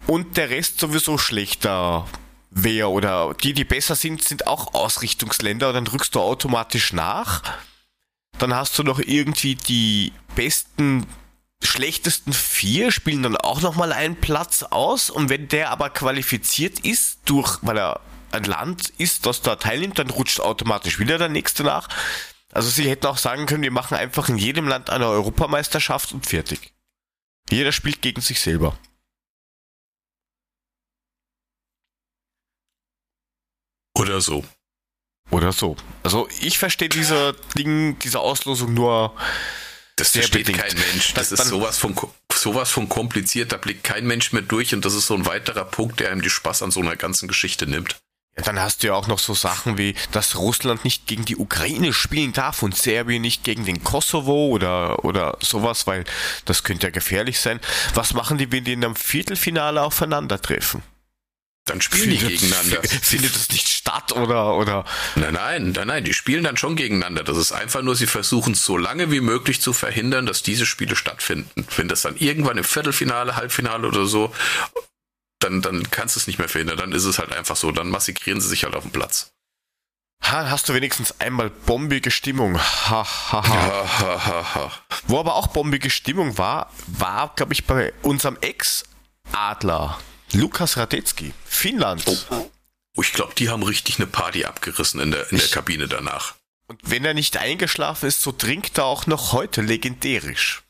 und 0.07 0.37
der 0.37 0.49
Rest 0.49 0.79
sowieso 0.79 1.17
schlechter 1.17 2.07
wäre 2.49 2.89
oder 2.89 3.33
die, 3.41 3.53
die 3.53 3.63
besser 3.65 3.95
sind, 3.95 4.23
sind 4.23 4.47
auch 4.47 4.73
Ausrichtungsländer 4.73 5.69
und 5.69 5.75
dann 5.75 5.85
drückst 5.85 6.15
du 6.15 6.21
automatisch 6.21 6.93
nach. 6.93 7.41
Dann 8.37 8.53
hast 8.53 8.77
du 8.77 8.83
noch 8.83 8.99
irgendwie 8.99 9.55
die 9.55 10.13
besten, 10.35 11.05
schlechtesten 11.63 12.33
vier 12.33 12.91
spielen 12.91 13.23
dann 13.23 13.37
auch 13.37 13.61
nochmal 13.61 13.93
einen 13.93 14.15
Platz 14.17 14.63
aus 14.63 15.09
und 15.09 15.29
wenn 15.29 15.47
der 15.47 15.71
aber 15.71 15.89
qualifiziert 15.89 16.79
ist, 16.79 17.19
durch, 17.25 17.59
weil 17.61 17.77
er 17.77 18.01
ein 18.35 18.43
Land 18.43 18.89
ist, 18.97 19.25
das 19.25 19.41
da 19.41 19.55
teilnimmt, 19.55 19.97
dann 19.97 20.09
rutscht 20.11 20.39
automatisch 20.39 20.99
wieder 20.99 21.17
der 21.17 21.29
nächste 21.29 21.63
nach. 21.63 21.87
Also 22.51 22.69
sie 22.69 22.89
hätten 22.89 23.07
auch 23.07 23.17
sagen 23.17 23.47
können, 23.47 23.63
wir 23.63 23.71
machen 23.71 23.95
einfach 23.97 24.29
in 24.29 24.37
jedem 24.37 24.67
Land 24.67 24.89
eine 24.89 25.07
Europameisterschaft 25.07 26.11
und 26.13 26.25
fertig. 26.27 26.73
Jeder 27.49 27.71
spielt 27.71 28.01
gegen 28.01 28.21
sich 28.21 28.39
selber. 28.39 28.77
Oder 33.97 34.21
so. 34.21 34.43
Oder 35.31 35.51
so. 35.51 35.75
Also 36.03 36.27
ich 36.41 36.57
verstehe 36.57 36.89
diese 36.89 37.35
Ding, 37.57 37.97
diese 37.99 38.19
Auslosung 38.19 38.73
nur. 38.73 39.15
Das 39.95 40.11
versteht 40.11 40.45
bedingt. 40.45 40.59
kein 40.59 40.77
Mensch. 40.77 41.13
Das 41.13 41.29
Dann- 41.29 41.39
ist 41.39 41.47
sowas 41.47 41.77
von, 41.77 41.95
sowas 42.33 42.69
von 42.71 42.89
kompliziert, 42.89 43.51
da 43.53 43.57
blickt 43.57 43.83
kein 43.83 44.05
Mensch 44.05 44.33
mehr 44.33 44.41
durch 44.41 44.73
und 44.73 44.83
das 44.83 44.93
ist 44.93 45.07
so 45.07 45.15
ein 45.15 45.25
weiterer 45.25 45.65
Punkt, 45.65 45.99
der 45.99 46.11
einem 46.11 46.21
die 46.21 46.29
Spaß 46.29 46.63
an 46.63 46.71
so 46.71 46.81
einer 46.81 46.95
ganzen 46.97 47.27
Geschichte 47.27 47.65
nimmt. 47.65 47.97
Ja, 48.37 48.43
dann 48.43 48.59
hast 48.59 48.83
du 48.83 48.87
ja 48.87 48.93
auch 48.93 49.07
noch 49.07 49.19
so 49.19 49.33
Sachen 49.33 49.77
wie, 49.77 49.95
dass 50.11 50.35
Russland 50.35 50.83
nicht 50.83 51.07
gegen 51.07 51.23
die 51.23 51.37
Ukraine 51.37 51.93
spielen 51.93 52.33
darf 52.33 52.63
und 52.63 52.75
Serbien 52.75 53.21
nicht 53.21 53.45
gegen 53.45 53.63
den 53.63 53.81
Kosovo 53.83 54.47
oder, 54.47 55.05
oder 55.05 55.37
sowas, 55.41 55.87
weil 55.87 56.03
das 56.43 56.63
könnte 56.63 56.87
ja 56.87 56.91
gefährlich 56.91 57.39
sein. 57.39 57.61
Was 57.93 58.13
machen 58.13 58.37
die, 58.37 58.51
wenn 58.51 58.65
die 58.65 58.73
in 58.73 58.83
einem 58.83 58.97
Viertelfinale 58.97 59.81
aufeinandertreffen? 59.81 60.81
Dann 61.67 61.79
spielen 61.81 62.09
die 62.11 62.17
Findet- 62.17 62.41
gegeneinander. 62.41 62.83
Findet 63.01 63.35
das 63.35 63.49
nicht 63.49 63.67
statt 63.69 64.11
oder, 64.11 64.55
oder? 64.57 64.85
Nein, 65.15 65.33
nein, 65.33 65.71
nein, 65.71 65.87
nein, 65.87 66.03
die 66.03 66.13
spielen 66.13 66.43
dann 66.43 66.57
schon 66.57 66.75
gegeneinander. 66.75 67.23
Das 67.23 67.37
ist 67.37 67.53
einfach 67.53 67.81
nur, 67.83 67.95
sie 67.95 68.05
versuchen 68.05 68.53
so 68.53 68.77
lange 68.77 69.11
wie 69.11 69.21
möglich 69.21 69.61
zu 69.61 69.71
verhindern, 69.71 70.25
dass 70.25 70.43
diese 70.43 70.65
Spiele 70.65 70.95
stattfinden. 70.97 71.65
Wenn 71.77 71.87
das 71.87 72.01
dann 72.01 72.17
irgendwann 72.17 72.57
im 72.57 72.65
Viertelfinale, 72.65 73.37
Halbfinale 73.37 73.87
oder 73.87 74.05
so, 74.05 74.31
dann, 75.39 75.61
dann 75.61 75.89
kannst 75.91 76.15
du 76.15 76.19
es 76.19 76.27
nicht 76.27 76.39
mehr 76.39 76.49
verhindern. 76.49 76.77
Dann 76.77 76.91
ist 76.91 77.05
es 77.05 77.19
halt 77.19 77.31
einfach 77.31 77.55
so. 77.55 77.71
Dann 77.71 77.89
massakrieren 77.89 78.41
sie 78.41 78.47
sich 78.47 78.63
halt 78.63 78.75
auf 78.75 78.83
dem 78.83 78.91
Platz. 78.91 79.31
Ha, 80.23 80.49
hast 80.49 80.69
du 80.69 80.73
wenigstens 80.73 81.19
einmal 81.19 81.49
bombige 81.49 82.09
Stimmung. 82.09 82.57
Ha, 82.57 83.05
ha, 83.05 83.31
ha. 83.31 83.43
Ha, 83.43 83.99
ha, 83.99 84.25
ha, 84.25 84.55
ha. 84.55 84.71
Wo 85.07 85.19
aber 85.19 85.35
auch 85.35 85.47
bombige 85.47 85.89
Stimmung 85.89 86.37
war, 86.37 86.71
war, 86.87 87.33
glaube 87.35 87.53
ich, 87.53 87.65
bei 87.65 87.93
unserem 88.01 88.37
Ex-Adler, 88.41 89.99
Lukas 90.33 90.77
Radetzky, 90.77 91.33
Finnland. 91.45 92.05
Oh, 92.95 93.01
ich 93.01 93.13
glaube, 93.13 93.33
die 93.35 93.49
haben 93.49 93.61
richtig 93.61 93.99
eine 93.99 94.07
Party 94.07 94.45
abgerissen 94.45 94.99
in 94.99 95.11
der, 95.11 95.31
in 95.31 95.37
der 95.37 95.47
Kabine 95.47 95.87
danach. 95.87 96.35
Und 96.67 96.79
wenn 96.83 97.05
er 97.05 97.13
nicht 97.13 97.37
eingeschlafen 97.37 98.07
ist, 98.07 98.21
so 98.21 98.31
trinkt 98.31 98.77
er 98.79 98.85
auch 98.85 99.05
noch 99.05 99.33
heute 99.33 99.61
legendärisch. 99.61 100.63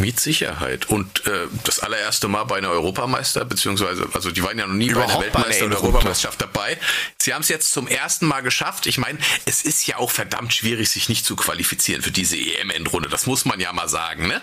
Mit 0.00 0.20
Sicherheit. 0.20 0.86
Und 0.86 1.26
äh, 1.26 1.46
das 1.64 1.80
allererste 1.80 2.28
Mal 2.28 2.44
bei 2.44 2.58
einer 2.58 2.70
Europameister, 2.70 3.44
beziehungsweise, 3.44 4.08
also 4.12 4.30
die 4.30 4.42
waren 4.42 4.58
ja 4.58 4.66
noch 4.66 4.74
nie 4.74 4.92
bei 4.92 5.02
einer 5.02 5.04
Überhaupt 5.04 5.34
mal 5.34 5.44
eine 5.44 5.54
Weltmeister- 5.54 5.66
oder. 5.66 5.76
Europameisterschaft 5.76 6.40
dabei. 6.40 6.78
Sie 7.18 7.34
haben 7.34 7.42
es 7.42 7.48
jetzt 7.48 7.72
zum 7.72 7.88
ersten 7.88 8.26
Mal 8.26 8.40
geschafft. 8.42 8.86
Ich 8.86 8.98
meine, 8.98 9.18
es 9.44 9.62
ist 9.62 9.86
ja 9.86 9.96
auch 9.98 10.10
verdammt 10.10 10.52
schwierig, 10.52 10.90
sich 10.90 11.08
nicht 11.08 11.24
zu 11.24 11.36
qualifizieren 11.36 12.02
für 12.02 12.10
diese 12.10 12.36
EM-Endrunde. 12.36 13.08
Das 13.08 13.26
muss 13.26 13.44
man 13.44 13.60
ja 13.60 13.72
mal 13.72 13.88
sagen, 13.88 14.28
ne? 14.28 14.40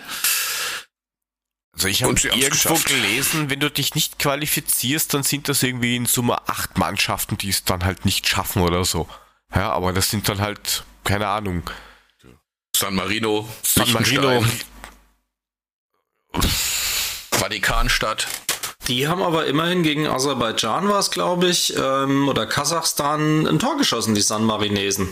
Also 1.72 1.88
ich 1.88 2.02
habe 2.02 2.14
irgendwo 2.14 2.48
geschafft. 2.48 2.86
gelesen, 2.86 3.50
wenn 3.50 3.60
du 3.60 3.70
dich 3.70 3.94
nicht 3.94 4.18
qualifizierst, 4.18 5.12
dann 5.12 5.22
sind 5.22 5.48
das 5.48 5.62
irgendwie 5.62 5.96
in 5.96 6.06
Summe 6.06 6.48
acht 6.48 6.78
Mannschaften, 6.78 7.36
die 7.36 7.50
es 7.50 7.64
dann 7.64 7.84
halt 7.84 8.06
nicht 8.06 8.26
schaffen 8.26 8.62
oder 8.62 8.84
so. 8.84 9.08
Ja, 9.54 9.72
aber 9.72 9.92
das 9.92 10.10
sind 10.10 10.26
dann 10.28 10.40
halt, 10.40 10.84
keine 11.04 11.28
Ahnung, 11.28 11.70
San 12.76 12.94
Marino, 12.94 13.48
San 13.62 13.90
Marino, 13.92 14.44
Vatikanstadt. 17.32 18.26
Die 18.88 19.08
haben 19.08 19.22
aber 19.22 19.46
immerhin 19.46 19.82
gegen 19.82 20.06
Aserbaidschan 20.06 20.88
war 20.88 21.00
es, 21.00 21.10
glaube 21.10 21.48
ich, 21.48 21.74
ähm, 21.76 22.28
oder 22.28 22.46
Kasachstan 22.46 23.46
ein 23.46 23.58
Tor 23.58 23.76
geschossen, 23.76 24.14
die 24.14 24.20
San 24.20 24.44
Marinesen. 24.44 25.08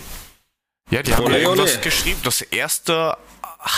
ja, 0.91 1.03
die 1.03 1.15
haben 1.15 1.25
Ole, 1.25 1.41
irgendwas 1.41 1.73
ole. 1.73 1.81
geschrieben, 1.81 2.21
das 2.23 2.41
erste 2.41 3.17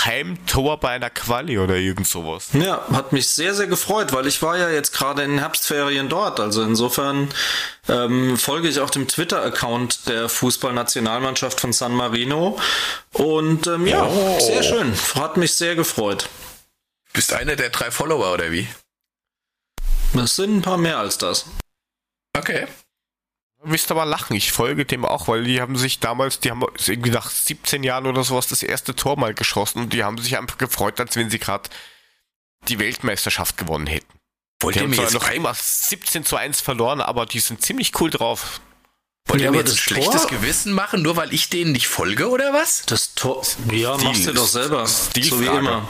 Heimtor 0.04 0.78
bei 0.80 0.90
einer 0.90 1.10
Quali 1.10 1.58
oder 1.58 1.76
irgend 1.76 2.08
sowas. 2.08 2.48
Ja, 2.52 2.82
hat 2.92 3.12
mich 3.12 3.28
sehr, 3.28 3.54
sehr 3.54 3.68
gefreut, 3.68 4.12
weil 4.12 4.26
ich 4.26 4.42
war 4.42 4.58
ja 4.58 4.68
jetzt 4.68 4.92
gerade 4.92 5.22
in 5.22 5.30
den 5.30 5.38
Herbstferien 5.38 6.08
dort. 6.08 6.40
Also 6.40 6.62
insofern 6.62 7.28
ähm, 7.88 8.36
folge 8.36 8.68
ich 8.68 8.80
auch 8.80 8.90
dem 8.90 9.06
Twitter-Account 9.08 10.08
der 10.08 10.28
Fußballnationalmannschaft 10.28 11.60
von 11.60 11.72
San 11.72 11.94
Marino. 11.94 12.58
Und 13.12 13.66
ähm, 13.68 13.86
ja, 13.86 14.04
Oh. 14.04 14.38
sehr 14.40 14.62
schön. 14.64 14.92
Hat 15.14 15.36
mich 15.36 15.54
sehr 15.54 15.76
gefreut. 15.76 16.28
Bist 17.16 17.32
einer 17.32 17.56
der 17.56 17.70
drei 17.70 17.90
Follower 17.90 18.32
oder 18.32 18.52
wie? 18.52 18.68
Es 20.14 20.36
sind 20.36 20.58
ein 20.58 20.62
paar 20.62 20.78
mehr 20.78 20.98
als 20.98 21.18
das. 21.18 21.46
Okay. 22.36 22.66
Du 23.62 23.70
wirst 23.72 23.90
aber 23.90 24.04
lachen, 24.04 24.36
ich 24.36 24.52
folge 24.52 24.84
dem 24.84 25.04
auch, 25.04 25.26
weil 25.28 25.44
die 25.44 25.60
haben 25.60 25.76
sich 25.76 25.98
damals, 25.98 26.38
die 26.40 26.50
haben 26.50 26.62
irgendwie 26.86 27.10
nach 27.10 27.28
17 27.30 27.82
Jahren 27.82 28.06
oder 28.06 28.22
sowas 28.22 28.46
das 28.48 28.62
erste 28.62 28.94
Tor 28.94 29.18
mal 29.18 29.34
geschossen 29.34 29.80
und 29.80 29.92
die 29.92 30.04
haben 30.04 30.18
sich 30.18 30.36
einfach 30.38 30.58
gefreut, 30.58 31.00
als 31.00 31.16
wenn 31.16 31.30
sie 31.30 31.38
gerade 31.38 31.68
die 32.68 32.78
Weltmeisterschaft 32.78 33.56
gewonnen 33.56 33.86
hätten. 33.86 34.06
Wollt 34.60 34.74
Die 34.74 34.78
ihr 34.78 34.82
haben 34.84 34.90
mir 34.90 34.96
zwar 34.96 35.04
jetzt 35.06 35.14
noch 35.14 35.30
immer 35.30 35.54
17 35.54 36.24
zu 36.24 36.36
1 36.36 36.60
verloren, 36.60 37.00
aber 37.00 37.26
die 37.26 37.40
sind 37.40 37.62
ziemlich 37.62 37.98
cool 38.00 38.10
drauf. 38.10 38.60
wollt 39.26 39.40
ihr 39.40 39.46
Ja, 39.46 39.50
mir 39.50 39.58
aber 39.60 39.66
jetzt 39.66 39.72
ein 39.72 39.76
das 39.76 39.80
schlechtes 39.84 40.22
Tor- 40.22 40.30
Gewissen 40.30 40.72
machen, 40.72 41.02
nur 41.02 41.16
weil 41.16 41.32
ich 41.34 41.48
denen 41.48 41.72
nicht 41.72 41.88
folge 41.88 42.28
oder 42.30 42.52
was? 42.52 42.84
Das 42.86 43.14
Tor. 43.14 43.42
Ja, 43.72 43.94
Stil- 43.96 44.04
machst 44.08 44.26
du 44.26 44.32
doch 44.34 44.46
selber. 44.46 44.86
So 44.86 45.10
wie 45.14 45.24
Stilfrage. 45.24 45.58
immer. 45.58 45.88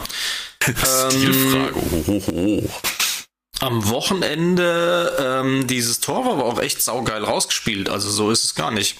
Stilfrage. 0.75 1.75
Oh, 1.77 2.05
oh, 2.09 2.23
oh. 2.33 2.71
Am 3.61 3.89
Wochenende, 3.89 5.17
ähm, 5.19 5.67
dieses 5.67 6.01
Tor 6.01 6.25
war 6.27 6.33
aber 6.33 6.45
auch 6.45 6.59
echt 6.59 6.83
saugeil 6.83 7.25
rausgespielt. 7.25 7.89
Also 7.89 8.11
so 8.11 8.31
ist 8.31 8.45
es 8.45 8.55
gar 8.55 8.71
nicht. 8.71 8.99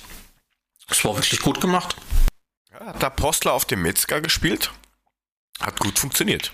Es 0.89 1.05
war 1.05 1.15
wirklich 1.17 1.41
gut 1.41 1.61
gemacht. 1.61 1.97
Ja, 2.71 2.87
hat 2.87 3.03
der 3.03 3.11
Postler 3.11 3.53
auf 3.53 3.65
dem 3.65 3.83
Metzger 3.83 4.21
gespielt. 4.21 4.73
Hat 5.61 5.79
gut 5.81 5.99
funktioniert. 5.99 6.53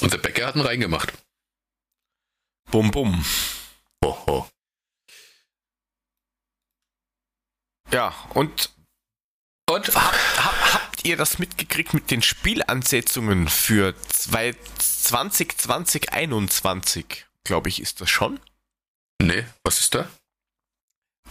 Und 0.00 0.12
der 0.12 0.18
Bäcker 0.18 0.46
hat 0.46 0.56
ihn 0.56 0.62
reingemacht. 0.62 1.12
Bum 2.70 2.90
bum. 2.90 3.24
Oh, 4.02 4.16
oh. 4.26 4.46
Ja, 7.92 8.14
und 8.34 8.70
Und 9.68 9.94
hab, 9.94 10.14
hab, 10.38 10.59
habt 11.00 11.08
ihr 11.08 11.16
das 11.16 11.38
mitgekriegt 11.38 11.94
mit 11.94 12.10
den 12.10 12.20
Spielansetzungen 12.20 13.48
für 13.48 13.94
2020, 14.08 15.56
2021? 15.56 17.24
Glaube 17.42 17.70
ich, 17.70 17.80
ist 17.80 18.02
das 18.02 18.10
schon. 18.10 18.38
nee, 19.22 19.46
was 19.64 19.80
ist 19.80 19.94
da? 19.94 20.06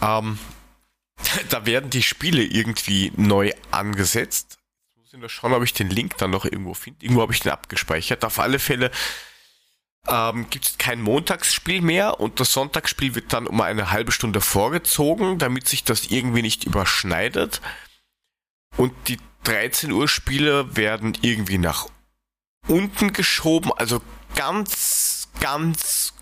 Ähm, 0.02 0.40
da 1.50 1.66
werden 1.66 1.88
die 1.88 2.02
Spiele 2.02 2.42
irgendwie 2.42 3.12
neu 3.14 3.52
angesetzt. 3.70 4.58
Jetzt 4.58 4.96
muss 4.96 5.12
ich 5.12 5.20
nur 5.20 5.28
schauen, 5.28 5.52
ob 5.52 5.62
ich 5.62 5.72
den 5.72 5.88
Link 5.88 6.18
dann 6.18 6.32
noch 6.32 6.46
irgendwo 6.46 6.74
finde. 6.74 7.04
Irgendwo 7.04 7.22
habe 7.22 7.32
ich 7.32 7.38
den 7.38 7.52
abgespeichert. 7.52 8.24
Auf 8.24 8.40
alle 8.40 8.58
Fälle 8.58 8.90
ähm, 10.08 10.50
gibt 10.50 10.66
es 10.66 10.78
kein 10.78 11.00
Montagsspiel 11.00 11.80
mehr 11.80 12.18
und 12.18 12.40
das 12.40 12.52
Sonntagsspiel 12.52 13.14
wird 13.14 13.32
dann 13.32 13.46
um 13.46 13.60
eine 13.60 13.92
halbe 13.92 14.10
Stunde 14.10 14.40
vorgezogen, 14.40 15.38
damit 15.38 15.68
sich 15.68 15.84
das 15.84 16.06
irgendwie 16.06 16.42
nicht 16.42 16.64
überschneidet. 16.64 17.60
Und 18.76 18.92
die 19.08 19.18
13 19.44 19.92
Uhr 19.92 20.08
Spiele 20.08 20.76
werden 20.76 21.16
irgendwie 21.22 21.58
nach 21.58 21.88
unten 22.68 23.12
geschoben. 23.12 23.72
Also 23.72 24.02
ganz, 24.34 25.28
ganz 25.40 26.14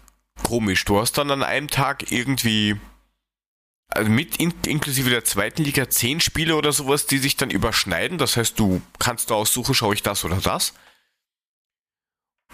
komisch. 0.42 0.84
Du 0.84 1.00
hast 1.00 1.18
dann 1.18 1.30
an 1.30 1.42
einem 1.42 1.68
Tag 1.68 2.10
irgendwie 2.10 2.76
also 3.90 4.10
mit 4.10 4.36
in, 4.36 4.52
inklusive 4.66 5.10
der 5.10 5.24
zweiten 5.24 5.64
Liga 5.64 5.88
zehn 5.88 6.20
Spiele 6.20 6.56
oder 6.56 6.72
sowas, 6.72 7.06
die 7.06 7.18
sich 7.18 7.36
dann 7.36 7.50
überschneiden. 7.50 8.18
Das 8.18 8.36
heißt, 8.36 8.58
du 8.58 8.82
kannst 8.98 9.30
da 9.30 9.34
aussuchen, 9.34 9.74
schaue 9.74 9.94
ich 9.94 10.02
das 10.02 10.24
oder 10.24 10.36
das. 10.36 10.74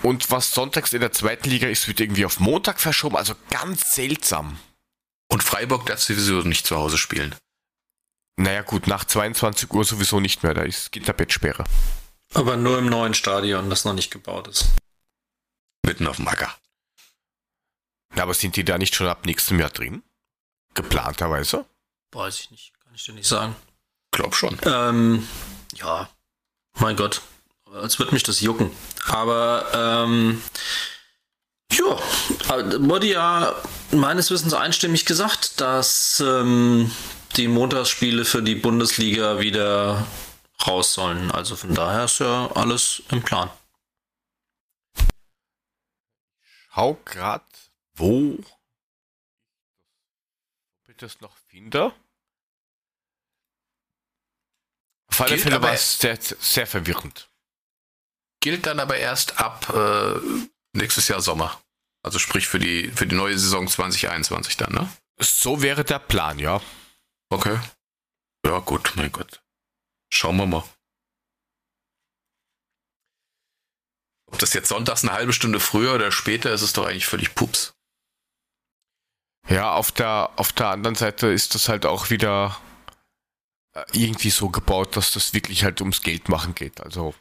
Und 0.02 0.30
was 0.30 0.52
sonntags 0.52 0.92
in 0.92 1.00
der 1.00 1.12
zweiten 1.12 1.48
Liga 1.48 1.68
ist, 1.68 1.88
wird 1.88 2.00
irgendwie 2.00 2.24
auf 2.24 2.40
Montag 2.40 2.80
verschoben. 2.80 3.16
Also 3.16 3.34
ganz 3.50 3.94
seltsam. 3.94 4.58
Und 5.28 5.42
Freiburg 5.42 5.86
darf 5.86 6.00
sowieso 6.00 6.40
nicht 6.42 6.66
zu 6.66 6.76
Hause 6.76 6.98
spielen. 6.98 7.34
Naja 8.36 8.62
gut, 8.62 8.86
nach 8.86 9.04
22 9.04 9.70
Uhr 9.70 9.84
sowieso 9.84 10.20
nicht 10.20 10.42
mehr. 10.42 10.54
Da 10.54 10.62
ist 10.62 10.92
Gitterbettsperre. 10.92 11.64
Aber 12.34 12.56
nur 12.56 12.78
im 12.78 12.86
neuen 12.86 13.14
Stadion, 13.14 13.70
das 13.70 13.84
noch 13.84 13.94
nicht 13.94 14.10
gebaut 14.10 14.48
ist. 14.48 14.66
Mitten 15.86 16.06
auf 16.06 16.16
dem 16.16 16.26
Acker. 16.26 16.52
Na, 18.14 18.22
aber 18.24 18.34
sind 18.34 18.56
die 18.56 18.64
da 18.64 18.78
nicht 18.78 18.94
schon 18.94 19.06
ab 19.08 19.26
nächstem 19.26 19.60
Jahr 19.60 19.70
drin? 19.70 20.02
Geplanterweise? 20.74 21.64
Weiß 22.12 22.40
ich 22.40 22.50
nicht, 22.50 22.72
kann 22.82 22.94
ich 22.94 23.04
dir 23.04 23.12
nicht 23.12 23.28
sagen. 23.28 23.54
Glaub 24.10 24.34
schon. 24.34 24.58
Ähm, 24.64 25.28
ja, 25.74 26.08
mein 26.78 26.96
Gott, 26.96 27.22
als 27.72 27.98
wird 27.98 28.12
mich 28.12 28.22
das 28.22 28.40
jucken. 28.40 28.70
Aber 29.06 29.66
ähm, 29.74 30.42
wurde 32.78 33.06
ja 33.06 33.54
meines 33.90 34.30
Wissens 34.30 34.54
einstimmig 34.54 35.04
gesagt, 35.06 35.60
dass 35.60 36.20
ähm, 36.24 36.90
die 37.36 37.48
Montagsspiele 37.48 38.24
für 38.24 38.42
die 38.42 38.54
Bundesliga 38.54 39.40
wieder 39.40 40.06
raus 40.66 40.94
sollen. 40.94 41.30
Also 41.30 41.56
von 41.56 41.74
daher 41.74 42.04
ist 42.04 42.20
ja 42.20 42.50
alles 42.52 43.02
im 43.10 43.22
Plan. 43.22 43.50
Schau 46.72 46.94
grad, 47.04 47.44
wo 47.94 48.38
ich 50.88 50.96
das 50.96 51.20
noch 51.20 51.36
finde. 51.48 51.92
Auf 55.08 55.20
alle 55.20 55.30
Gilt 55.30 55.42
Fälle 55.42 55.62
war 55.62 55.72
es 55.72 55.98
sehr, 55.98 56.18
sehr 56.20 56.66
verwirrend. 56.66 57.30
Gilt 58.40 58.66
dann 58.66 58.80
aber 58.80 58.96
erst 58.96 59.38
ab 59.38 59.72
äh, 59.74 60.20
nächstes 60.72 61.08
Jahr 61.08 61.20
Sommer. 61.20 61.60
Also 62.02 62.18
sprich 62.18 62.46
für 62.46 62.58
die, 62.58 62.90
für 62.90 63.06
die 63.06 63.16
neue 63.16 63.38
Saison 63.38 63.66
2021 63.66 64.56
dann, 64.56 64.72
ne? 64.72 64.92
So 65.18 65.62
wäre 65.62 65.84
der 65.84 66.00
Plan, 66.00 66.38
ja. 66.38 66.60
Okay. 67.34 67.58
Ja, 68.46 68.60
gut, 68.60 68.92
mein 68.94 69.10
Gott. 69.10 69.42
Schauen 70.08 70.36
wir 70.36 70.46
mal. 70.46 70.62
Ob 74.30 74.38
das 74.38 74.52
jetzt 74.52 74.68
sonntags 74.68 75.02
eine 75.02 75.12
halbe 75.12 75.32
Stunde 75.32 75.58
früher 75.58 75.94
oder 75.96 76.12
später 76.12 76.52
ist, 76.52 76.62
ist 76.62 76.76
doch 76.76 76.86
eigentlich 76.86 77.06
völlig 77.06 77.34
pups. 77.34 77.74
Ja, 79.48 79.74
auf 79.74 79.90
der, 79.90 80.30
auf 80.36 80.52
der 80.52 80.68
anderen 80.68 80.94
Seite 80.94 81.26
ist 81.26 81.56
das 81.56 81.68
halt 81.68 81.86
auch 81.86 82.10
wieder 82.10 82.56
äh, 83.72 83.84
irgendwie 83.92 84.30
so 84.30 84.48
gebaut, 84.48 84.96
dass 84.96 85.12
das 85.12 85.34
wirklich 85.34 85.64
halt 85.64 85.80
ums 85.80 86.02
Geld 86.02 86.28
machen 86.28 86.54
geht. 86.54 86.80
Also, 86.80 87.16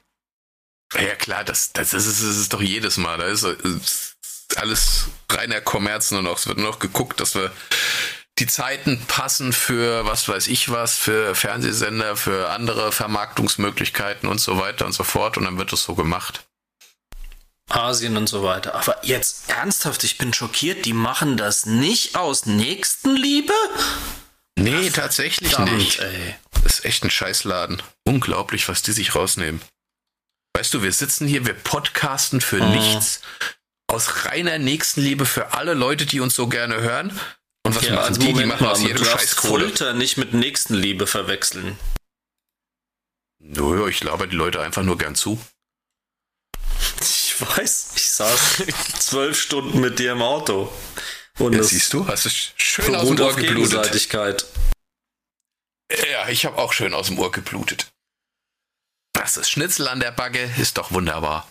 Ja 0.93 1.15
klar, 1.15 1.43
das, 1.43 1.73
das, 1.73 1.93
ist, 1.93 2.07
das 2.07 2.37
ist 2.37 2.53
doch 2.53 2.61
jedes 2.61 2.97
Mal. 2.97 3.17
Da 3.17 3.25
ist, 3.25 3.43
ist 3.43 4.15
alles 4.57 5.07
reiner 5.27 5.59
Kommerz 5.59 6.11
nur 6.11 6.21
noch. 6.21 6.37
Es 6.37 6.45
wird 6.45 6.59
nur 6.59 6.69
noch 6.69 6.79
geguckt, 6.79 7.19
dass 7.19 7.33
wir 7.33 7.51
die 8.39 8.47
Zeiten 8.47 8.99
passen 9.07 9.53
für 9.53 10.05
was 10.05 10.27
weiß 10.27 10.47
ich 10.47 10.69
was, 10.69 10.97
für 10.97 11.35
Fernsehsender, 11.35 12.15
für 12.15 12.49
andere 12.49 12.91
Vermarktungsmöglichkeiten 12.91 14.27
und 14.27 14.39
so 14.39 14.59
weiter 14.59 14.85
und 14.85 14.93
so 14.93 15.03
fort. 15.03 15.37
Und 15.37 15.45
dann 15.45 15.57
wird 15.57 15.71
es 15.73 15.83
so 15.83 15.93
gemacht. 15.95 16.43
Asien 17.69 18.17
und 18.17 18.27
so 18.27 18.43
weiter. 18.43 18.75
Aber 18.75 18.97
jetzt 19.05 19.49
ernsthaft, 19.49 20.03
ich 20.03 20.17
bin 20.17 20.33
schockiert, 20.33 20.85
die 20.85 20.93
machen 20.93 21.37
das 21.37 21.65
nicht 21.65 22.15
aus 22.15 22.45
Nächstenliebe? 22.45 23.53
Nee, 24.57 24.89
tatsächlich 24.89 25.53
Verdammt, 25.53 25.77
nicht. 25.77 25.99
ey. 25.99 26.35
Das 26.63 26.79
ist 26.79 26.85
echt 26.85 27.03
ein 27.03 27.09
Scheißladen. 27.09 27.81
Unglaublich, 28.03 28.67
was 28.67 28.81
die 28.81 28.91
sich 28.91 29.15
rausnehmen. 29.15 29.61
Weißt 30.55 30.73
du, 30.73 30.83
wir 30.83 30.91
sitzen 30.91 31.27
hier, 31.27 31.45
wir 31.45 31.55
podcasten 31.55 32.41
für 32.41 32.61
Mhm. 32.61 32.71
nichts. 32.71 33.21
Aus 33.87 34.25
reiner 34.25 34.59
Nächstenliebe 34.59 35.25
für 35.25 35.53
alle 35.53 35.73
Leute, 35.73 36.05
die 36.05 36.19
uns 36.19 36.35
so 36.35 36.47
gerne 36.47 36.81
hören. 36.81 37.19
Und 37.65 37.75
was 37.75 37.83
Ja, 37.85 37.95
machen 37.95 38.05
also 38.05 38.19
die? 38.19 38.27
Die 38.27 38.33
Moment 38.33 38.49
machen 38.49 38.63
mal, 38.63 38.71
aus 38.71 38.79
du 38.79 38.87
jedem 38.87 39.05
Scheiß 39.05 39.35
Kohle. 39.37 39.65
Folter 39.67 39.93
nicht 39.93 40.17
mit 40.17 40.33
Nächstenliebe 40.33 41.07
verwechseln. 41.07 41.77
Nö, 43.39 43.89
ich 43.89 44.03
laber 44.03 44.27
die 44.27 44.35
Leute 44.35 44.61
einfach 44.61 44.83
nur 44.83 44.97
gern 44.97 45.15
zu. 45.15 45.39
Ich 47.01 47.35
weiß, 47.39 47.93
ich 47.95 48.09
saß 48.11 48.63
zwölf 48.99 49.39
Stunden 49.39 49.79
mit 49.79 49.99
dir 49.99 50.13
im 50.13 50.21
Auto. 50.21 50.71
Und 51.39 51.53
Ja, 51.53 51.63
siehst 51.63 51.93
du, 51.93 52.07
hast 52.07 52.25
es 52.25 52.53
schön 52.57 52.95
aus 52.95 53.07
dem 53.07 53.19
Ohr 53.19 53.35
geblutet. 53.35 54.11
Ja, 56.11 56.29
ich 56.29 56.45
habe 56.45 56.57
auch 56.57 56.73
schön 56.73 56.93
aus 56.93 57.07
dem 57.07 57.19
Ohr 57.19 57.31
geblutet. 57.31 57.91
Das 59.13 59.37
ist 59.37 59.49
Schnitzel 59.49 59.87
an 59.87 59.99
der 59.99 60.11
Backe, 60.11 60.51
ist 60.57 60.77
doch 60.77 60.91
wunderbar. 60.91 61.47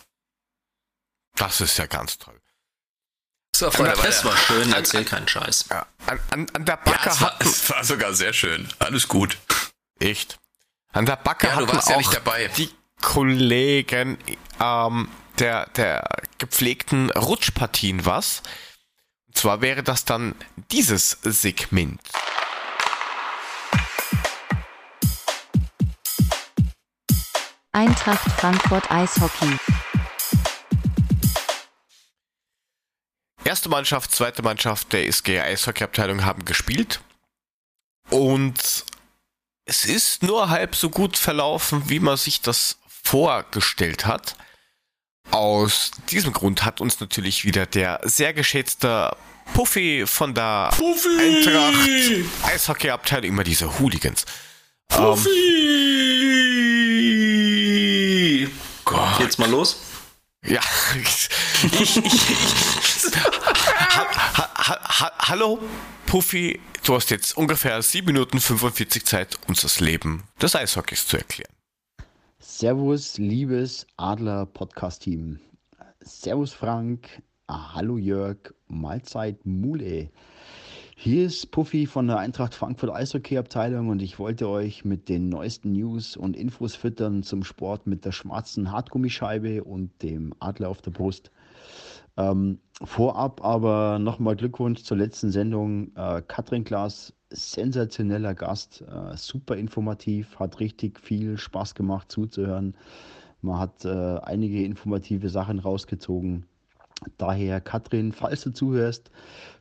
das 1.36 1.60
ist 1.60 1.78
ja 1.78 1.86
ganz 1.86 2.18
toll. 2.18 2.40
So, 3.62 3.70
Freunde, 3.70 3.94
Das 4.02 4.24
war 4.24 4.36
schön, 4.36 4.72
erzähl 4.72 5.04
keinen 5.04 5.28
Scheiß. 5.28 5.66
Ja, 5.70 5.86
an, 6.06 6.18
an, 6.30 6.46
an 6.52 6.64
der 6.64 6.74
Ja, 6.84 6.90
Backe 6.92 7.10
es 7.10 7.20
war, 7.20 7.36
es 7.40 7.70
war 7.70 7.84
sogar 7.84 8.12
sehr 8.12 8.32
schön. 8.32 8.68
Alles 8.80 9.06
gut. 9.06 9.38
echt. 10.00 10.40
An 10.92 11.06
der 11.06 11.14
Backe 11.14 11.46
Ja, 11.46 11.54
du 11.54 11.66
hatten 11.66 11.76
warst 11.76 11.88
ja 11.88 11.94
auch 11.94 11.98
nicht 11.98 12.12
dabei. 12.12 12.48
die 12.56 12.70
Kollegen 13.00 14.18
ähm, 14.58 15.08
der, 15.38 15.66
der 15.76 16.08
gepflegten 16.38 17.10
Rutschpartien 17.12 18.04
was. 18.04 18.42
Und 19.28 19.38
zwar 19.38 19.60
wäre 19.60 19.84
das 19.84 20.04
dann 20.04 20.34
dieses 20.72 21.18
Segment. 21.22 22.00
Eintracht 27.72 28.30
Frankfurt 28.38 28.90
Eishockey. 28.90 29.56
Erste 33.45 33.68
Mannschaft, 33.68 34.12
zweite 34.12 34.43
Mannschaft 34.43 34.93
der 34.93 35.07
SG 35.07 35.40
Eishockey-Abteilung 35.40 36.24
haben 36.24 36.45
gespielt. 36.45 37.01
Und 38.11 38.84
es 39.64 39.84
ist 39.84 40.22
nur 40.22 40.49
halb 40.51 40.76
so 40.76 40.90
gut 40.90 41.16
verlaufen, 41.16 41.88
wie 41.88 41.99
man 41.99 42.16
sich 42.16 42.40
das 42.40 42.78
vorgestellt 42.86 44.07
hat. 44.07 44.36
Aus 45.30 45.90
diesem 46.11 46.32
Grund 46.32 46.64
hat 46.64 46.80
uns 46.80 47.01
natürlich 47.01 47.45
wieder 47.45 47.66
der 47.66 48.01
sehr 48.05 48.32
geschätzte 48.32 49.16
Puffy 49.55 50.05
von 50.07 50.34
der 50.34 50.70
Eintracht 51.18 51.88
Eishockey-Abteilung, 52.45 53.28
immer 53.30 53.45
diese 53.45 53.78
Hooligans. 53.78 54.24
Ähm, 54.90 54.99
Puffy! 54.99 55.72
Gott. 58.84 59.20
Jetzt 59.20 59.38
mal 59.38 59.51
los. 59.51 59.80
Ja. 60.45 60.61
Ich, 61.64 61.80
ich, 61.80 61.97
ich, 62.05 62.82
ha, 63.05 64.07
ha, 64.14 64.48
ha, 64.55 64.78
ha, 64.82 65.12
hallo, 65.28 65.59
Puffy. 66.07 66.61
Du 66.84 66.94
hast 66.94 67.11
jetzt 67.11 67.36
ungefähr 67.36 67.80
7 67.80 68.07
Minuten 68.07 68.40
45 68.40 69.05
Zeit, 69.05 69.38
uns 69.48 69.62
das 69.62 69.80
Leben 69.80 70.24
des 70.40 70.57
Eishockeys 70.57 71.07
zu 71.07 71.16
erklären. 71.16 71.53
Servus, 72.40 73.18
liebes 73.18 73.86
Adler-Podcast-Team. 73.96 75.38
Servus, 76.00 76.53
Frank. 76.53 77.22
Ah, 77.46 77.74
Hallo, 77.74 77.98
Jörg. 77.98 78.38
Mahlzeit, 78.68 79.44
Mule. 79.46 80.11
Hier 80.96 81.26
ist 81.26 81.50
Puffy 81.50 81.86
von 81.86 82.07
der 82.07 82.18
Eintracht 82.18 82.55
Frankfurt 82.55 82.92
Eishockey-Abteilung 82.92 83.88
und 83.88 84.03
ich 84.03 84.18
wollte 84.18 84.48
euch 84.48 84.84
mit 84.84 85.09
den 85.09 85.28
neuesten 85.28 85.72
News 85.72 86.16
und 86.16 86.36
Infos 86.36 86.76
füttern 86.76 87.22
zum 87.22 87.42
Sport 87.42 87.86
mit 87.86 88.05
der 88.05 88.12
schwarzen 88.12 88.70
Hartgummischeibe 88.70 89.64
und 89.64 89.90
dem 90.03 90.32
Adler 90.38 90.68
auf 90.68 90.80
der 90.80 90.92
Brust. 90.92 91.30
Ähm, 92.16 92.58
vorab 92.82 93.44
aber 93.44 93.98
nochmal 93.98 94.36
Glückwunsch 94.36 94.82
zur 94.82 94.98
letzten 94.98 95.30
Sendung. 95.30 95.94
Äh, 95.96 96.22
Katrin 96.26 96.64
Klaas, 96.64 97.14
sensationeller 97.30 98.34
Gast, 98.34 98.82
äh, 98.82 99.16
super 99.16 99.56
informativ, 99.56 100.38
hat 100.38 100.60
richtig 100.60 101.00
viel 101.00 101.38
Spaß 101.38 101.74
gemacht 101.74 102.12
zuzuhören. 102.12 102.74
Man 103.40 103.58
hat 103.58 103.84
äh, 103.84 104.18
einige 104.22 104.64
informative 104.64 105.28
Sachen 105.28 105.58
rausgezogen. 105.58 106.46
Daher, 107.18 107.60
Katrin, 107.60 108.12
falls 108.12 108.42
du 108.42 108.52
zuhörst, 108.52 109.10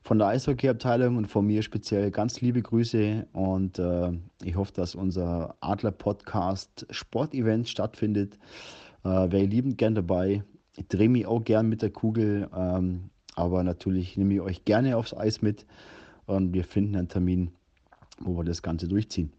von 0.04 0.20
der 0.20 0.28
Eishockey-Abteilung 0.28 1.18
und 1.18 1.28
von 1.28 1.48
mir 1.48 1.64
speziell 1.64 2.12
ganz 2.12 2.42
liebe 2.42 2.62
Grüße 2.62 3.26
und 3.34 3.80
äh, 3.80 4.12
ich 4.44 4.56
hoffe, 4.56 4.74
dass 4.74 4.94
unser 4.94 5.56
Adler-Podcast 5.62 6.86
Sportevent 6.92 7.68
stattfindet. 7.68 8.38
Äh, 9.04 9.10
Wäre 9.10 9.46
liebend 9.46 9.80
gern 9.80 9.96
dabei. 9.96 10.44
Ich 10.82 10.88
drehe 10.88 11.10
mich 11.10 11.28
auch 11.28 11.44
gern 11.44 11.70
mit 11.70 11.84
der 11.84 11.92
Kugel, 11.92 12.50
ähm, 12.58 13.12
aber 13.36 13.64
natürlich 13.64 14.18
nehme 14.18 14.34
ich 14.34 14.42
euch 14.42 14.66
gerne 14.66 14.98
aufs 14.98 15.14
Eis 15.14 15.44
mit 15.44 15.68
und 16.26 16.56
wir 16.56 16.64
finden 16.64 16.96
einen 16.96 17.08
Termin, 17.08 17.52
wo 18.20 18.36
wir 18.36 18.44
das 18.44 18.64
Ganze 18.64 18.88
durchziehen. 18.88 19.32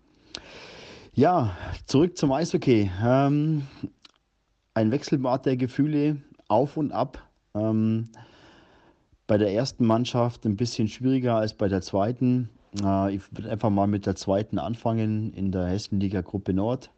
Ja, 1.15 1.57
zurück 1.87 2.17
zum 2.17 2.31
Eishockey. 2.31 2.89
Ähm, 3.05 3.67
ein 4.75 4.93
Wechselbad 4.93 5.45
der 5.45 5.57
Gefühle, 5.57 6.19
auf 6.47 6.77
und 6.77 6.93
ab. 6.93 7.29
Ähm, 7.57 8.11
bei 9.27 9.37
der 9.37 9.53
ersten 9.53 9.85
Mannschaft 9.85 10.47
ein 10.47 10.55
bisschen 10.55 10.87
schwieriger 10.87 11.35
als 11.35 11.55
bei 11.55 11.67
der 11.67 11.81
zweiten. 11.81 12.51
Äh, 12.81 13.17
ich 13.17 13.23
würde 13.37 13.51
einfach 13.51 13.71
mal 13.71 13.89
mit 13.89 14.07
der 14.07 14.15
zweiten 14.15 14.61
anfangen 14.61 15.33
in 15.33 15.51
der 15.51 15.67
Hessenliga 15.67 16.21
Gruppe 16.21 16.55
Nord. 16.55 16.92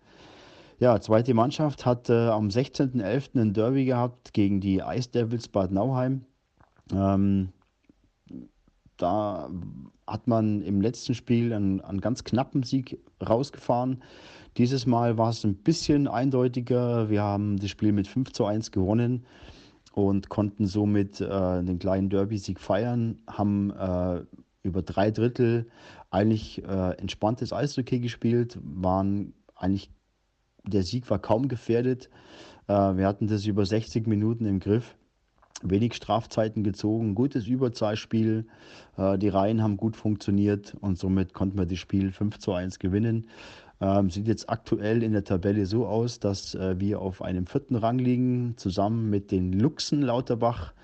Ja, 0.84 1.00
zweite 1.00 1.32
Mannschaft 1.32 1.86
hat 1.86 2.10
äh, 2.10 2.28
am 2.28 2.48
16.11. 2.48 3.40
ein 3.40 3.54
Derby 3.54 3.86
gehabt 3.86 4.34
gegen 4.34 4.60
die 4.60 4.82
Ice 4.86 5.08
Devils 5.08 5.48
Bad 5.48 5.72
Nauheim. 5.72 6.26
Ähm, 6.92 7.54
da 8.98 9.48
hat 10.06 10.26
man 10.26 10.60
im 10.60 10.82
letzten 10.82 11.14
Spiel 11.14 11.54
einen, 11.54 11.80
einen 11.80 12.02
ganz 12.02 12.22
knappen 12.22 12.64
Sieg 12.64 13.00
rausgefahren. 13.26 14.02
Dieses 14.58 14.84
Mal 14.84 15.16
war 15.16 15.30
es 15.30 15.42
ein 15.42 15.54
bisschen 15.54 16.06
eindeutiger. 16.06 17.08
Wir 17.08 17.22
haben 17.22 17.56
das 17.56 17.70
Spiel 17.70 17.92
mit 17.92 18.06
5 18.06 18.32
zu 18.32 18.44
1 18.44 18.70
gewonnen 18.70 19.24
und 19.94 20.28
konnten 20.28 20.66
somit 20.66 21.18
äh, 21.18 21.62
den 21.64 21.78
kleinen 21.78 22.10
Derby-Sieg 22.10 22.60
feiern, 22.60 23.22
haben 23.26 23.70
äh, 23.70 24.20
über 24.62 24.82
drei 24.82 25.10
Drittel 25.10 25.66
eigentlich 26.10 26.62
äh, 26.62 26.90
entspanntes 26.98 27.54
Eishockey 27.54 28.00
gespielt, 28.00 28.58
waren 28.62 29.32
eigentlich, 29.56 29.88
der 30.66 30.82
Sieg 30.82 31.08
war 31.10 31.18
kaum 31.18 31.48
gefährdet. 31.48 32.10
Äh, 32.68 32.72
wir 32.72 33.06
hatten 33.06 33.26
das 33.26 33.46
über 33.46 33.66
60 33.66 34.06
Minuten 34.06 34.46
im 34.46 34.60
Griff. 34.60 34.96
wenig 35.62 35.94
Strafzeiten 35.94 36.62
gezogen, 36.62 37.14
gutes 37.14 37.46
Überzahlspiel. 37.46 38.46
Äh, 38.98 39.18
die 39.18 39.28
Reihen 39.28 39.62
haben 39.62 39.76
gut 39.76 39.96
funktioniert 39.96 40.74
und 40.80 40.98
somit 40.98 41.32
konnten 41.32 41.58
wir 41.58 41.66
das 41.66 41.78
Spiel 41.78 42.12
5 42.12 42.38
zu 42.38 42.52
1 42.52 42.78
gewinnen. 42.78 43.28
Ähm, 43.80 44.10
sieht 44.10 44.28
jetzt 44.28 44.48
aktuell 44.50 45.02
in 45.02 45.12
der 45.12 45.24
Tabelle 45.24 45.66
so 45.66 45.86
aus, 45.86 46.20
dass 46.20 46.54
äh, 46.54 46.78
wir 46.78 47.00
auf 47.00 47.22
einem 47.22 47.46
vierten 47.46 47.76
Rang 47.76 47.98
liegen, 47.98 48.54
zusammen 48.56 49.10
mit 49.10 49.30
den 49.30 49.52
Luchsen 49.52 50.02
Lauterbach, 50.02 50.74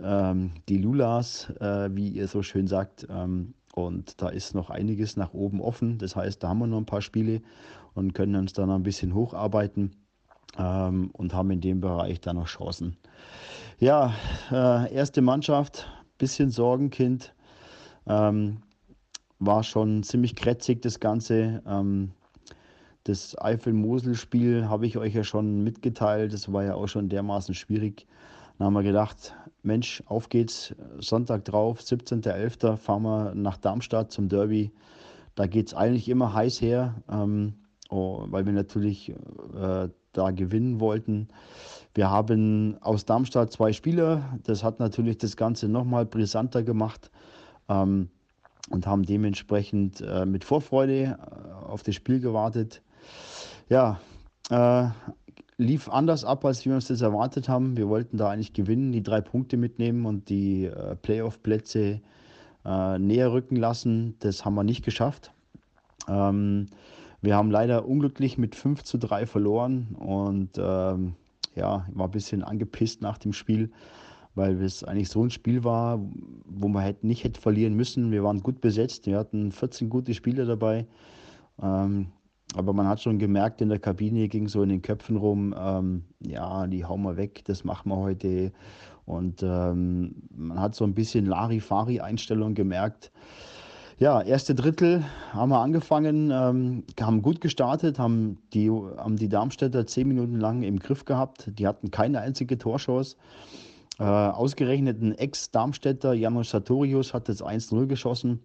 ähm, 0.00 0.52
die 0.68 0.78
Lulas, 0.78 1.50
äh, 1.60 1.90
wie 1.94 2.08
ihr 2.08 2.28
so 2.28 2.42
schön 2.42 2.66
sagt. 2.66 3.06
Ähm, 3.10 3.54
und 3.74 4.20
da 4.20 4.28
ist 4.28 4.54
noch 4.54 4.70
einiges 4.70 5.16
nach 5.16 5.32
oben 5.32 5.60
offen. 5.60 5.98
Das 5.98 6.16
heißt, 6.16 6.42
da 6.42 6.48
haben 6.48 6.58
wir 6.58 6.66
noch 6.66 6.78
ein 6.78 6.86
paar 6.86 7.02
Spiele 7.02 7.42
und 7.94 8.14
können 8.14 8.36
uns 8.36 8.52
dann 8.52 8.70
ein 8.70 8.82
bisschen 8.82 9.14
hocharbeiten 9.14 9.94
ähm, 10.58 11.10
und 11.12 11.34
haben 11.34 11.50
in 11.50 11.60
dem 11.60 11.80
Bereich 11.80 12.20
dann 12.20 12.36
noch 12.36 12.46
Chancen. 12.46 12.96
Ja, 13.78 14.12
äh, 14.50 14.92
erste 14.92 15.22
Mannschaft, 15.22 15.86
bisschen 16.18 16.50
Sorgenkind. 16.50 17.34
Ähm, 18.06 18.62
war 19.38 19.62
schon 19.62 20.02
ziemlich 20.02 20.34
krätzig 20.34 20.82
das 20.82 20.98
Ganze. 20.98 21.62
Ähm, 21.66 22.12
das 23.04 23.40
Eifel-Mosel-Spiel 23.40 24.68
habe 24.68 24.86
ich 24.86 24.98
euch 24.98 25.14
ja 25.14 25.24
schon 25.24 25.62
mitgeteilt. 25.62 26.32
Das 26.32 26.52
war 26.52 26.64
ja 26.64 26.74
auch 26.74 26.88
schon 26.88 27.08
dermaßen 27.08 27.54
schwierig. 27.54 28.06
Dann 28.58 28.66
haben 28.66 28.74
wir 28.74 28.82
gedacht, 28.82 29.34
Mensch, 29.62 30.02
auf 30.06 30.28
geht's. 30.28 30.74
Sonntag 30.98 31.44
drauf, 31.44 31.80
17.11. 31.80 32.76
fahren 32.76 33.02
wir 33.02 33.34
nach 33.34 33.56
Darmstadt 33.56 34.12
zum 34.12 34.28
Derby. 34.28 34.72
Da 35.34 35.46
geht 35.46 35.68
es 35.68 35.74
eigentlich 35.74 36.08
immer 36.08 36.32
heiß 36.32 36.60
her, 36.60 36.94
ähm, 37.10 37.54
oh, 37.90 38.24
weil 38.28 38.46
wir 38.46 38.52
natürlich 38.52 39.10
äh, 39.10 39.88
da 40.12 40.30
gewinnen 40.30 40.80
wollten. 40.80 41.28
Wir 41.94 42.10
haben 42.10 42.76
aus 42.80 43.04
Darmstadt 43.04 43.52
zwei 43.52 43.72
Spieler. 43.72 44.38
Das 44.44 44.64
hat 44.64 44.80
natürlich 44.80 45.18
das 45.18 45.36
Ganze 45.36 45.68
nochmal 45.68 46.06
brisanter 46.06 46.62
gemacht. 46.62 47.10
Ähm, 47.68 48.08
und 48.70 48.86
haben 48.86 49.04
dementsprechend 49.04 50.00
äh, 50.00 50.26
mit 50.26 50.44
Vorfreude 50.44 51.18
äh, 51.18 51.64
auf 51.66 51.82
das 51.82 51.94
Spiel 51.94 52.20
gewartet. 52.20 52.82
Ja, 53.68 54.00
äh, 54.50 54.88
lief 55.58 55.88
anders 55.88 56.24
ab, 56.24 56.44
als 56.44 56.64
wir 56.64 56.74
uns 56.74 56.88
das 56.88 57.02
erwartet 57.02 57.48
haben. 57.48 57.76
Wir 57.76 57.88
wollten 57.88 58.16
da 58.16 58.30
eigentlich 58.30 58.52
gewinnen, 58.52 58.92
die 58.92 59.02
drei 59.02 59.20
Punkte 59.20 59.56
mitnehmen 59.56 60.06
und 60.06 60.28
die 60.28 60.66
äh, 60.66 60.96
Playoff-Plätze 60.96 62.00
äh, 62.64 62.98
näher 62.98 63.32
rücken 63.32 63.56
lassen. 63.56 64.14
Das 64.20 64.44
haben 64.44 64.54
wir 64.54 64.64
nicht 64.64 64.84
geschafft. 64.84 65.32
Ähm, 66.08 66.68
wir 67.20 67.36
haben 67.36 67.50
leider 67.50 67.86
unglücklich 67.86 68.38
mit 68.38 68.54
5 68.54 68.84
zu 68.84 68.98
3 68.98 69.26
verloren 69.26 69.96
und 69.98 70.50
ähm, 70.56 71.14
ja, 71.56 71.86
war 71.92 72.06
ein 72.06 72.12
bisschen 72.12 72.44
angepisst 72.44 73.02
nach 73.02 73.18
dem 73.18 73.32
Spiel 73.32 73.70
weil 74.38 74.62
es 74.62 74.84
eigentlich 74.84 75.10
so 75.10 75.22
ein 75.22 75.30
Spiel 75.30 75.64
war, 75.64 76.00
wo 76.46 76.68
man 76.68 76.84
halt 76.84 77.04
nicht 77.04 77.24
hätte 77.24 77.40
verlieren 77.40 77.74
müssen. 77.74 78.12
Wir 78.12 78.22
waren 78.22 78.40
gut 78.40 78.60
besetzt, 78.60 79.06
wir 79.06 79.18
hatten 79.18 79.52
14 79.52 79.90
gute 79.90 80.14
Spieler 80.14 80.46
dabei. 80.46 80.86
Ähm, 81.60 82.06
aber 82.54 82.72
man 82.72 82.88
hat 82.88 83.00
schon 83.00 83.18
gemerkt, 83.18 83.60
in 83.60 83.68
der 83.68 83.78
Kabine 83.78 84.28
ging 84.28 84.48
so 84.48 84.62
in 84.62 84.70
den 84.70 84.82
Köpfen 84.82 85.16
rum, 85.16 85.54
ähm, 85.58 86.04
ja, 86.20 86.66
die 86.66 86.84
hauen 86.84 87.02
wir 87.02 87.16
weg, 87.16 87.42
das 87.44 87.64
machen 87.64 87.90
wir 87.90 87.96
heute. 87.96 88.52
Und 89.04 89.42
ähm, 89.42 90.14
man 90.34 90.60
hat 90.60 90.74
so 90.74 90.84
ein 90.84 90.94
bisschen 90.94 91.26
Larifari-Einstellung 91.26 92.54
gemerkt. 92.54 93.10
Ja, 93.98 94.20
erste 94.22 94.54
Drittel 94.54 95.04
haben 95.32 95.48
wir 95.48 95.58
angefangen, 95.58 96.30
ähm, 96.30 96.84
haben 97.00 97.20
gut 97.20 97.40
gestartet, 97.40 97.98
haben 97.98 98.38
die, 98.52 98.70
haben 98.70 99.16
die 99.16 99.28
Darmstädter 99.28 99.86
zehn 99.86 100.06
Minuten 100.06 100.38
lang 100.38 100.62
im 100.62 100.78
Griff 100.78 101.04
gehabt. 101.04 101.50
Die 101.58 101.66
hatten 101.66 101.90
keine 101.90 102.20
einzige 102.20 102.58
Torchance. 102.58 103.16
Äh, 103.98 104.04
ausgerechnet 104.04 105.02
ein 105.02 105.14
Ex-Darmstädter, 105.16 106.12
Janusz 106.12 106.50
Sartorius, 106.50 107.12
hat 107.12 107.28
das 107.28 107.42
1-0 107.42 107.86
geschossen. 107.86 108.40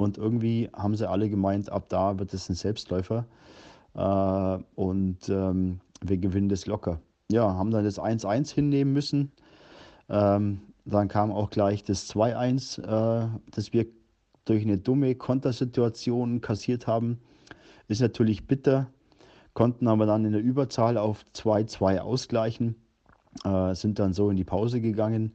Und 0.00 0.16
irgendwie 0.16 0.70
haben 0.72 0.96
sie 0.96 1.06
alle 1.06 1.28
gemeint, 1.28 1.70
ab 1.70 1.90
da 1.90 2.18
wird 2.18 2.32
es 2.32 2.48
ein 2.48 2.54
Selbstläufer. 2.54 3.26
Äh, 3.94 4.58
und 4.74 5.28
ähm, 5.28 5.80
wir 6.00 6.16
gewinnen 6.16 6.48
das 6.48 6.64
locker. 6.64 7.00
Ja, 7.30 7.52
haben 7.52 7.70
dann 7.70 7.84
das 7.84 8.00
1-1 8.00 8.54
hinnehmen 8.54 8.94
müssen. 8.94 9.30
Ähm, 10.08 10.62
dann 10.86 11.08
kam 11.08 11.30
auch 11.30 11.50
gleich 11.50 11.84
das 11.84 12.08
2-1, 12.14 12.80
äh, 12.80 13.28
das 13.50 13.74
wir 13.74 13.86
durch 14.46 14.62
eine 14.62 14.78
dumme 14.78 15.14
Kontersituation 15.16 16.40
kassiert 16.40 16.86
haben. 16.86 17.20
Ist 17.88 18.00
natürlich 18.00 18.46
bitter, 18.46 18.86
konnten 19.52 19.86
aber 19.86 20.06
dann 20.06 20.24
in 20.24 20.32
der 20.32 20.40
Überzahl 20.40 20.96
auf 20.96 21.26
2-2 21.34 21.98
ausgleichen 21.98 22.74
äh, 23.44 23.74
sind 23.74 23.98
dann 23.98 24.12
so 24.12 24.30
in 24.30 24.36
die 24.36 24.44
Pause 24.44 24.80
gegangen. 24.80 25.34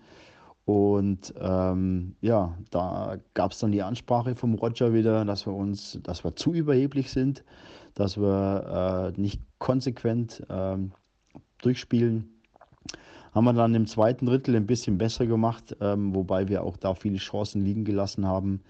Und 0.65 1.31
ähm, 1.39 2.15
ja, 2.21 2.57
da 2.71 3.17
gab 3.35 3.51
es 3.51 3.59
dann 3.59 3.71
die 3.71 3.83
Ansprache 3.83 4.35
vom 4.35 4.55
Roger 4.55 4.93
wieder, 4.93 5.23
dass 5.23 5.45
wir 5.45 5.53
uns, 5.53 5.99
dass 6.01 6.23
wir 6.23 6.35
zu 6.35 6.53
überheblich 6.53 7.11
sind, 7.11 7.43
dass 7.93 8.17
wir 8.17 9.13
äh, 9.15 9.21
nicht 9.21 9.41
konsequent 9.59 10.43
äh, 10.49 10.77
durchspielen. 11.59 12.31
Haben 13.31 13.45
wir 13.45 13.53
dann 13.53 13.75
im 13.75 13.85
zweiten 13.85 14.25
Drittel 14.25 14.55
ein 14.55 14.65
bisschen 14.65 14.97
besser 14.97 15.27
gemacht, 15.27 15.75
ähm, 15.81 16.15
wobei 16.15 16.47
wir 16.47 16.63
auch 16.63 16.77
da 16.77 16.95
viele 16.95 17.17
Chancen 17.17 17.63
liegen 17.63 17.83
gelassen 17.83 18.25
haben. 18.25 18.61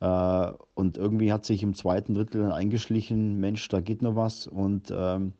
Äh, 0.00 0.52
und 0.74 0.98
irgendwie 0.98 1.32
hat 1.32 1.46
sich 1.46 1.62
im 1.62 1.74
zweiten 1.74 2.14
Drittel 2.14 2.42
dann 2.42 2.52
eingeschlichen, 2.52 3.38
Mensch, 3.40 3.66
da 3.68 3.80
geht 3.80 4.02
noch 4.02 4.16
was. 4.16 4.46
Und 4.46 4.92
ähm, 4.94 5.32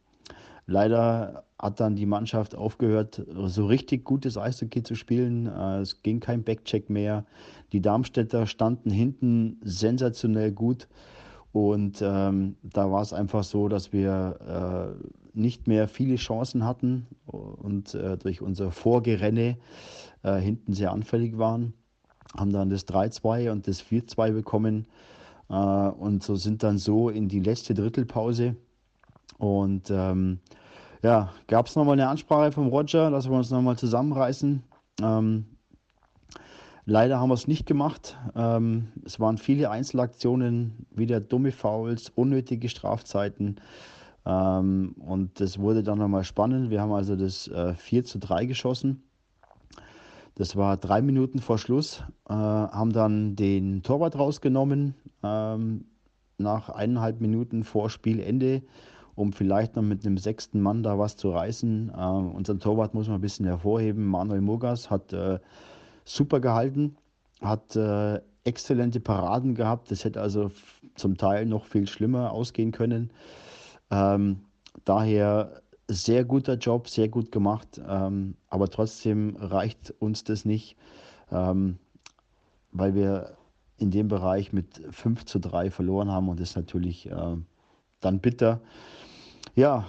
Leider 0.66 1.44
hat 1.58 1.80
dann 1.80 1.96
die 1.96 2.06
Mannschaft 2.06 2.54
aufgehört, 2.54 3.22
so 3.46 3.66
richtig 3.66 4.04
gutes 4.04 4.38
Eishockey 4.38 4.82
zu 4.82 4.94
spielen. 4.94 5.46
Äh, 5.46 5.80
es 5.80 6.02
ging 6.02 6.20
kein 6.20 6.44
Backcheck 6.44 6.88
mehr. 6.90 7.24
Die 7.72 7.80
Darmstädter 7.80 8.46
standen 8.46 8.90
hinten 8.90 9.60
sensationell 9.62 10.52
gut. 10.52 10.88
Und 11.52 12.00
ähm, 12.00 12.56
da 12.62 12.90
war 12.90 13.02
es 13.02 13.12
einfach 13.12 13.42
so, 13.42 13.68
dass 13.68 13.92
wir 13.92 14.96
äh, 14.96 15.08
nicht 15.38 15.66
mehr 15.66 15.88
viele 15.88 16.16
Chancen 16.16 16.64
hatten 16.64 17.06
und 17.26 17.94
äh, 17.94 18.16
durch 18.16 18.40
unser 18.40 18.70
Vorgerenne 18.70 19.56
äh, 20.22 20.36
hinten 20.36 20.72
sehr 20.72 20.92
anfällig 20.92 21.38
waren. 21.38 21.74
Haben 22.36 22.52
dann 22.52 22.70
das 22.70 22.86
3-2 22.86 23.50
und 23.50 23.66
das 23.66 23.82
4-2 23.82 24.32
bekommen 24.32 24.86
äh, 25.48 25.54
und 25.54 26.22
so 26.22 26.36
sind 26.36 26.62
dann 26.62 26.78
so 26.78 27.08
in 27.08 27.28
die 27.28 27.40
letzte 27.40 27.74
Drittelpause. 27.74 28.56
Und 29.38 29.90
ähm, 29.90 30.40
ja, 31.02 31.32
gab 31.46 31.66
es 31.66 31.76
nochmal 31.76 31.94
eine 31.94 32.08
Ansprache 32.08 32.52
vom 32.52 32.68
Roger, 32.68 33.10
dass 33.10 33.28
wir 33.28 33.36
uns 33.36 33.50
nochmal 33.50 33.78
zusammenreißen. 33.78 34.62
Ähm, 35.02 35.46
leider 36.84 37.18
haben 37.18 37.30
wir 37.30 37.34
es 37.34 37.48
nicht 37.48 37.66
gemacht. 37.66 38.18
Ähm, 38.34 38.88
es 39.04 39.18
waren 39.18 39.38
viele 39.38 39.70
Einzelaktionen, 39.70 40.86
wieder 40.90 41.20
dumme 41.20 41.52
Fouls, 41.52 42.10
unnötige 42.10 42.68
Strafzeiten. 42.68 43.60
Ähm, 44.26 44.94
und 44.98 45.40
das 45.40 45.58
wurde 45.58 45.82
dann 45.82 45.98
nochmal 45.98 46.24
spannend. 46.24 46.70
Wir 46.70 46.82
haben 46.82 46.92
also 46.92 47.16
das 47.16 47.48
äh, 47.48 47.74
4 47.74 48.04
zu 48.04 48.18
3 48.18 48.44
geschossen. 48.44 49.02
Das 50.40 50.56
war 50.56 50.78
drei 50.78 51.02
Minuten 51.02 51.40
vor 51.40 51.58
Schluss, 51.58 52.02
äh, 52.28 52.32
haben 52.32 52.94
dann 52.94 53.36
den 53.36 53.82
Torwart 53.82 54.18
rausgenommen 54.18 54.94
ähm, 55.22 55.84
nach 56.38 56.70
eineinhalb 56.70 57.20
Minuten 57.20 57.62
vor 57.62 57.90
Spielende 57.90 58.62
um 59.14 59.32
vielleicht 59.32 59.76
noch 59.76 59.82
mit 59.82 60.06
einem 60.06 60.18
sechsten 60.18 60.60
Mann 60.60 60.82
da 60.82 60.98
was 60.98 61.16
zu 61.16 61.30
reißen. 61.30 61.92
Äh, 61.96 62.00
unseren 62.00 62.60
Torwart 62.60 62.94
muss 62.94 63.08
man 63.08 63.16
ein 63.16 63.20
bisschen 63.22 63.46
hervorheben. 63.46 64.06
Manuel 64.06 64.40
Murgas 64.40 64.90
hat 64.90 65.12
äh, 65.12 65.38
super 66.04 66.40
gehalten, 66.40 66.96
hat 67.40 67.76
äh, 67.76 68.20
exzellente 68.44 69.00
Paraden 69.00 69.54
gehabt. 69.54 69.90
Das 69.90 70.04
hätte 70.04 70.20
also 70.20 70.50
zum 70.94 71.16
Teil 71.16 71.46
noch 71.46 71.66
viel 71.66 71.86
schlimmer 71.86 72.32
ausgehen 72.32 72.72
können. 72.72 73.10
Ähm, 73.90 74.40
daher 74.84 75.62
sehr 75.88 76.24
guter 76.24 76.54
Job, 76.54 76.88
sehr 76.88 77.08
gut 77.08 77.32
gemacht, 77.32 77.80
ähm, 77.86 78.36
aber 78.48 78.68
trotzdem 78.68 79.36
reicht 79.36 79.92
uns 79.98 80.22
das 80.22 80.44
nicht, 80.44 80.76
ähm, 81.32 81.78
weil 82.70 82.94
wir 82.94 83.36
in 83.76 83.90
dem 83.90 84.08
Bereich 84.08 84.52
mit 84.52 84.82
5 84.90 85.24
zu 85.24 85.40
3 85.40 85.70
verloren 85.70 86.10
haben 86.10 86.28
und 86.28 86.38
das 86.38 86.54
natürlich 86.54 87.10
äh, 87.10 87.36
dann 88.00 88.20
bitter. 88.20 88.60
Ja, 89.54 89.88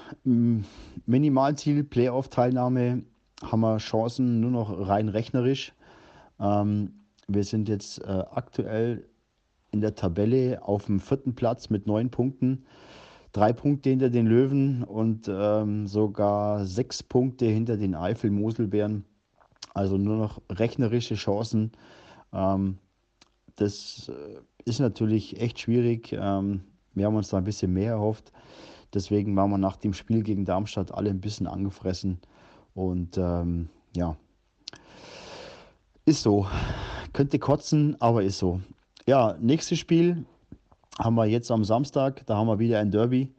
Minimalziel, 1.06 1.84
Playoff-Teilnahme 1.84 3.04
haben 3.42 3.62
wir 3.62 3.78
Chancen 3.78 4.40
nur 4.40 4.52
noch 4.52 4.88
rein 4.88 5.10
rechnerisch. 5.10 5.74
Ähm, 6.40 6.92
wir 7.28 7.44
sind 7.44 7.70
jetzt 7.70 8.00
äh, 8.00 8.24
aktuell 8.32 9.06
in 9.72 9.82
der 9.82 9.96
Tabelle 9.96 10.62
auf 10.64 10.86
dem 10.86 11.00
vierten 11.00 11.36
Platz 11.36 11.70
mit 11.70 11.88
neun 11.88 12.10
Punkten. 12.10 12.66
Drei 13.32 13.54
Punkte 13.54 13.90
hinter 13.90 14.10
den 14.10 14.28
Löwen 14.28 14.84
und 14.84 15.30
ähm, 15.30 15.88
sogar 15.88 16.66
sechs 16.66 17.02
Punkte 17.02 17.46
hinter 17.46 17.78
den 17.78 17.96
Eifel-Moselbären. 17.96 19.06
Also 19.74 19.98
nur 19.98 20.18
noch 20.18 20.42
rechnerische 20.50 21.16
Chancen. 21.16 21.72
Ähm, 22.34 22.78
das 23.56 24.10
äh, 24.10 24.42
ist 24.66 24.80
natürlich 24.80 25.40
echt 25.40 25.60
schwierig. 25.60 26.12
Ähm, 26.12 26.62
wir 26.94 27.06
haben 27.06 27.16
uns 27.16 27.30
da 27.30 27.38
ein 27.38 27.44
bisschen 27.44 27.74
mehr 27.74 27.94
erhofft. 27.94 28.32
Deswegen 28.94 29.36
waren 29.36 29.50
wir 29.52 29.58
nach 29.58 29.78
dem 29.78 29.94
Spiel 29.94 30.24
gegen 30.24 30.46
Darmstadt 30.46 30.94
alle 30.94 31.10
ein 31.10 31.22
bisschen 31.22 31.48
angefressen. 31.48 32.20
Und 32.74 33.18
ähm, 33.18 33.70
ja, 33.96 34.16
Ist 36.06 36.24
so. 36.24 36.48
Könnte 37.14 37.40
kotzen, 37.40 37.96
aber 38.00 38.24
ist 38.24 38.40
so. 38.40 38.60
Ja, 39.08 39.36
nächstes 39.40 39.80
Spiel 39.80 40.26
haben 41.00 41.16
wir 41.16 41.26
jetzt 41.26 41.52
am 41.52 41.64
Samstag. 41.64 42.26
Da 42.26 42.38
haben 42.38 42.48
wir 42.48 42.60
wieder 42.60 42.80
ein 42.80 42.92
Derby. 42.92 43.34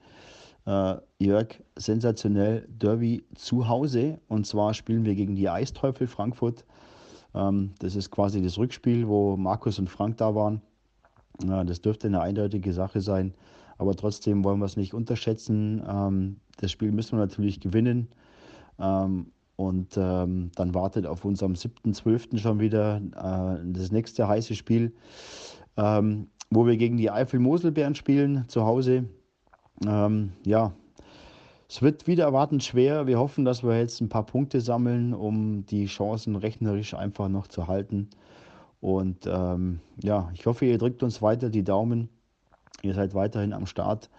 Äh, 0.67 0.97
Jörg, 1.19 1.49
sensationell 1.77 2.67
Derby 2.69 3.25
zu 3.35 3.69
Hause. 3.69 4.21
Und 4.29 4.47
zwar 4.47 4.75
spielen 4.75 5.05
wir 5.05 5.15
gegen 5.15 5.35
die 5.35 5.49
Eisteufel 5.49 6.07
Frankfurt. 6.07 6.65
Ähm, 7.35 7.75
das 7.81 7.97
ist 7.97 8.11
quasi 8.11 8.41
das 8.43 8.59
Rückspiel, 8.59 9.09
wo 9.09 9.37
Markus 9.37 9.79
und 9.79 9.91
Frank 9.91 10.19
da 10.19 10.35
waren. 10.35 10.63
Ja, 11.45 11.65
das 11.65 11.81
dürfte 11.81 12.07
eine 12.07 12.21
eindeutige 12.21 12.73
Sache 12.73 13.01
sein. 13.01 13.35
Aber 13.79 13.95
trotzdem 13.97 14.45
wollen 14.45 14.61
wir 14.61 14.67
es 14.67 14.77
nicht 14.77 14.95
unterschätzen. 14.95 15.83
Ähm, 15.89 16.37
das 16.59 16.71
Spiel 16.71 16.93
müssen 16.93 17.19
wir 17.19 17.25
natürlich 17.25 17.61
gewinnen. 17.61 18.09
Ähm, 18.79 19.27
und 19.57 19.97
ähm, 19.97 20.51
dann 20.55 20.75
wartet 20.75 21.07
auf 21.07 21.25
uns 21.25 21.43
am 21.43 21.53
7.12. 21.53 22.39
schon 22.39 22.61
wieder 22.61 22.97
äh, 22.97 23.73
das 23.73 23.93
nächste 23.93 24.27
heiße 24.27 24.55
Spiel, 24.55 24.93
ähm, 25.77 26.29
wo 26.51 26.67
wir 26.67 26.77
gegen 26.77 26.97
die 26.97 27.11
Eifel-Moselbären 27.11 27.95
spielen, 27.95 28.45
zu 28.49 28.65
Hause. 28.65 29.05
Ähm, 29.87 30.33
ja, 30.45 30.73
es 31.69 31.81
wird 31.81 32.07
wieder 32.07 32.25
erwartend 32.25 32.63
schwer. 32.63 33.07
Wir 33.07 33.19
hoffen, 33.19 33.45
dass 33.45 33.63
wir 33.63 33.79
jetzt 33.79 34.01
ein 34.01 34.09
paar 34.09 34.27
Punkte 34.27 34.61
sammeln, 34.61 35.15
um 35.15 35.65
die 35.67 35.87
Chancen 35.87 36.37
rechnerisch 36.37 36.95
einfach 36.95 37.29
noch 37.29 37.47
zu 37.47 37.67
halten. 37.67 38.11
Und 38.83 39.29
ähm, 39.29 39.79
ja, 40.03 40.29
ich 40.35 40.45
hoffe, 40.47 40.67
ihr 40.67 40.77
drückt 40.77 41.05
uns 41.05 41.23
weiter 41.23 41.51
die 41.51 41.63
Daumen. 41.63 42.09
Ihr 42.83 42.95
seid 42.95 43.15
weiterhin 43.15 43.53
am 43.53 43.67
Start 43.67 44.11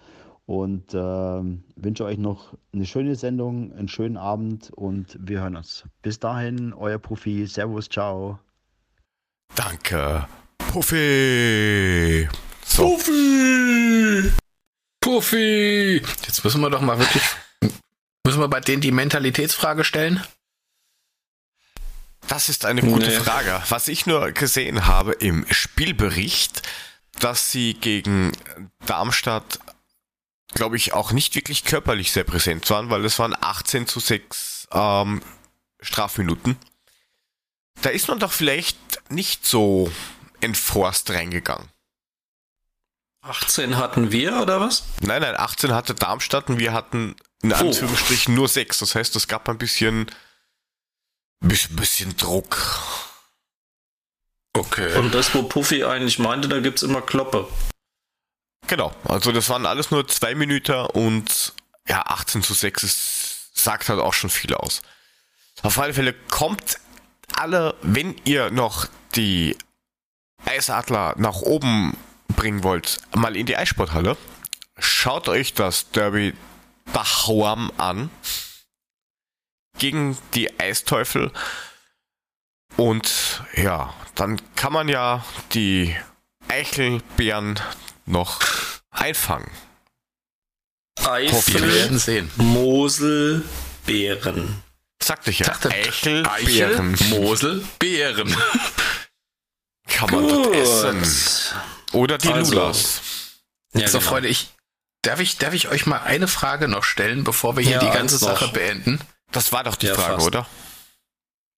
und 0.46 0.94
ähm, 0.94 1.66
wünsche 1.76 2.06
euch 2.06 2.18
noch 2.18 2.54
eine 2.74 2.86
schöne 2.86 3.16
Sendung, 3.16 3.74
einen 3.74 3.90
schönen 3.90 4.16
Abend 4.16 4.72
und 4.72 5.18
wir 5.20 5.42
hören 5.42 5.58
uns. 5.58 5.84
Bis 6.02 6.18
dahin, 6.18 6.72
euer 6.72 6.98
Profi. 6.98 7.46
Servus, 7.46 7.90
ciao. 7.90 8.40
Danke, 9.54 10.28
Puffy. 10.58 12.30
So. 12.66 12.84
Puffy! 12.84 14.32
Puffy! 15.02 16.02
Jetzt 16.26 16.42
müssen 16.46 16.62
wir 16.62 16.70
doch 16.70 16.82
mal 16.82 16.98
wirklich. 17.00 17.24
Müssen 18.26 18.40
wir 18.40 18.48
bei 18.48 18.62
denen 18.62 18.82
die 18.82 18.92
Mentalitätsfrage 18.92 19.84
stellen? 19.84 20.24
Das 22.28 22.50
ist 22.50 22.66
eine 22.66 22.82
gute 22.82 23.08
nee. 23.08 23.20
Frage. 23.20 23.62
Was 23.70 23.88
ich 23.88 24.06
nur 24.06 24.32
gesehen 24.32 24.88
habe 24.88 25.14
im 25.14 25.46
Spielbericht, 25.52 26.62
dass 27.20 27.52
sie 27.52 27.74
gegen 27.76 28.32
Darmstadt, 28.86 29.60
glaube 30.54 30.78
ich, 30.78 30.94
auch 30.94 31.12
nicht 31.12 31.36
wirklich 31.36 31.64
körperlich 31.64 32.12
sehr 32.12 32.24
präsent 32.24 32.70
waren, 32.70 32.90
weil 32.90 33.06
es 33.06 33.20
waren 33.20 33.36
18 33.40 33.88
zu 33.88 34.00
6 34.00 34.68
ähm, 34.72 35.22
Strafminuten. 35.82 36.58
Da 37.82 37.90
ist 37.90 38.08
man 38.08 38.20
doch 38.20 38.32
vielleicht 38.32 38.78
nicht 39.10 39.46
so 39.46 39.92
enforced 40.42 41.10
reingegangen. 41.12 41.68
18 43.22 43.78
hatten 43.78 44.12
wir, 44.12 44.42
oder 44.42 44.60
was? 44.60 44.84
Nein, 45.00 45.22
nein, 45.22 45.36
18 45.38 45.74
hatte 45.74 45.94
Darmstadt 45.94 46.50
und 46.50 46.60
wir 46.60 46.74
hatten 46.74 47.16
in 47.42 47.54
Anführungsstrichen 47.54 48.34
nur 48.34 48.48
6. 48.50 48.80
Das 48.80 48.96
heißt, 48.96 49.16
es 49.16 49.28
gab 49.28 49.48
ein 49.48 49.58
bisschen, 49.58 50.08
bisschen, 51.44 51.76
bisschen 51.76 52.18
Druck. 52.18 52.58
Okay. 54.54 54.98
Und 54.98 55.14
das, 55.14 55.34
wo 55.34 55.44
Puffy 55.44 55.84
eigentlich 55.84 56.20
meinte, 56.20 56.48
da 56.48 56.60
gibt 56.60 56.78
es 56.78 56.84
immer 56.84 57.02
Kloppe. 57.02 57.48
Genau, 58.68 58.94
also 59.04 59.32
das 59.32 59.50
waren 59.50 59.66
alles 59.66 59.92
nur 59.92 60.08
zwei 60.08 60.36
Minuten 60.36 60.86
und 60.94 61.54
ja, 61.88 62.02
18 62.06 62.44
zu 62.44 62.54
6 62.54 62.84
ist, 62.84 63.52
sagt 63.54 63.90
halt 63.90 64.00
auch 64.00 64.14
schon 64.14 64.30
viel 64.30 64.54
aus. 64.54 64.82
Auf 65.64 65.78
alle 65.80 65.94
Fälle 65.94 66.14
kommt 66.14 66.80
alle, 67.36 67.76
wenn 67.82 68.16
ihr 68.26 68.52
noch 68.52 68.88
die 69.16 69.58
Eisadler 70.46 71.14
nach 71.18 71.42
oben 71.42 71.98
bringen 72.30 72.64
wollt, 72.64 73.00
mal 73.16 73.36
in 73.36 73.46
die 73.46 73.58
Eissporthalle. 73.58 74.18
Schaut 74.78 75.30
euch 75.30 75.54
das 75.54 75.92
Derby 75.92 76.34
Dachauam 76.94 77.72
an 77.78 78.10
gegen 79.78 80.18
die 80.34 80.60
Eisteufel. 80.60 81.32
Und 82.78 83.44
ja, 83.56 83.94
dann 84.16 84.42
kann 84.56 84.74
man 84.74 84.88
ja 84.88 85.24
die 85.54 85.96
Eichelbeeren 86.48 87.60
noch 88.06 88.42
einfangen. 88.92 89.50
Eifel, 91.00 91.62
wir 91.62 91.74
werden 91.74 92.00
sehen. 92.00 92.32
Mosel, 92.38 93.44
Beeren. 93.86 94.64
Sagte 95.02 95.32
ich 95.32 95.40
ja. 95.40 95.48
Sagte 95.48 95.70
Eichel, 95.70 96.26
Eichel 96.26 96.46
Beeren. 96.46 96.98
Mosel, 97.10 97.66
Beeren. 97.80 98.36
Kann 99.88 100.12
man 100.12 100.28
Gut. 100.28 100.56
das 100.56 100.84
essen. 100.84 101.58
Oder 101.92 102.18
die 102.18 102.30
also, 102.30 102.54
Lulas. 102.54 103.02
Ja, 103.74 103.88
so, 103.88 104.00
genau. 104.00 104.10
Freunde, 104.10 104.30
ich, 104.30 104.50
darf 105.02 105.20
ich, 105.20 105.38
darf 105.38 105.54
ich 105.54 105.68
euch 105.68 105.86
mal 105.86 106.00
eine 106.00 106.28
Frage 106.28 106.68
noch 106.68 106.84
stellen, 106.84 107.24
bevor 107.24 107.58
wir 107.58 107.64
hier 107.64 107.74
ja, 107.74 107.80
die 107.80 107.92
ganze 107.92 108.18
Sache 108.18 108.48
beenden? 108.50 109.00
Das 109.34 109.52
war 109.52 109.64
doch 109.64 109.76
die 109.76 109.88
ja, 109.88 109.96
Frage, 109.96 110.16
fast. 110.16 110.28
oder? 110.28 110.48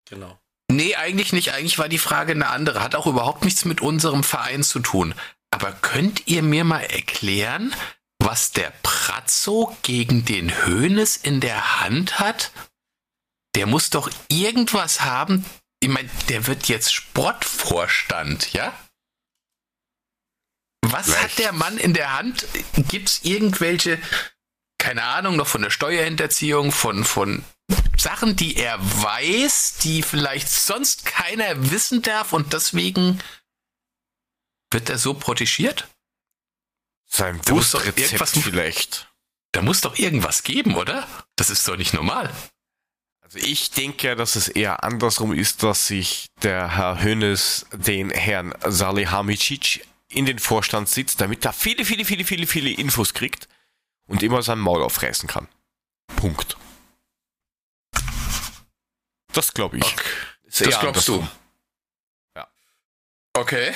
Genau. 0.09 0.39
Nee, 0.70 0.95
eigentlich 0.97 1.33
nicht. 1.33 1.53
Eigentlich 1.53 1.79
war 1.79 1.89
die 1.89 1.99
Frage 1.99 2.33
eine 2.33 2.49
andere. 2.49 2.83
Hat 2.83 2.95
auch 2.95 3.07
überhaupt 3.07 3.45
nichts 3.45 3.64
mit 3.64 3.81
unserem 3.81 4.25
Verein 4.25 4.62
zu 4.62 4.81
tun. 4.81 5.14
Aber 5.51 5.72
könnt 5.72 6.27
ihr 6.27 6.43
mir 6.43 6.64
mal 6.64 6.81
erklären, 6.81 7.75
was 8.18 8.53
der 8.53 8.72
Pratzo 8.83 9.77
gegen 9.83 10.25
den 10.25 10.64
Hönes 10.64 11.16
in 11.16 11.41
der 11.41 11.81
Hand 11.81 12.18
hat? 12.18 12.51
Der 13.55 13.66
muss 13.66 13.91
doch 13.91 14.11
irgendwas 14.29 15.03
haben. 15.03 15.45
Ich 15.81 15.89
meine, 15.89 16.09
der 16.29 16.47
wird 16.47 16.66
jetzt 16.68 16.93
Sportvorstand, 16.93 18.53
ja? 18.53 18.72
Was 20.83 21.09
Recht. 21.09 21.22
hat 21.22 21.39
der 21.39 21.53
Mann 21.53 21.79
in 21.79 21.95
der 21.95 22.16
Hand? 22.16 22.47
Gibt 22.89 23.11
es 23.11 23.25
irgendwelche, 23.25 24.01
keine 24.79 25.05
Ahnung, 25.05 25.37
noch 25.37 25.47
von 25.47 25.62
der 25.62 25.70
Steuerhinterziehung, 25.70 26.72
von, 26.72 27.05
von 27.05 27.45
Sachen, 27.97 28.37
die 28.37 28.57
er 28.57 28.79
weiß, 28.81 29.79
die 29.83 30.03
vielleicht 30.03 30.49
sonst 30.49 31.05
keiner 31.07 31.71
wissen 31.71 32.03
darf 32.03 32.33
und 32.33 32.53
deswegen 32.53 33.21
wird 34.71 34.91
er 34.91 34.99
so 34.99 35.15
protegiert? 35.15 35.89
Sein 37.07 37.41
Wurstrezept 37.49 38.29
vielleicht. 38.29 39.11
Da 39.53 39.62
muss 39.62 39.81
doch 39.81 39.99
irgendwas 39.99 40.43
geben, 40.43 40.75
oder? 40.75 41.07
Das 41.37 41.49
ist 41.49 41.67
doch 41.69 41.77
nicht 41.77 41.95
normal. 41.95 42.35
Also 43.21 43.39
ich 43.39 43.71
denke, 43.71 44.17
dass 44.17 44.37
es 44.37 44.49
eher 44.49 44.85
andersrum 44.85 45.33
ist, 45.33 45.62
dass 45.62 45.87
sich 45.87 46.27
der 46.43 46.77
Herr 46.77 47.03
Hönes 47.03 47.67
den 47.73 48.11
Herrn 48.11 48.55
Salihamidzic 48.65 49.87
in 50.09 50.27
den 50.27 50.39
Vorstand 50.39 50.89
sitzt, 50.89 51.21
damit 51.21 51.45
er 51.45 51.53
viele, 51.53 51.85
viele, 51.85 52.05
viele, 52.05 52.25
viele, 52.25 52.47
viele 52.47 52.71
Infos 52.71 53.15
kriegt 53.15 53.49
und 54.07 54.23
immer 54.23 54.43
sein 54.43 54.59
Maul 54.59 54.83
aufreißen 54.83 55.29
kann. 55.29 55.49
Punkt. 56.17 56.57
Das 59.35 59.53
glaube 59.53 59.78
ich. 59.78 59.85
Okay. 59.85 60.70
Das 60.70 60.80
glaubst 60.80 61.09
du. 61.09 61.28
Ja. 62.37 62.49
Okay. 63.35 63.74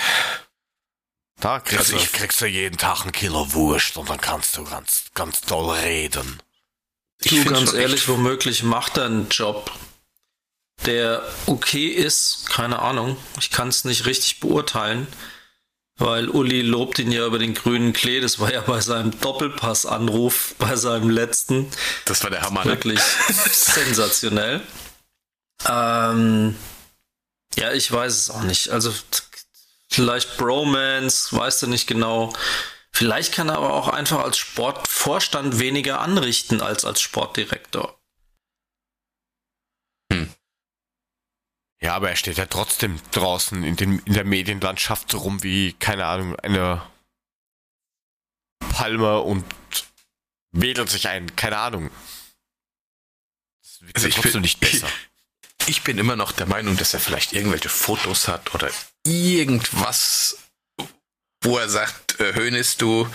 Da 1.40 1.60
kriegst, 1.60 1.92
also, 1.92 2.04
du, 2.04 2.12
kriegst 2.12 2.40
du 2.40 2.46
jeden 2.46 2.78
Tag 2.78 3.04
ein 3.04 3.12
Kilo 3.12 3.52
Wurst 3.52 3.96
und 3.96 4.08
dann 4.08 4.20
kannst 4.20 4.56
du 4.56 4.64
ganz, 4.64 5.04
ganz 5.14 5.40
toll 5.40 5.70
reden. 5.70 6.42
Ich 7.20 7.30
du, 7.30 7.44
ganz 7.44 7.72
ehrlich, 7.72 8.08
womöglich 8.08 8.62
macht 8.62 8.96
er 8.96 9.06
einen 9.06 9.28
Job, 9.28 9.70
der 10.86 11.22
okay 11.46 11.86
ist, 11.86 12.48
keine 12.48 12.80
Ahnung. 12.80 13.16
Ich 13.38 13.50
kann 13.50 13.68
es 13.68 13.84
nicht 13.84 14.06
richtig 14.06 14.40
beurteilen, 14.40 15.06
weil 15.96 16.28
Uli 16.28 16.62
lobt 16.62 16.98
ihn 16.98 17.12
ja 17.12 17.26
über 17.26 17.38
den 17.38 17.54
grünen 17.54 17.92
Klee. 17.92 18.20
Das 18.20 18.38
war 18.40 18.52
ja 18.52 18.60
bei 18.60 18.80
seinem 18.80 19.18
Doppelpass-Anruf, 19.20 20.54
bei 20.58 20.76
seinem 20.76 21.10
letzten. 21.10 21.68
Das 22.04 22.22
war 22.22 22.30
der 22.30 22.42
Hammer. 22.42 22.64
Ne? 22.64 22.72
Wirklich 22.72 23.00
sensationell. 23.52 24.62
Ähm, 25.66 26.56
ja, 27.56 27.72
ich 27.72 27.90
weiß 27.90 28.12
es 28.16 28.30
auch 28.30 28.42
nicht. 28.42 28.70
Also 28.70 28.94
vielleicht 29.90 30.36
Bromance, 30.36 31.36
weißt 31.36 31.62
du 31.62 31.66
nicht 31.66 31.86
genau. 31.86 32.32
Vielleicht 32.92 33.32
kann 33.34 33.48
er 33.48 33.56
aber 33.56 33.74
auch 33.74 33.88
einfach 33.88 34.20
als 34.20 34.38
Sportvorstand 34.38 35.58
weniger 35.58 36.00
anrichten 36.00 36.60
als 36.60 36.84
als 36.84 37.00
Sportdirektor. 37.00 37.98
Hm. 40.12 40.32
Ja, 41.80 41.94
aber 41.94 42.10
er 42.10 42.16
steht 42.16 42.38
ja 42.38 42.46
trotzdem 42.46 43.00
draußen 43.12 43.62
in, 43.62 43.76
den, 43.76 44.00
in 44.00 44.14
der 44.14 44.24
Medienlandschaft 44.24 45.12
so 45.12 45.18
rum 45.18 45.42
wie, 45.42 45.74
keine 45.74 46.06
Ahnung, 46.06 46.34
eine 46.36 46.82
Palme 48.58 49.20
und 49.20 49.44
wedelt 50.50 50.88
sich 50.90 51.08
ein, 51.08 51.34
keine 51.36 51.58
Ahnung. 51.58 51.90
Das 53.62 53.80
wird 53.82 53.96
also 53.96 54.08
ja 54.08 54.14
trotzdem 54.14 54.32
bin, 54.32 54.42
nicht 54.42 54.60
besser. 54.60 54.88
ich 55.68 55.82
bin 55.82 55.98
immer 55.98 56.16
noch 56.16 56.32
der 56.32 56.46
Meinung, 56.46 56.76
dass 56.76 56.94
er 56.94 57.00
vielleicht 57.00 57.32
irgendwelche 57.32 57.68
Fotos 57.68 58.26
hat 58.26 58.54
oder 58.54 58.70
irgendwas, 59.04 60.38
wo 61.42 61.58
er 61.58 61.68
sagt, 61.68 62.18
äh, 62.20 62.34
Hönes, 62.34 62.76
du, 62.76 63.08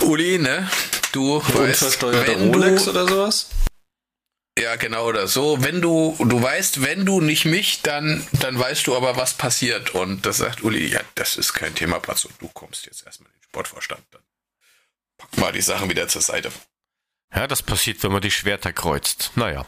Uli, 0.00 0.38
ne? 0.38 0.70
Du, 1.12 1.36
unversteuerter 1.36 2.36
Rolex 2.36 2.88
oder 2.88 3.08
sowas? 3.08 3.48
Ja, 4.58 4.76
genau 4.76 5.08
oder 5.08 5.26
so. 5.26 5.62
Wenn 5.62 5.80
du, 5.80 6.16
du 6.20 6.40
weißt, 6.40 6.82
wenn 6.82 7.04
du 7.04 7.20
nicht 7.20 7.44
mich, 7.44 7.82
dann, 7.82 8.24
dann 8.32 8.58
weißt 8.58 8.86
du 8.86 8.96
aber, 8.96 9.16
was 9.16 9.34
passiert. 9.34 9.90
Und 9.94 10.26
das 10.26 10.36
sagt 10.36 10.62
Uli, 10.62 10.86
ja, 10.86 11.00
das 11.16 11.36
ist 11.36 11.54
kein 11.54 11.74
Thema, 11.74 11.98
Platz 11.98 12.24
und 12.24 12.34
du 12.40 12.48
kommst 12.48 12.86
jetzt 12.86 13.04
erstmal 13.04 13.30
in 13.30 13.40
den 13.40 13.44
Sportvorstand. 13.44 14.02
Dann 14.12 14.22
pack 15.18 15.36
mal 15.38 15.52
die 15.52 15.60
Sachen 15.60 15.90
wieder 15.90 16.06
zur 16.06 16.22
Seite. 16.22 16.52
Ja, 17.34 17.48
das 17.48 17.62
passiert, 17.62 18.02
wenn 18.04 18.12
man 18.12 18.22
die 18.22 18.30
Schwerter 18.30 18.72
kreuzt. 18.72 19.32
Naja. 19.34 19.66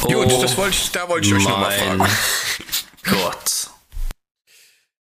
Gut, 0.00 0.30
das 0.42 0.56
wollte 0.56 0.76
ich, 0.76 0.90
da 0.92 1.08
wollte 1.08 1.26
ich 1.26 1.34
euch 1.34 1.44
nochmal 1.44 1.72
fragen. 1.72 1.98
Gott. 3.04 3.70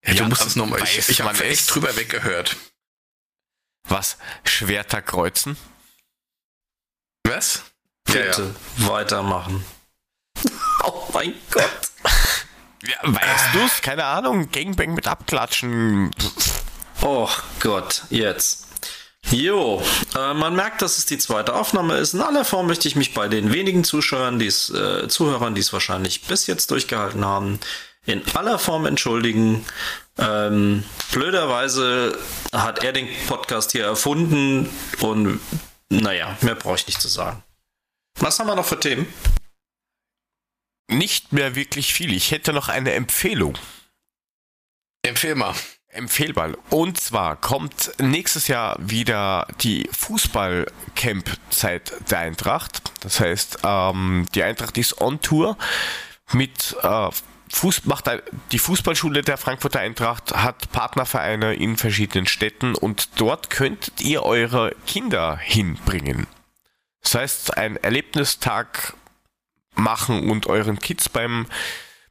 Ja, 0.05 0.13
du 0.15 0.19
Ja, 0.23 0.29
musst 0.29 0.47
es 0.47 0.57
nochmal. 0.57 0.83
Ich, 0.83 1.09
ich 1.09 1.21
habe 1.21 1.35
es? 1.35 1.41
echt 1.41 1.75
drüber 1.75 1.95
weggehört. 1.97 2.57
Was? 3.89 4.17
Schwerter 4.45 5.03
kreuzen? 5.03 5.57
Was? 7.27 7.63
Ja, 8.09 8.15
ja. 8.17 8.23
Bitte 8.27 8.55
weitermachen. 8.79 9.65
Oh 10.83 11.07
mein 11.13 11.35
Gott. 11.51 11.91
Ja, 12.83 12.97
weißt 13.03 13.55
du's? 13.55 13.83
Keine 13.83 14.05
Ahnung. 14.05 14.51
Gangbang 14.51 14.95
mit 14.95 15.07
Abklatschen. 15.07 16.11
Oh 17.03 17.29
Gott, 17.61 18.05
jetzt. 18.09 18.67
Jo, 19.29 19.83
äh, 20.17 20.35
man 20.35 20.57
merkt, 20.57 20.83
dass 20.83 20.99
es 20.99 21.07
die 21.07 21.19
zweite 21.19 21.55
Aufnahme 21.55 21.97
ist. 21.99 22.15
In 22.15 22.21
aller 22.21 22.45
Form 22.45 22.67
möchte 22.67 22.89
ich 22.89 22.97
mich 22.97 23.15
bei 23.15 23.29
den 23.29 23.53
wenigen 23.53 23.85
Zuschauern, 23.85 24.39
die's, 24.39 24.71
äh, 24.71 25.07
Zuhörern, 25.09 25.55
die 25.55 25.61
es 25.61 25.73
wahrscheinlich 25.73 26.23
bis 26.23 26.47
jetzt 26.47 26.71
durchgehalten 26.71 27.25
haben, 27.25 27.61
in 28.07 28.23
aller 28.35 28.59
Form 28.59 28.87
entschuldigen. 28.87 29.65
Ähm, 30.19 30.85
blöderweise 31.13 32.19
hat 32.53 32.83
er 32.83 32.93
den 32.93 33.09
Podcast 33.29 33.73
hier 33.73 33.85
erfunden 33.85 34.69
und 35.01 35.41
naja, 35.89 36.37
mehr 36.41 36.55
brauche 36.55 36.77
ich 36.77 36.87
nicht 36.87 37.01
zu 37.01 37.09
sagen. 37.09 37.43
Was 38.19 38.39
haben 38.39 38.49
wir 38.49 38.57
noch 38.57 38.67
für 38.67 38.81
Themen? 38.81 39.07
Nicht 40.89 41.33
mehr 41.33 41.55
wirklich 41.55 41.95
viel. 41.95 42.13
Ich 42.13 42.33
hätte 42.33 42.53
noch 42.53 42.69
eine 42.69 42.93
Empfehlung. 42.95 43.57
Empfehl 45.03 45.37
mal. 45.37 45.55
Empfehlbar. 45.93 46.53
Und 46.71 47.01
zwar 47.01 47.35
kommt 47.37 47.93
nächstes 47.99 48.47
Jahr 48.47 48.77
wieder 48.79 49.49
die 49.61 49.89
Fußball-Camp-Zeit 49.93 51.93
der 52.11 52.21
Eintracht. 52.21 52.93
Das 53.01 53.19
heißt, 53.19 53.59
ähm, 53.65 54.27
die 54.35 54.45
Eintracht 54.45 54.79
ist 54.79 55.01
on 55.01 55.21
Tour 55.21 55.57
mit 56.33 56.77
äh, 56.83 57.09
Fuß 57.53 57.87
macht 57.87 58.09
die 58.53 58.61
Fußballschule 58.61 59.23
der 59.23 59.37
Frankfurter 59.37 59.81
Eintracht 59.81 60.33
hat 60.33 60.71
Partnervereine 60.71 61.55
in 61.55 61.77
verschiedenen 61.77 62.27
Städten 62.27 62.77
und 62.77 63.21
dort 63.21 63.51
könntet 63.51 64.01
ihr 64.01 64.23
eure 64.23 64.77
Kinder 64.87 65.37
hinbringen. 65.37 66.29
Das 67.03 67.17
heißt, 67.17 67.57
ein 67.57 67.77
Erlebnistag 67.77 68.95
machen 69.75 70.31
und 70.31 70.47
euren 70.47 70.79
Kids 70.79 71.09
beim 71.09 71.47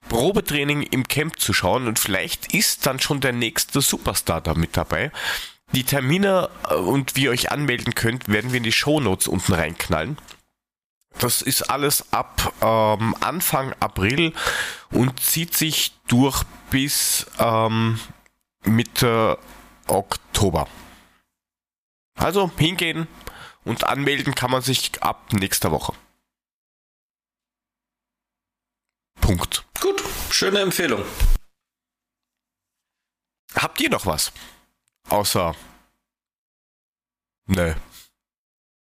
Probetraining 0.09 0.81
im 0.81 1.07
Camp 1.07 1.39
zu 1.39 1.53
schauen 1.53 1.87
und 1.87 1.99
vielleicht 1.99 2.53
ist 2.53 2.85
dann 2.85 2.99
schon 2.99 3.21
der 3.21 3.31
nächste 3.31 3.79
Superstar 3.79 4.41
da 4.41 4.55
mit 4.55 4.75
dabei. 4.75 5.11
Die 5.71 5.83
Termine 5.83 6.49
äh, 6.69 6.73
und 6.73 7.15
wie 7.15 7.25
ihr 7.25 7.31
euch 7.31 7.51
anmelden 7.51 7.95
könnt, 7.95 8.27
werden 8.27 8.51
wir 8.51 8.57
in 8.57 8.63
die 8.63 8.71
Shownotes 8.71 9.27
unten 9.27 9.53
reinknallen. 9.53 10.17
Das 11.19 11.41
ist 11.41 11.69
alles 11.69 12.11
ab 12.11 12.53
ähm, 12.61 13.15
Anfang 13.19 13.73
April 13.79 14.33
und 14.91 15.19
zieht 15.19 15.55
sich 15.55 15.93
durch 16.07 16.43
bis 16.69 17.25
ähm, 17.39 17.99
Mitte 18.63 19.37
Oktober. 19.87 20.67
Also 22.15 22.51
hingehen 22.57 23.07
und 23.63 23.83
anmelden 23.83 24.35
kann 24.35 24.51
man 24.51 24.61
sich 24.61 25.01
ab 25.01 25.33
nächster 25.33 25.71
Woche. 25.71 25.93
Punkt. 29.29 29.63
Gut, 29.79 30.03
schöne 30.31 30.59
Empfehlung. 30.61 31.05
Habt 33.53 33.79
ihr 33.79 33.91
noch 33.91 34.07
was? 34.07 34.31
Außer. 35.07 35.55
Nö. 37.45 37.75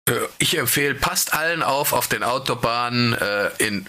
Äh, 0.09 0.29
Ich 0.39 0.57
empfehle, 0.57 0.95
passt 0.95 1.35
allen 1.35 1.63
auf 1.63 1.93
auf 1.93 2.09
den 2.09 2.23
Autobahnen, 2.23 3.13
äh, 3.13 3.49
in 3.59 3.87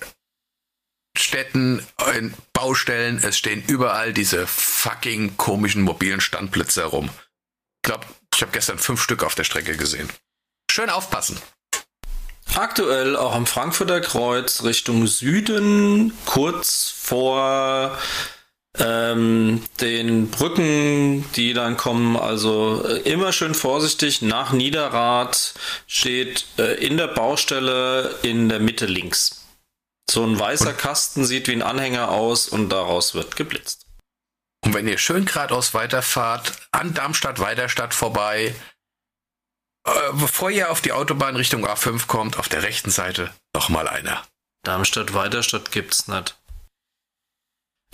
Städten, 1.18 1.88
in 2.14 2.34
Baustellen. 2.52 3.20
Es 3.24 3.38
stehen 3.38 3.64
überall 3.64 4.12
diese 4.12 4.46
fucking 4.46 5.38
komischen 5.38 5.84
mobilen 5.84 6.20
Standblitze 6.20 6.82
herum. 6.82 7.10
Ich 7.78 7.84
glaube, 7.84 8.06
ich 8.36 8.42
habe 8.42 8.52
gestern 8.52 8.80
fünf 8.80 9.02
Stück 9.02 9.24
auf 9.24 9.36
der 9.36 9.46
Strecke 9.46 9.78
gesehen. 9.78 10.10
Schön 10.70 10.90
aufpassen. 10.90 11.42
Aktuell 12.56 13.16
auch 13.16 13.34
am 13.34 13.46
Frankfurter 13.46 14.02
Kreuz 14.02 14.64
Richtung 14.64 15.08
Süden, 15.08 16.14
kurz 16.26 16.90
vor 16.90 17.98
ähm, 18.78 19.64
den 19.82 20.30
Brücken, 20.30 21.26
die 21.36 21.54
dann 21.54 21.78
kommen. 21.78 22.18
Also 22.18 22.84
äh, 22.86 23.10
immer 23.10 23.32
schön 23.34 23.56
vorsichtig. 23.56 24.22
Nach 24.22 24.52
Niederrad 24.52 25.54
steht 25.88 26.46
äh, 26.58 26.74
in 26.86 26.98
der 26.98 27.08
Baustelle 27.08 28.16
in 28.24 28.50
der 28.50 28.60
Mitte 28.60 28.86
links. 28.86 29.46
So 30.10 30.24
ein 30.24 30.40
weißer 30.40 30.74
Kasten 30.74 31.26
sieht 31.26 31.48
wie 31.48 31.54
ein 31.54 31.62
Anhänger 31.62 32.10
aus 32.10 32.48
und 32.48 32.70
daraus 32.70 33.14
wird 33.14 33.36
geblitzt. 33.36 33.86
Und 34.66 34.74
wenn 34.74 34.88
ihr 34.88 34.98
schön 34.98 35.26
geradeaus 35.26 35.74
weiterfahrt, 35.74 36.54
an 36.72 36.94
Darmstadt-Weiterstadt 36.94 37.94
vorbei, 37.94 38.54
bevor 40.14 40.50
ihr 40.52 40.72
auf 40.72 40.82
die 40.82 40.92
Autobahn 40.92 41.36
Richtung 41.36 41.66
A5 41.68 42.08
kommt, 42.08 42.38
auf 42.38 42.50
der 42.50 42.64
rechten 42.64 42.90
Seite 42.92 43.32
nochmal 43.56 43.88
einer. 43.88 44.24
Darmstadt 44.64 45.14
Weiterstadt 45.14 45.72
gibt's 45.72 46.08
nicht. 46.08 46.36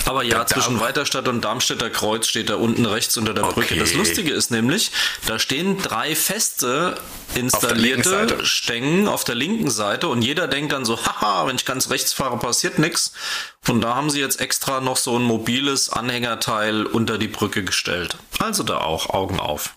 Aber 0.03 0.23
ja, 0.23 0.39
Da- 0.39 0.45
zwischen 0.47 0.79
Weiterstadt 0.79 1.27
und 1.27 1.41
Darmstädter 1.41 1.89
Kreuz 1.89 2.27
steht 2.27 2.49
da 2.49 2.55
unten 2.57 2.85
rechts 2.85 3.17
unter 3.17 3.33
der 3.33 3.43
Brücke. 3.43 3.73
Okay. 3.73 3.79
Das 3.79 3.93
Lustige 3.93 4.31
ist 4.33 4.51
nämlich, 4.51 4.91
da 5.25 5.39
stehen 5.39 5.81
drei 5.81 6.15
feste 6.15 6.95
installierte. 7.33 8.45
Stängen 8.45 9.07
auf 9.07 9.23
der 9.23 9.33
linken 9.35 9.71
Seite 9.71 10.07
und 10.07 10.21
jeder 10.21 10.47
denkt 10.47 10.73
dann 10.73 10.85
so, 10.85 10.97
haha, 11.05 11.47
wenn 11.47 11.55
ich 11.55 11.65
ganz 11.65 11.89
rechts 11.89 12.13
fahre, 12.13 12.37
passiert 12.37 12.77
nichts. 12.77 13.13
Und 13.67 13.81
da 13.81 13.95
haben 13.95 14.09
sie 14.11 14.19
jetzt 14.19 14.41
extra 14.41 14.79
noch 14.79 14.97
so 14.97 15.17
ein 15.17 15.23
mobiles 15.23 15.89
Anhängerteil 15.89 16.85
unter 16.85 17.17
die 17.17 17.27
Brücke 17.29 17.63
gestellt. 17.63 18.15
Also 18.39 18.61
da 18.63 18.79
auch 18.79 19.09
Augen 19.11 19.39
auf. 19.39 19.75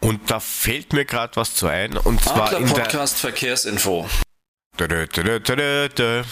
Und 0.00 0.30
da 0.30 0.40
fällt 0.40 0.92
mir 0.92 1.04
gerade 1.04 1.34
was 1.36 1.54
zu 1.54 1.66
ein. 1.66 1.96
Und 1.96 2.22
zwar 2.22 2.48
Adler 2.48 2.58
in 2.58 2.66
der. 2.66 2.82
Podcast 2.82 3.18
Verkehrsinfo. 3.18 4.08
Dö, 4.78 4.86
dö, 4.88 5.88
dö. 5.88 6.24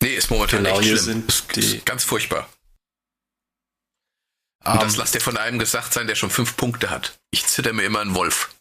Nee, 0.00 0.14
ist 0.14 0.30
momentan 0.30 0.62
Genau, 0.62 0.78
echt 0.78 0.88
schlimm. 0.88 0.98
sind 0.98 1.28
Ist- 1.28 1.56
die- 1.56 1.60
ist 1.78 1.86
ganz 1.86 2.04
furchtbar. 2.04 2.48
Und 4.64 4.74
Ähm, 4.74 4.80
das 4.80 4.96
lasst 4.96 5.14
ihr 5.14 5.20
von 5.20 5.36
einem 5.36 5.58
gesagt 5.58 5.92
sein, 5.92 6.06
der 6.06 6.14
schon 6.14 6.30
fünf 6.30 6.56
Punkte 6.56 6.90
hat. 6.90 7.18
Ich 7.30 7.46
zitter 7.46 7.72
mir 7.72 7.82
immer 7.84 8.00
einen 8.00 8.14
Wolf. 8.14 8.54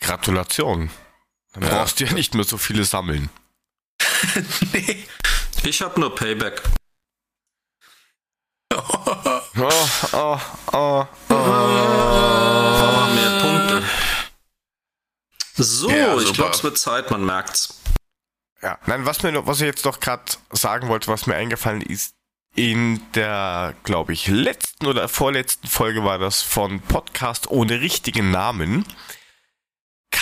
Gratulation. 0.00 0.90
Dann 1.52 1.62
Ja. 1.64 1.68
brauchst 1.70 1.98
du 2.00 2.04
ja 2.04 2.12
nicht 2.12 2.34
mehr 2.34 2.44
so 2.44 2.58
viele 2.58 2.84
sammeln. 2.84 3.30
nee. 4.72 5.04
Ich 5.64 5.80
habe 5.80 5.98
nur 5.98 6.14
Payback. 6.14 6.60
Oh, 9.56 9.88
oh, 10.12 10.40
oh, 10.72 11.06
oh. 11.28 11.34
Aber 11.34 13.08
mehr 13.14 13.40
Punkte. 13.40 13.82
So, 15.56 15.90
Ja, 15.90 16.16
ich 16.18 16.32
glaube, 16.32 16.50
es 16.52 16.64
wird 16.64 16.76
Zeit, 16.78 17.10
man 17.10 17.24
merkt's. 17.24 17.80
Ja, 18.62 18.78
nein, 18.86 19.06
was 19.06 19.22
mir 19.22 19.46
was 19.46 19.60
ich 19.60 19.66
jetzt 19.66 19.84
noch 19.84 20.00
gerade 20.00 20.24
sagen 20.50 20.88
wollte, 20.88 21.08
was 21.08 21.26
mir 21.26 21.36
eingefallen 21.36 21.82
ist, 21.82 22.14
in 22.56 23.00
der, 23.12 23.74
glaube 23.84 24.12
ich, 24.12 24.26
letzten 24.28 24.86
oder 24.86 25.08
vorletzten 25.08 25.66
Folge 25.66 26.04
war 26.04 26.18
das 26.18 26.40
von 26.40 26.80
Podcast 26.80 27.50
ohne 27.50 27.80
richtigen 27.80 28.30
Namen, 28.30 28.86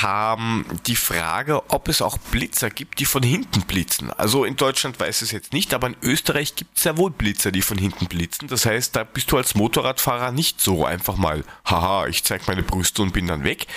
kam 0.03 0.64
die 0.88 0.96
Frage, 0.96 1.70
ob 1.70 1.86
es 1.88 2.03
auch 2.03 2.18
Blitzer 2.18 2.70
gibt, 2.70 2.98
die 2.98 3.05
von 3.05 3.22
hinten 3.22 3.61
blitzen. 3.62 4.11
Also 4.12 4.44
in 4.44 4.57
Deutschland 4.57 4.98
weiß 4.98 5.22
es 5.22 5.30
jetzt 5.30 5.53
nicht, 5.53 5.72
aber 5.72 5.86
in 5.86 5.96
Österreich 6.03 6.57
gibt 6.57 6.76
es 6.76 6.82
ja 6.82 6.96
wohl 6.96 7.12
Blitzer, 7.12 7.53
die 7.53 7.62
von 7.62 7.78
hinten 7.78 8.07
blitzen. 8.07 8.48
Das 8.48 8.66
heißt, 8.66 8.96
da 8.96 9.05
bist 9.05 9.30
du 9.30 9.36
als 9.36 9.55
Motorradfahrer 9.55 10.32
nicht 10.32 10.61
so 10.61 10.84
einfach 10.84 11.14
mal, 11.16 11.44
haha, 11.64 12.09
ich 12.09 12.24
zeig 12.24 12.48
meine 12.48 12.64
Brüste 12.64 13.00
und 13.03 13.12
bin 13.12 13.28
dann 13.28 13.44
weg. 13.44 13.68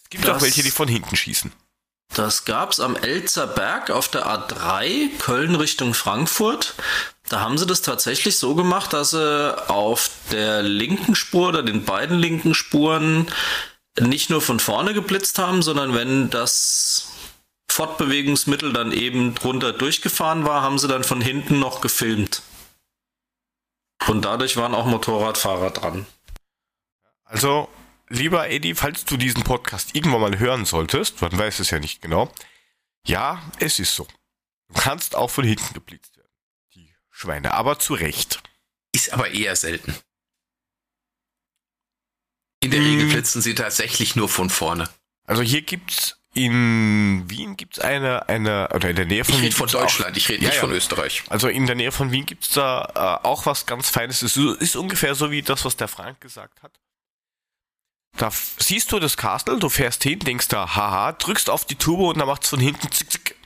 Es 0.00 0.08
gibt 0.08 0.28
auch 0.28 0.34
Das- 0.34 0.42
welche, 0.44 0.62
die 0.62 0.70
von 0.70 0.86
hinten 0.86 1.16
schießen. 1.16 1.52
Das 2.14 2.44
gab's 2.44 2.78
am 2.78 2.94
Elzer 2.94 3.48
Berg 3.48 3.90
auf 3.90 4.06
der 4.06 4.26
A3, 4.26 5.08
Köln 5.18 5.56
Richtung 5.56 5.94
Frankfurt. 5.94 6.74
Da 7.28 7.40
haben 7.40 7.58
sie 7.58 7.66
das 7.66 7.82
tatsächlich 7.82 8.38
so 8.38 8.54
gemacht, 8.54 8.92
dass 8.92 9.10
sie 9.10 9.68
auf 9.68 10.10
der 10.30 10.62
linken 10.62 11.14
Spur 11.16 11.48
oder 11.48 11.62
den 11.64 11.84
beiden 11.84 12.18
linken 12.20 12.54
Spuren 12.54 13.26
nicht 14.00 14.30
nur 14.30 14.40
von 14.40 14.60
vorne 14.60 14.94
geblitzt 14.94 15.38
haben, 15.38 15.62
sondern 15.62 15.94
wenn 15.94 16.30
das 16.30 17.08
Fortbewegungsmittel 17.70 18.72
dann 18.72 18.92
eben 18.92 19.34
drunter 19.34 19.72
durchgefahren 19.72 20.44
war, 20.44 20.62
haben 20.62 20.78
sie 20.78 20.88
dann 20.88 21.04
von 21.04 21.20
hinten 21.20 21.58
noch 21.58 21.80
gefilmt. 21.80 22.42
Und 24.08 24.24
dadurch 24.24 24.56
waren 24.56 24.74
auch 24.74 24.86
Motorradfahrer 24.86 25.70
dran. 25.70 26.06
Also, 27.24 27.68
lieber 28.08 28.48
Eddie, 28.50 28.74
falls 28.74 29.04
du 29.04 29.16
diesen 29.16 29.44
Podcast 29.44 29.94
irgendwann 29.94 30.20
mal 30.20 30.38
hören 30.38 30.64
solltest, 30.64 31.22
man 31.22 31.36
weiß 31.36 31.60
es 31.60 31.70
ja 31.70 31.78
nicht 31.78 32.02
genau, 32.02 32.30
ja, 33.06 33.42
es 33.58 33.78
ist 33.78 33.94
so. 33.94 34.06
Du 34.68 34.74
kannst 34.74 35.16
auch 35.16 35.30
von 35.30 35.44
hinten 35.44 35.72
geblitzt 35.74 36.16
werden. 36.16 36.32
Die 36.74 36.94
Schweine, 37.10 37.54
aber 37.54 37.78
zu 37.78 37.94
Recht. 37.94 38.42
Ist 38.94 39.12
aber 39.12 39.30
eher 39.30 39.56
selten. 39.56 39.96
In 42.62 42.70
der 42.70 42.80
Regel 42.80 43.08
blitzen 43.08 43.42
sie 43.42 43.54
tatsächlich 43.54 44.16
nur 44.16 44.28
von 44.28 44.48
vorne. 44.50 44.88
Also 45.26 45.42
hier 45.42 45.62
gibt's 45.62 46.16
in 46.34 47.24
Wien 47.28 47.56
gibt's 47.58 47.78
eine, 47.78 48.26
eine, 48.28 48.70
oder 48.72 48.88
in 48.88 48.96
der 48.96 49.04
Nähe 49.04 49.22
von 49.24 49.34
Ich 49.34 49.40
Wien 49.40 49.44
rede 49.48 49.56
von 49.56 49.66
gibt's 49.66 49.74
auch- 49.74 49.80
Deutschland, 49.82 50.16
ich 50.16 50.28
rede 50.30 50.42
Ja, 50.42 50.48
nicht 50.48 50.54
ja. 50.56 50.60
von 50.62 50.72
Österreich. 50.72 51.24
Also 51.28 51.48
in 51.48 51.66
der 51.66 51.74
Nähe 51.74 51.92
von 51.92 52.10
Wien 52.10 52.24
gibt's 52.24 52.50
da 52.50 53.20
äh, 53.22 53.26
auch 53.26 53.44
was 53.44 53.66
ganz 53.66 53.90
Feines. 53.90 54.22
Es 54.22 54.36
ist, 54.38 54.62
ist 54.62 54.76
ungefähr 54.76 55.14
so 55.14 55.30
wie 55.30 55.42
das, 55.42 55.64
was 55.66 55.76
der 55.76 55.88
Frank 55.88 56.20
gesagt 56.22 56.62
hat. 56.62 56.72
Da 58.16 58.30
siehst 58.58 58.92
du 58.92 58.98
das 58.98 59.16
Castle, 59.16 59.58
du 59.58 59.68
fährst 59.68 60.02
hin, 60.02 60.18
denkst 60.20 60.48
da, 60.48 60.74
haha, 60.74 61.12
drückst 61.12 61.50
auf 61.50 61.64
die 61.64 61.76
Tube 61.76 62.00
und 62.00 62.18
dann 62.18 62.26
macht's 62.28 62.48
von 62.48 62.60
hinten 62.60 62.90
zick, 62.92 63.10
zick. 63.10 63.36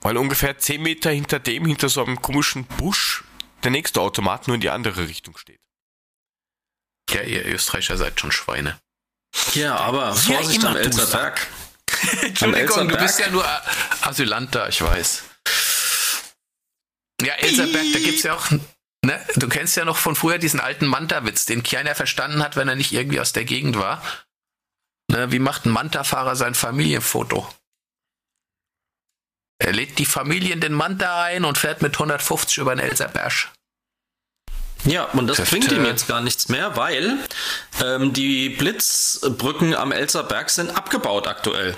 Weil 0.00 0.16
ungefähr 0.16 0.58
10 0.58 0.82
Meter 0.82 1.10
hinter 1.10 1.38
dem, 1.40 1.64
hinter 1.66 1.88
so 1.88 2.04
einem 2.04 2.20
komischen 2.22 2.64
Busch, 2.64 3.24
der 3.64 3.70
nächste 3.70 4.00
Automat 4.00 4.46
nur 4.46 4.54
in 4.56 4.60
die 4.60 4.70
andere 4.70 5.08
Richtung 5.08 5.36
steht. 5.36 5.60
Ja, 7.10 7.22
ihr 7.22 7.46
Österreicher 7.46 7.96
seid 7.96 8.20
schon 8.20 8.32
Schweine. 8.32 8.80
Ja, 9.54 9.76
aber 9.76 10.14
Vorsicht 10.14 10.60
immer 10.60 10.70
am 10.70 10.74
du 10.74 10.80
Elzerberg. 10.80 11.46
Entschuldigung, 12.22 12.88
du 12.88 12.96
bist 12.96 13.20
ja 13.20 13.30
nur 13.30 13.44
Asylant 14.02 14.54
da, 14.54 14.68
ich 14.68 14.82
weiß. 14.82 15.22
Ja, 17.22 17.34
Elserberg, 17.34 17.86
da 17.92 17.98
gibt's 17.98 18.22
ja 18.24 18.34
auch, 18.34 18.50
ne, 19.04 19.26
du 19.36 19.48
kennst 19.48 19.76
ja 19.76 19.84
noch 19.84 19.96
von 19.96 20.16
früher 20.16 20.38
diesen 20.38 20.60
alten 20.60 20.86
Manta-Witz, 20.86 21.46
den 21.46 21.62
keiner 21.62 21.94
verstanden 21.94 22.42
hat, 22.42 22.56
wenn 22.56 22.68
er 22.68 22.74
nicht 22.74 22.92
irgendwie 22.92 23.20
aus 23.20 23.32
der 23.32 23.44
Gegend 23.44 23.76
war. 23.78 24.02
Ne, 25.10 25.30
wie 25.32 25.38
macht 25.38 25.64
ein 25.64 25.70
Manta-Fahrer 25.70 26.36
sein 26.36 26.54
Familienfoto? 26.54 27.48
Er 29.58 29.72
lädt 29.72 29.98
die 29.98 30.06
Familie 30.06 30.52
in 30.52 30.60
den 30.60 30.74
Manta 30.74 31.22
ein 31.22 31.44
und 31.44 31.56
fährt 31.56 31.80
mit 31.80 31.94
150 31.94 32.58
über 32.58 32.74
den 32.74 32.84
Elserberg. 32.84 33.50
Ja, 34.86 35.04
und 35.04 35.26
das 35.26 35.36
Tüft, 35.38 35.50
bringt 35.50 35.72
ihm 35.72 35.84
jetzt 35.84 36.06
gar 36.06 36.20
nichts 36.20 36.48
mehr, 36.48 36.76
weil 36.76 37.18
ähm, 37.82 38.12
die 38.12 38.50
Blitzbrücken 38.50 39.74
am 39.74 39.90
Elzerberg 39.92 40.48
sind 40.48 40.70
abgebaut 40.70 41.26
aktuell. 41.26 41.76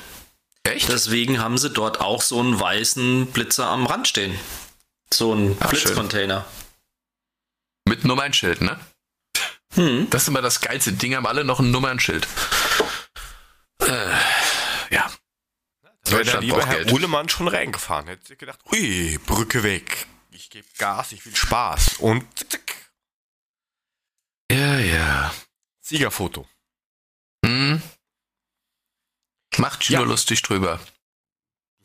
Echt? 0.64 0.88
Deswegen 0.88 1.40
haben 1.40 1.56
sie 1.56 1.70
dort 1.70 2.00
auch 2.00 2.20
so 2.20 2.38
einen 2.38 2.61
weißen 2.61 3.28
Blitzer 3.28 3.66
am 3.66 3.86
Rand 3.86 4.06
stehen. 4.09 4.38
So 5.12 5.34
ein 5.34 5.56
Ach, 5.59 5.70
schön. 5.70 5.80
Blitzcontainer. 5.80 6.44
Mit 7.86 8.04
Nummernschild, 8.04 8.61
ne? 8.61 8.78
Hm. 9.74 10.09
Das 10.11 10.22
ist 10.22 10.28
immer 10.28 10.42
das 10.42 10.61
geilste 10.61 10.92
Ding, 10.92 11.14
haben 11.14 11.26
alle 11.26 11.44
noch 11.44 11.61
ein 11.61 11.70
Nummernschild. 11.70 12.28
Äh, 13.80 13.86
ja. 14.90 15.11
Da 16.04 16.12
wäre 16.12 16.24
der 16.24 16.34
Deutschland 16.34 16.42
liebe 16.42 16.56
braucht 16.56 16.68
Herr 16.68 16.76
Geld. 16.76 16.92
Uhlemann 16.92 17.28
schon 17.30 17.48
reingefahren. 17.48 18.09
Hätte 18.09 18.26
sich 18.26 18.38
gedacht, 18.38 18.61
ui, 18.70 19.18
Brücke 19.24 19.62
weg. 19.62 20.06
Ich 20.30 20.50
gebe 20.50 20.66
Gas, 20.76 21.12
ich 21.12 21.24
will 21.24 21.34
Spaß. 21.34 21.96
Und 21.98 22.24
zick, 22.36 22.50
zick. 22.50 22.67
Ja, 24.51 24.78
ja. 24.78 25.32
Siegerfoto. 25.80 26.46
Hm. 27.44 27.82
Macht 29.59 29.84
Gino 29.84 30.01
Ja. 30.01 30.07
lustig 30.07 30.42
drüber. 30.42 30.80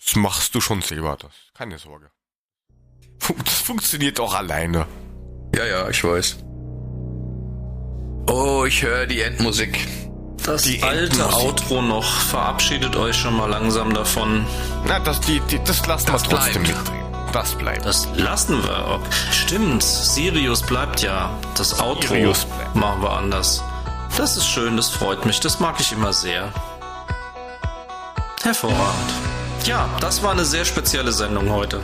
Das 0.03 0.15
machst 0.15 0.53
du 0.55 0.61
schon 0.61 0.81
selber, 0.81 1.17
das. 1.17 1.31
Keine 1.53 1.77
Sorge. 1.77 2.11
Das 3.45 3.61
funktioniert 3.61 4.19
auch 4.19 4.33
alleine. 4.33 4.85
Ja, 5.55 5.65
ja, 5.65 5.89
ich 5.89 6.03
weiß. 6.03 6.37
Oh, 8.29 8.65
ich 8.65 8.81
höre 8.83 9.05
die 9.05 9.21
Endmusik. 9.21 9.87
Das 10.43 10.63
Die 10.63 10.83
alte 10.83 11.21
Endmusik. 11.21 11.39
Outro 11.39 11.81
noch. 11.81 12.19
Verabschiedet 12.21 12.95
euch 12.95 13.15
schon 13.15 13.35
mal 13.37 13.49
langsam 13.49 13.93
davon. 13.93 14.45
Na, 14.85 14.99
das, 14.99 15.21
die, 15.21 15.39
die, 15.41 15.59
das 15.63 15.85
lassen 15.87 16.07
Das 16.11 16.23
wir 16.23 16.29
trotzdem 16.29 16.63
bleibt. 16.63 16.77
mitdrehen. 16.79 17.12
Das 17.33 17.55
bleibt. 17.55 17.85
Das 17.85 18.07
lassen 18.15 18.63
wir. 18.63 18.85
Okay. 18.87 19.09
Stimmt, 19.31 19.83
Sirius 19.83 20.61
bleibt 20.61 21.01
ja. 21.01 21.31
Das 21.57 21.69
Sirius 21.71 22.45
bleibt. 22.45 22.75
machen 22.75 23.01
wir 23.01 23.11
anders. 23.11 23.63
Das 24.17 24.37
ist 24.37 24.47
schön, 24.47 24.77
das 24.77 24.89
freut 24.89 25.25
mich. 25.25 25.39
Das 25.39 25.59
mag 25.59 25.75
ich 25.79 25.91
immer 25.91 26.13
sehr. 26.13 26.51
Hervorragend. 28.43 29.11
Ja, 29.65 29.87
das 29.99 30.21
war 30.21 30.31
eine 30.31 30.45
sehr 30.45 30.65
spezielle 30.65 31.11
Sendung 31.11 31.49
heute. 31.51 31.81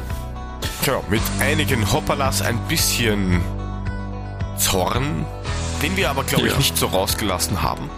Tja, 0.84 1.02
mit 1.10 1.22
einigen 1.40 1.92
Hoppalas 1.92 2.42
ein 2.42 2.60
bisschen 2.68 3.42
Zorn, 4.58 5.26
den 5.82 5.96
wir 5.96 6.10
aber, 6.10 6.24
glaube 6.26 6.48
ich, 6.48 6.52
Ja. 6.52 6.58
nicht 6.58 6.78
so 6.78 6.88
rausgelassen 6.88 7.62
haben. 7.64 7.90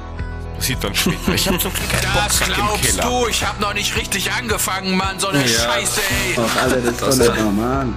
Das 0.62 0.68
sieht 0.68 0.84
dann 0.84 0.94
später. 0.94 1.34
Ich 1.34 1.48
habe 1.48 1.58
zum 1.58 1.74
Glück 1.74 1.92
einen 1.92 2.14
Boxsack 2.14 2.50
im 2.50 2.82
Keller. 2.82 3.28
Ich 3.32 3.44
habe 3.44 3.60
noch 3.64 3.74
nicht 3.74 3.96
richtig 3.96 4.32
angefangen, 4.32 4.96
Mann. 4.96 5.18
So 5.20 5.30
eine 5.30 5.40
Ja. 5.42 5.48
Scheiße, 5.48 6.02
ey. 6.02 6.38
Ach, 6.38 6.62
Alter, 6.62 6.76
das 6.82 6.92
ist 6.92 7.02
doch 7.02 7.34
nicht 7.34 7.44
normal. 7.44 7.88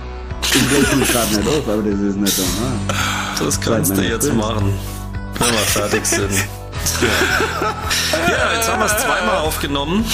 Ich 0.43 0.55
reg 0.55 0.97
mich 0.97 1.13
gerade 1.13 1.37
nicht 1.37 1.47
auf, 1.47 1.69
aber 1.69 1.83
das 1.83 2.01
ist 2.01 2.17
nicht 2.17 2.39
normal. 2.39 2.73
Das 3.39 3.61
kannst 3.61 3.95
du 3.95 4.01
jetzt 4.01 4.25
Stimme. 4.25 4.39
machen, 4.39 4.73
wenn 5.41 5.53
wir 5.53 5.59
fertig 5.59 6.07
sind. 6.07 6.31
ja, 8.31 8.53
jetzt 8.55 8.73
haben 8.73 8.79
wir 8.79 8.87
es 8.87 8.97
zweimal 8.97 9.37
aufgenommen. 9.43 10.11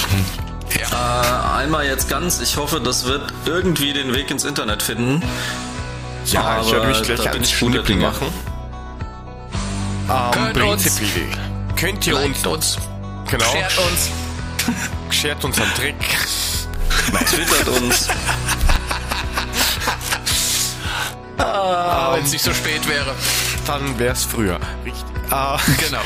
Ja. 0.77 1.55
Äh, 1.57 1.63
einmal 1.63 1.87
jetzt 1.87 2.09
ganz. 2.09 2.41
Ich 2.41 2.57
hoffe, 2.57 2.81
das 2.81 3.05
wird 3.05 3.33
irgendwie 3.47 3.93
den 3.93 4.13
Weg 4.13 4.29
ins 4.29 4.43
Internet 4.43 4.83
finden. 4.83 5.23
Ja, 6.27 6.59
ich 6.61 6.67
Aber 6.67 6.73
werde 6.73 6.87
mich 6.89 7.03
gleich 7.05 7.21
ich 7.43 7.57
Schnippel 7.57 7.85
Dinge. 7.85 8.03
machen. 8.03 8.27
Ähm, 10.09 10.53
prinzipiell 10.53 11.50
könnt 11.77 12.07
ihr 12.07 12.17
uns, 12.17 12.25
Liked 12.45 12.47
uns. 12.47 12.79
genau, 13.31 13.45
Schert 13.53 13.79
uns. 13.79 14.11
shared 15.11 15.45
uns 15.45 15.61
einen 15.61 15.75
Trick. 15.75 15.97
Twittert 17.27 17.69
uns. 17.69 18.09
Ah, 21.39 22.13
wenn 22.15 22.25
es 22.25 22.33
nicht 22.33 22.45
so 22.45 22.53
spät 22.53 22.87
wäre. 22.89 23.15
Dann 23.67 23.99
wäre 23.99 24.13
es 24.13 24.25
früher. 24.25 24.59
Richtig. 24.85 25.05
Äh, 25.31 25.59
Genau. 25.89 26.01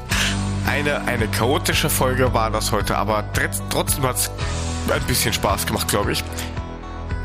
eine, 0.66 1.02
eine 1.06 1.28
chaotische 1.28 1.88
Folge 1.90 2.32
war 2.34 2.50
das 2.50 2.72
heute, 2.72 2.96
aber 2.96 3.20
tr- 3.34 3.60
trotzdem 3.70 4.04
hat 4.04 4.16
es 4.16 4.30
ein 4.92 5.02
bisschen 5.02 5.32
Spaß 5.32 5.66
gemacht, 5.66 5.88
glaube 5.88 6.12
ich. 6.12 6.24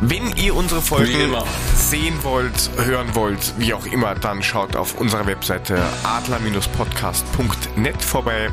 Wenn 0.02 0.34
ihr 0.38 0.56
unsere 0.56 0.82
Folgen 0.82 1.36
sehen 1.76 2.24
wollt, 2.24 2.70
hören 2.78 3.14
wollt, 3.16 3.54
wie 3.58 3.74
auch 3.74 3.86
immer, 3.86 4.16
dann 4.16 4.42
schaut 4.42 4.78
auf 4.78 4.96
unserer 4.96 5.26
Webseite 5.26 5.78
adler-podcast.net 6.04 8.02
vorbei. 8.02 8.50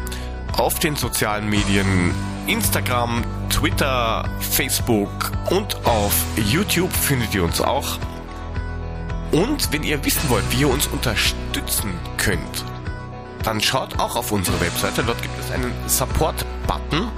Auf 0.57 0.81
den 0.81 0.97
sozialen 0.97 1.49
Medien 1.49 2.13
Instagram, 2.49 3.23
Twitter, 3.49 4.29
Facebook 4.41 5.31
und 5.51 5.87
auf 5.87 6.13
YouTube 6.37 6.93
findet 6.93 7.33
ihr 7.33 7.45
uns 7.45 7.61
auch. 7.61 7.99
Und 9.31 9.73
wenn 9.73 9.85
ihr 9.85 10.05
wissen 10.05 10.29
wollt, 10.29 10.45
wie 10.51 10.63
ihr 10.63 10.69
uns 10.69 10.89
unterstützen 10.89 11.93
könnt, 12.17 12.65
dann 13.45 13.61
schaut 13.61 14.01
auch 14.01 14.17
auf 14.17 14.33
unsere 14.33 14.61
Webseite. 14.61 15.05
Dort 15.05 15.23
gibt 15.23 15.39
es 15.39 15.53
einen 15.53 15.73
Support-Button. 15.87 17.09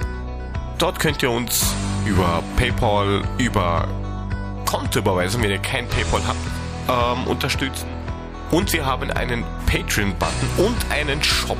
Dort 0.77 0.99
könnt 0.99 1.23
ihr 1.23 1.31
uns 1.31 1.73
über 2.05 2.43
PayPal, 2.57 3.23
über 3.39 3.87
Kontoüberweisung, 4.69 5.41
wenn 5.41 5.49
ihr 5.49 5.57
kein 5.57 5.87
PayPal 5.87 6.21
habt, 6.27 7.17
ähm, 7.17 7.25
unterstützen. 7.25 7.87
Und 8.51 8.71
wir 8.71 8.85
haben 8.85 9.09
einen 9.11 9.43
Patreon-Button 9.65 10.49
und 10.65 10.75
einen 10.91 11.23
Shop. 11.23 11.57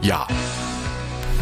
Ja. 0.00 0.26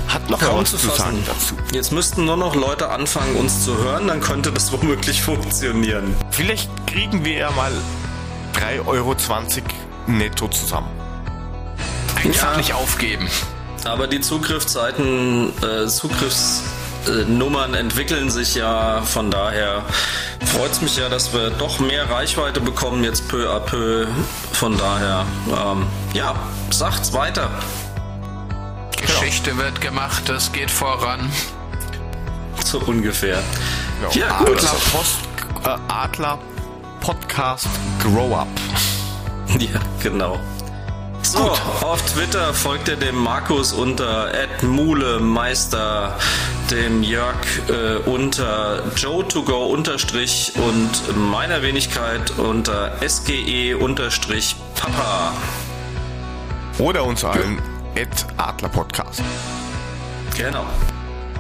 Hat 0.09 0.31
noch 0.31 0.41
was 0.41 0.71
zu 0.71 0.77
sagen 0.89 1.23
dazu. 1.27 1.55
Jetzt 1.73 1.93
müssten 1.93 2.25
nur 2.25 2.39
noch 2.39 2.55
Leute 2.55 2.89
anfangen, 2.89 3.37
uns 3.37 3.65
zu 3.65 3.77
hören, 3.77 4.07
dann 4.09 4.21
könnte 4.21 4.51
das 4.53 4.73
womöglich 4.81 5.21
funktionieren. 5.23 6.15
Vielleicht 6.31 6.71
kriegen 6.87 7.27
wir 7.27 7.35
ja 7.35 7.51
mal 7.51 7.73
3,20 8.55 8.87
Euro 8.87 9.15
netto 10.07 10.49
zusammen. 10.49 10.89
Einfach 12.17 12.53
Ja. 12.53 12.57
nicht 12.57 12.73
aufgeben. 12.73 13.29
Aber 13.85 14.07
die 14.07 14.23
Zugriffszeiten, 14.23 15.53
äh, 15.63 15.87
Zugriffsnummern 17.05 17.75
entwickeln 17.75 18.31
sich 18.31 18.55
ja. 18.55 19.03
Von 19.03 19.31
daher 19.31 19.85
freut 20.47 20.73
es 20.73 20.81
mich 20.81 20.97
ja, 20.97 21.09
dass 21.09 21.33
wir 21.33 21.51
doch 21.51 21.79
mehr 21.79 22.11
Reichweite 22.11 22.61
bekommen, 22.61 23.05
jetzt 23.05 23.29
peu 23.29 23.49
à 23.51 23.61
peu. 23.61 24.07
Von 24.53 24.77
daher, 24.77 25.27
ähm, 25.49 25.87
ja, 26.13 26.35
sagt's 26.71 27.13
weiter. 27.13 27.51
Geschichte 28.97 29.57
wird 29.57 29.81
gemacht, 29.81 30.29
es 30.29 30.53
geht 30.53 30.71
voran. 30.71 31.31
So 32.65 32.79
ungefähr. 32.81 33.43
Genau. 34.01 34.27
Ja, 34.27 34.39
gut. 34.39 34.57
Adler, 34.59 34.71
Post, 34.93 35.19
äh, 35.65 35.93
Adler 35.93 36.39
Podcast 37.01 37.69
Grow 38.03 38.35
Up. 38.35 38.49
Ja, 39.61 39.79
genau. 40.03 40.41
So, 41.23 41.39
auf 41.81 42.03
Twitter 42.13 42.53
folgt 42.53 42.89
ihr 42.89 42.97
dem 42.97 43.15
Markus 43.17 43.73
unter 43.73 44.33
@mulemeister, 44.63 46.17
dem 46.71 47.03
Jörg 47.03 47.37
äh, 47.69 47.97
unter 48.09 48.83
joe2go 48.97 49.67
unterstrich 49.73 50.53
und 50.57 51.17
meiner 51.31 51.63
Wenigkeit 51.63 52.33
unter 52.39 52.93
sge 53.07 53.75
unterstrich 53.75 54.57
papa. 54.75 55.33
oder 56.79 57.05
uns 57.05 57.25
allen 57.25 57.61
at 57.97 58.27
Adler 58.37 58.69
Podcast. 58.69 59.23
Genau. 60.37 60.65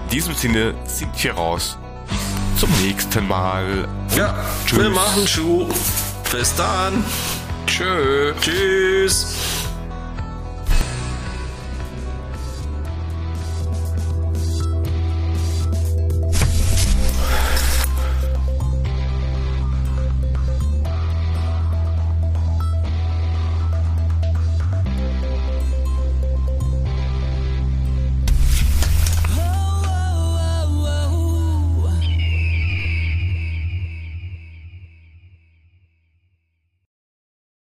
In 0.04 0.10
diesem 0.10 0.34
Sinne 0.34 0.74
sind 0.86 1.10
wir 1.22 1.32
raus. 1.34 1.76
Zum 2.58 2.70
nächsten 2.82 3.26
Mal. 3.26 3.88
Ja, 4.16 4.34
Tschüss. 4.66 4.78
wir 4.78 4.90
machen 4.90 5.26
Schuh. 5.26 5.68
Bis 6.30 6.54
dann. 6.54 7.04
Tschö. 7.66 8.32
Tschüss. 8.40 9.34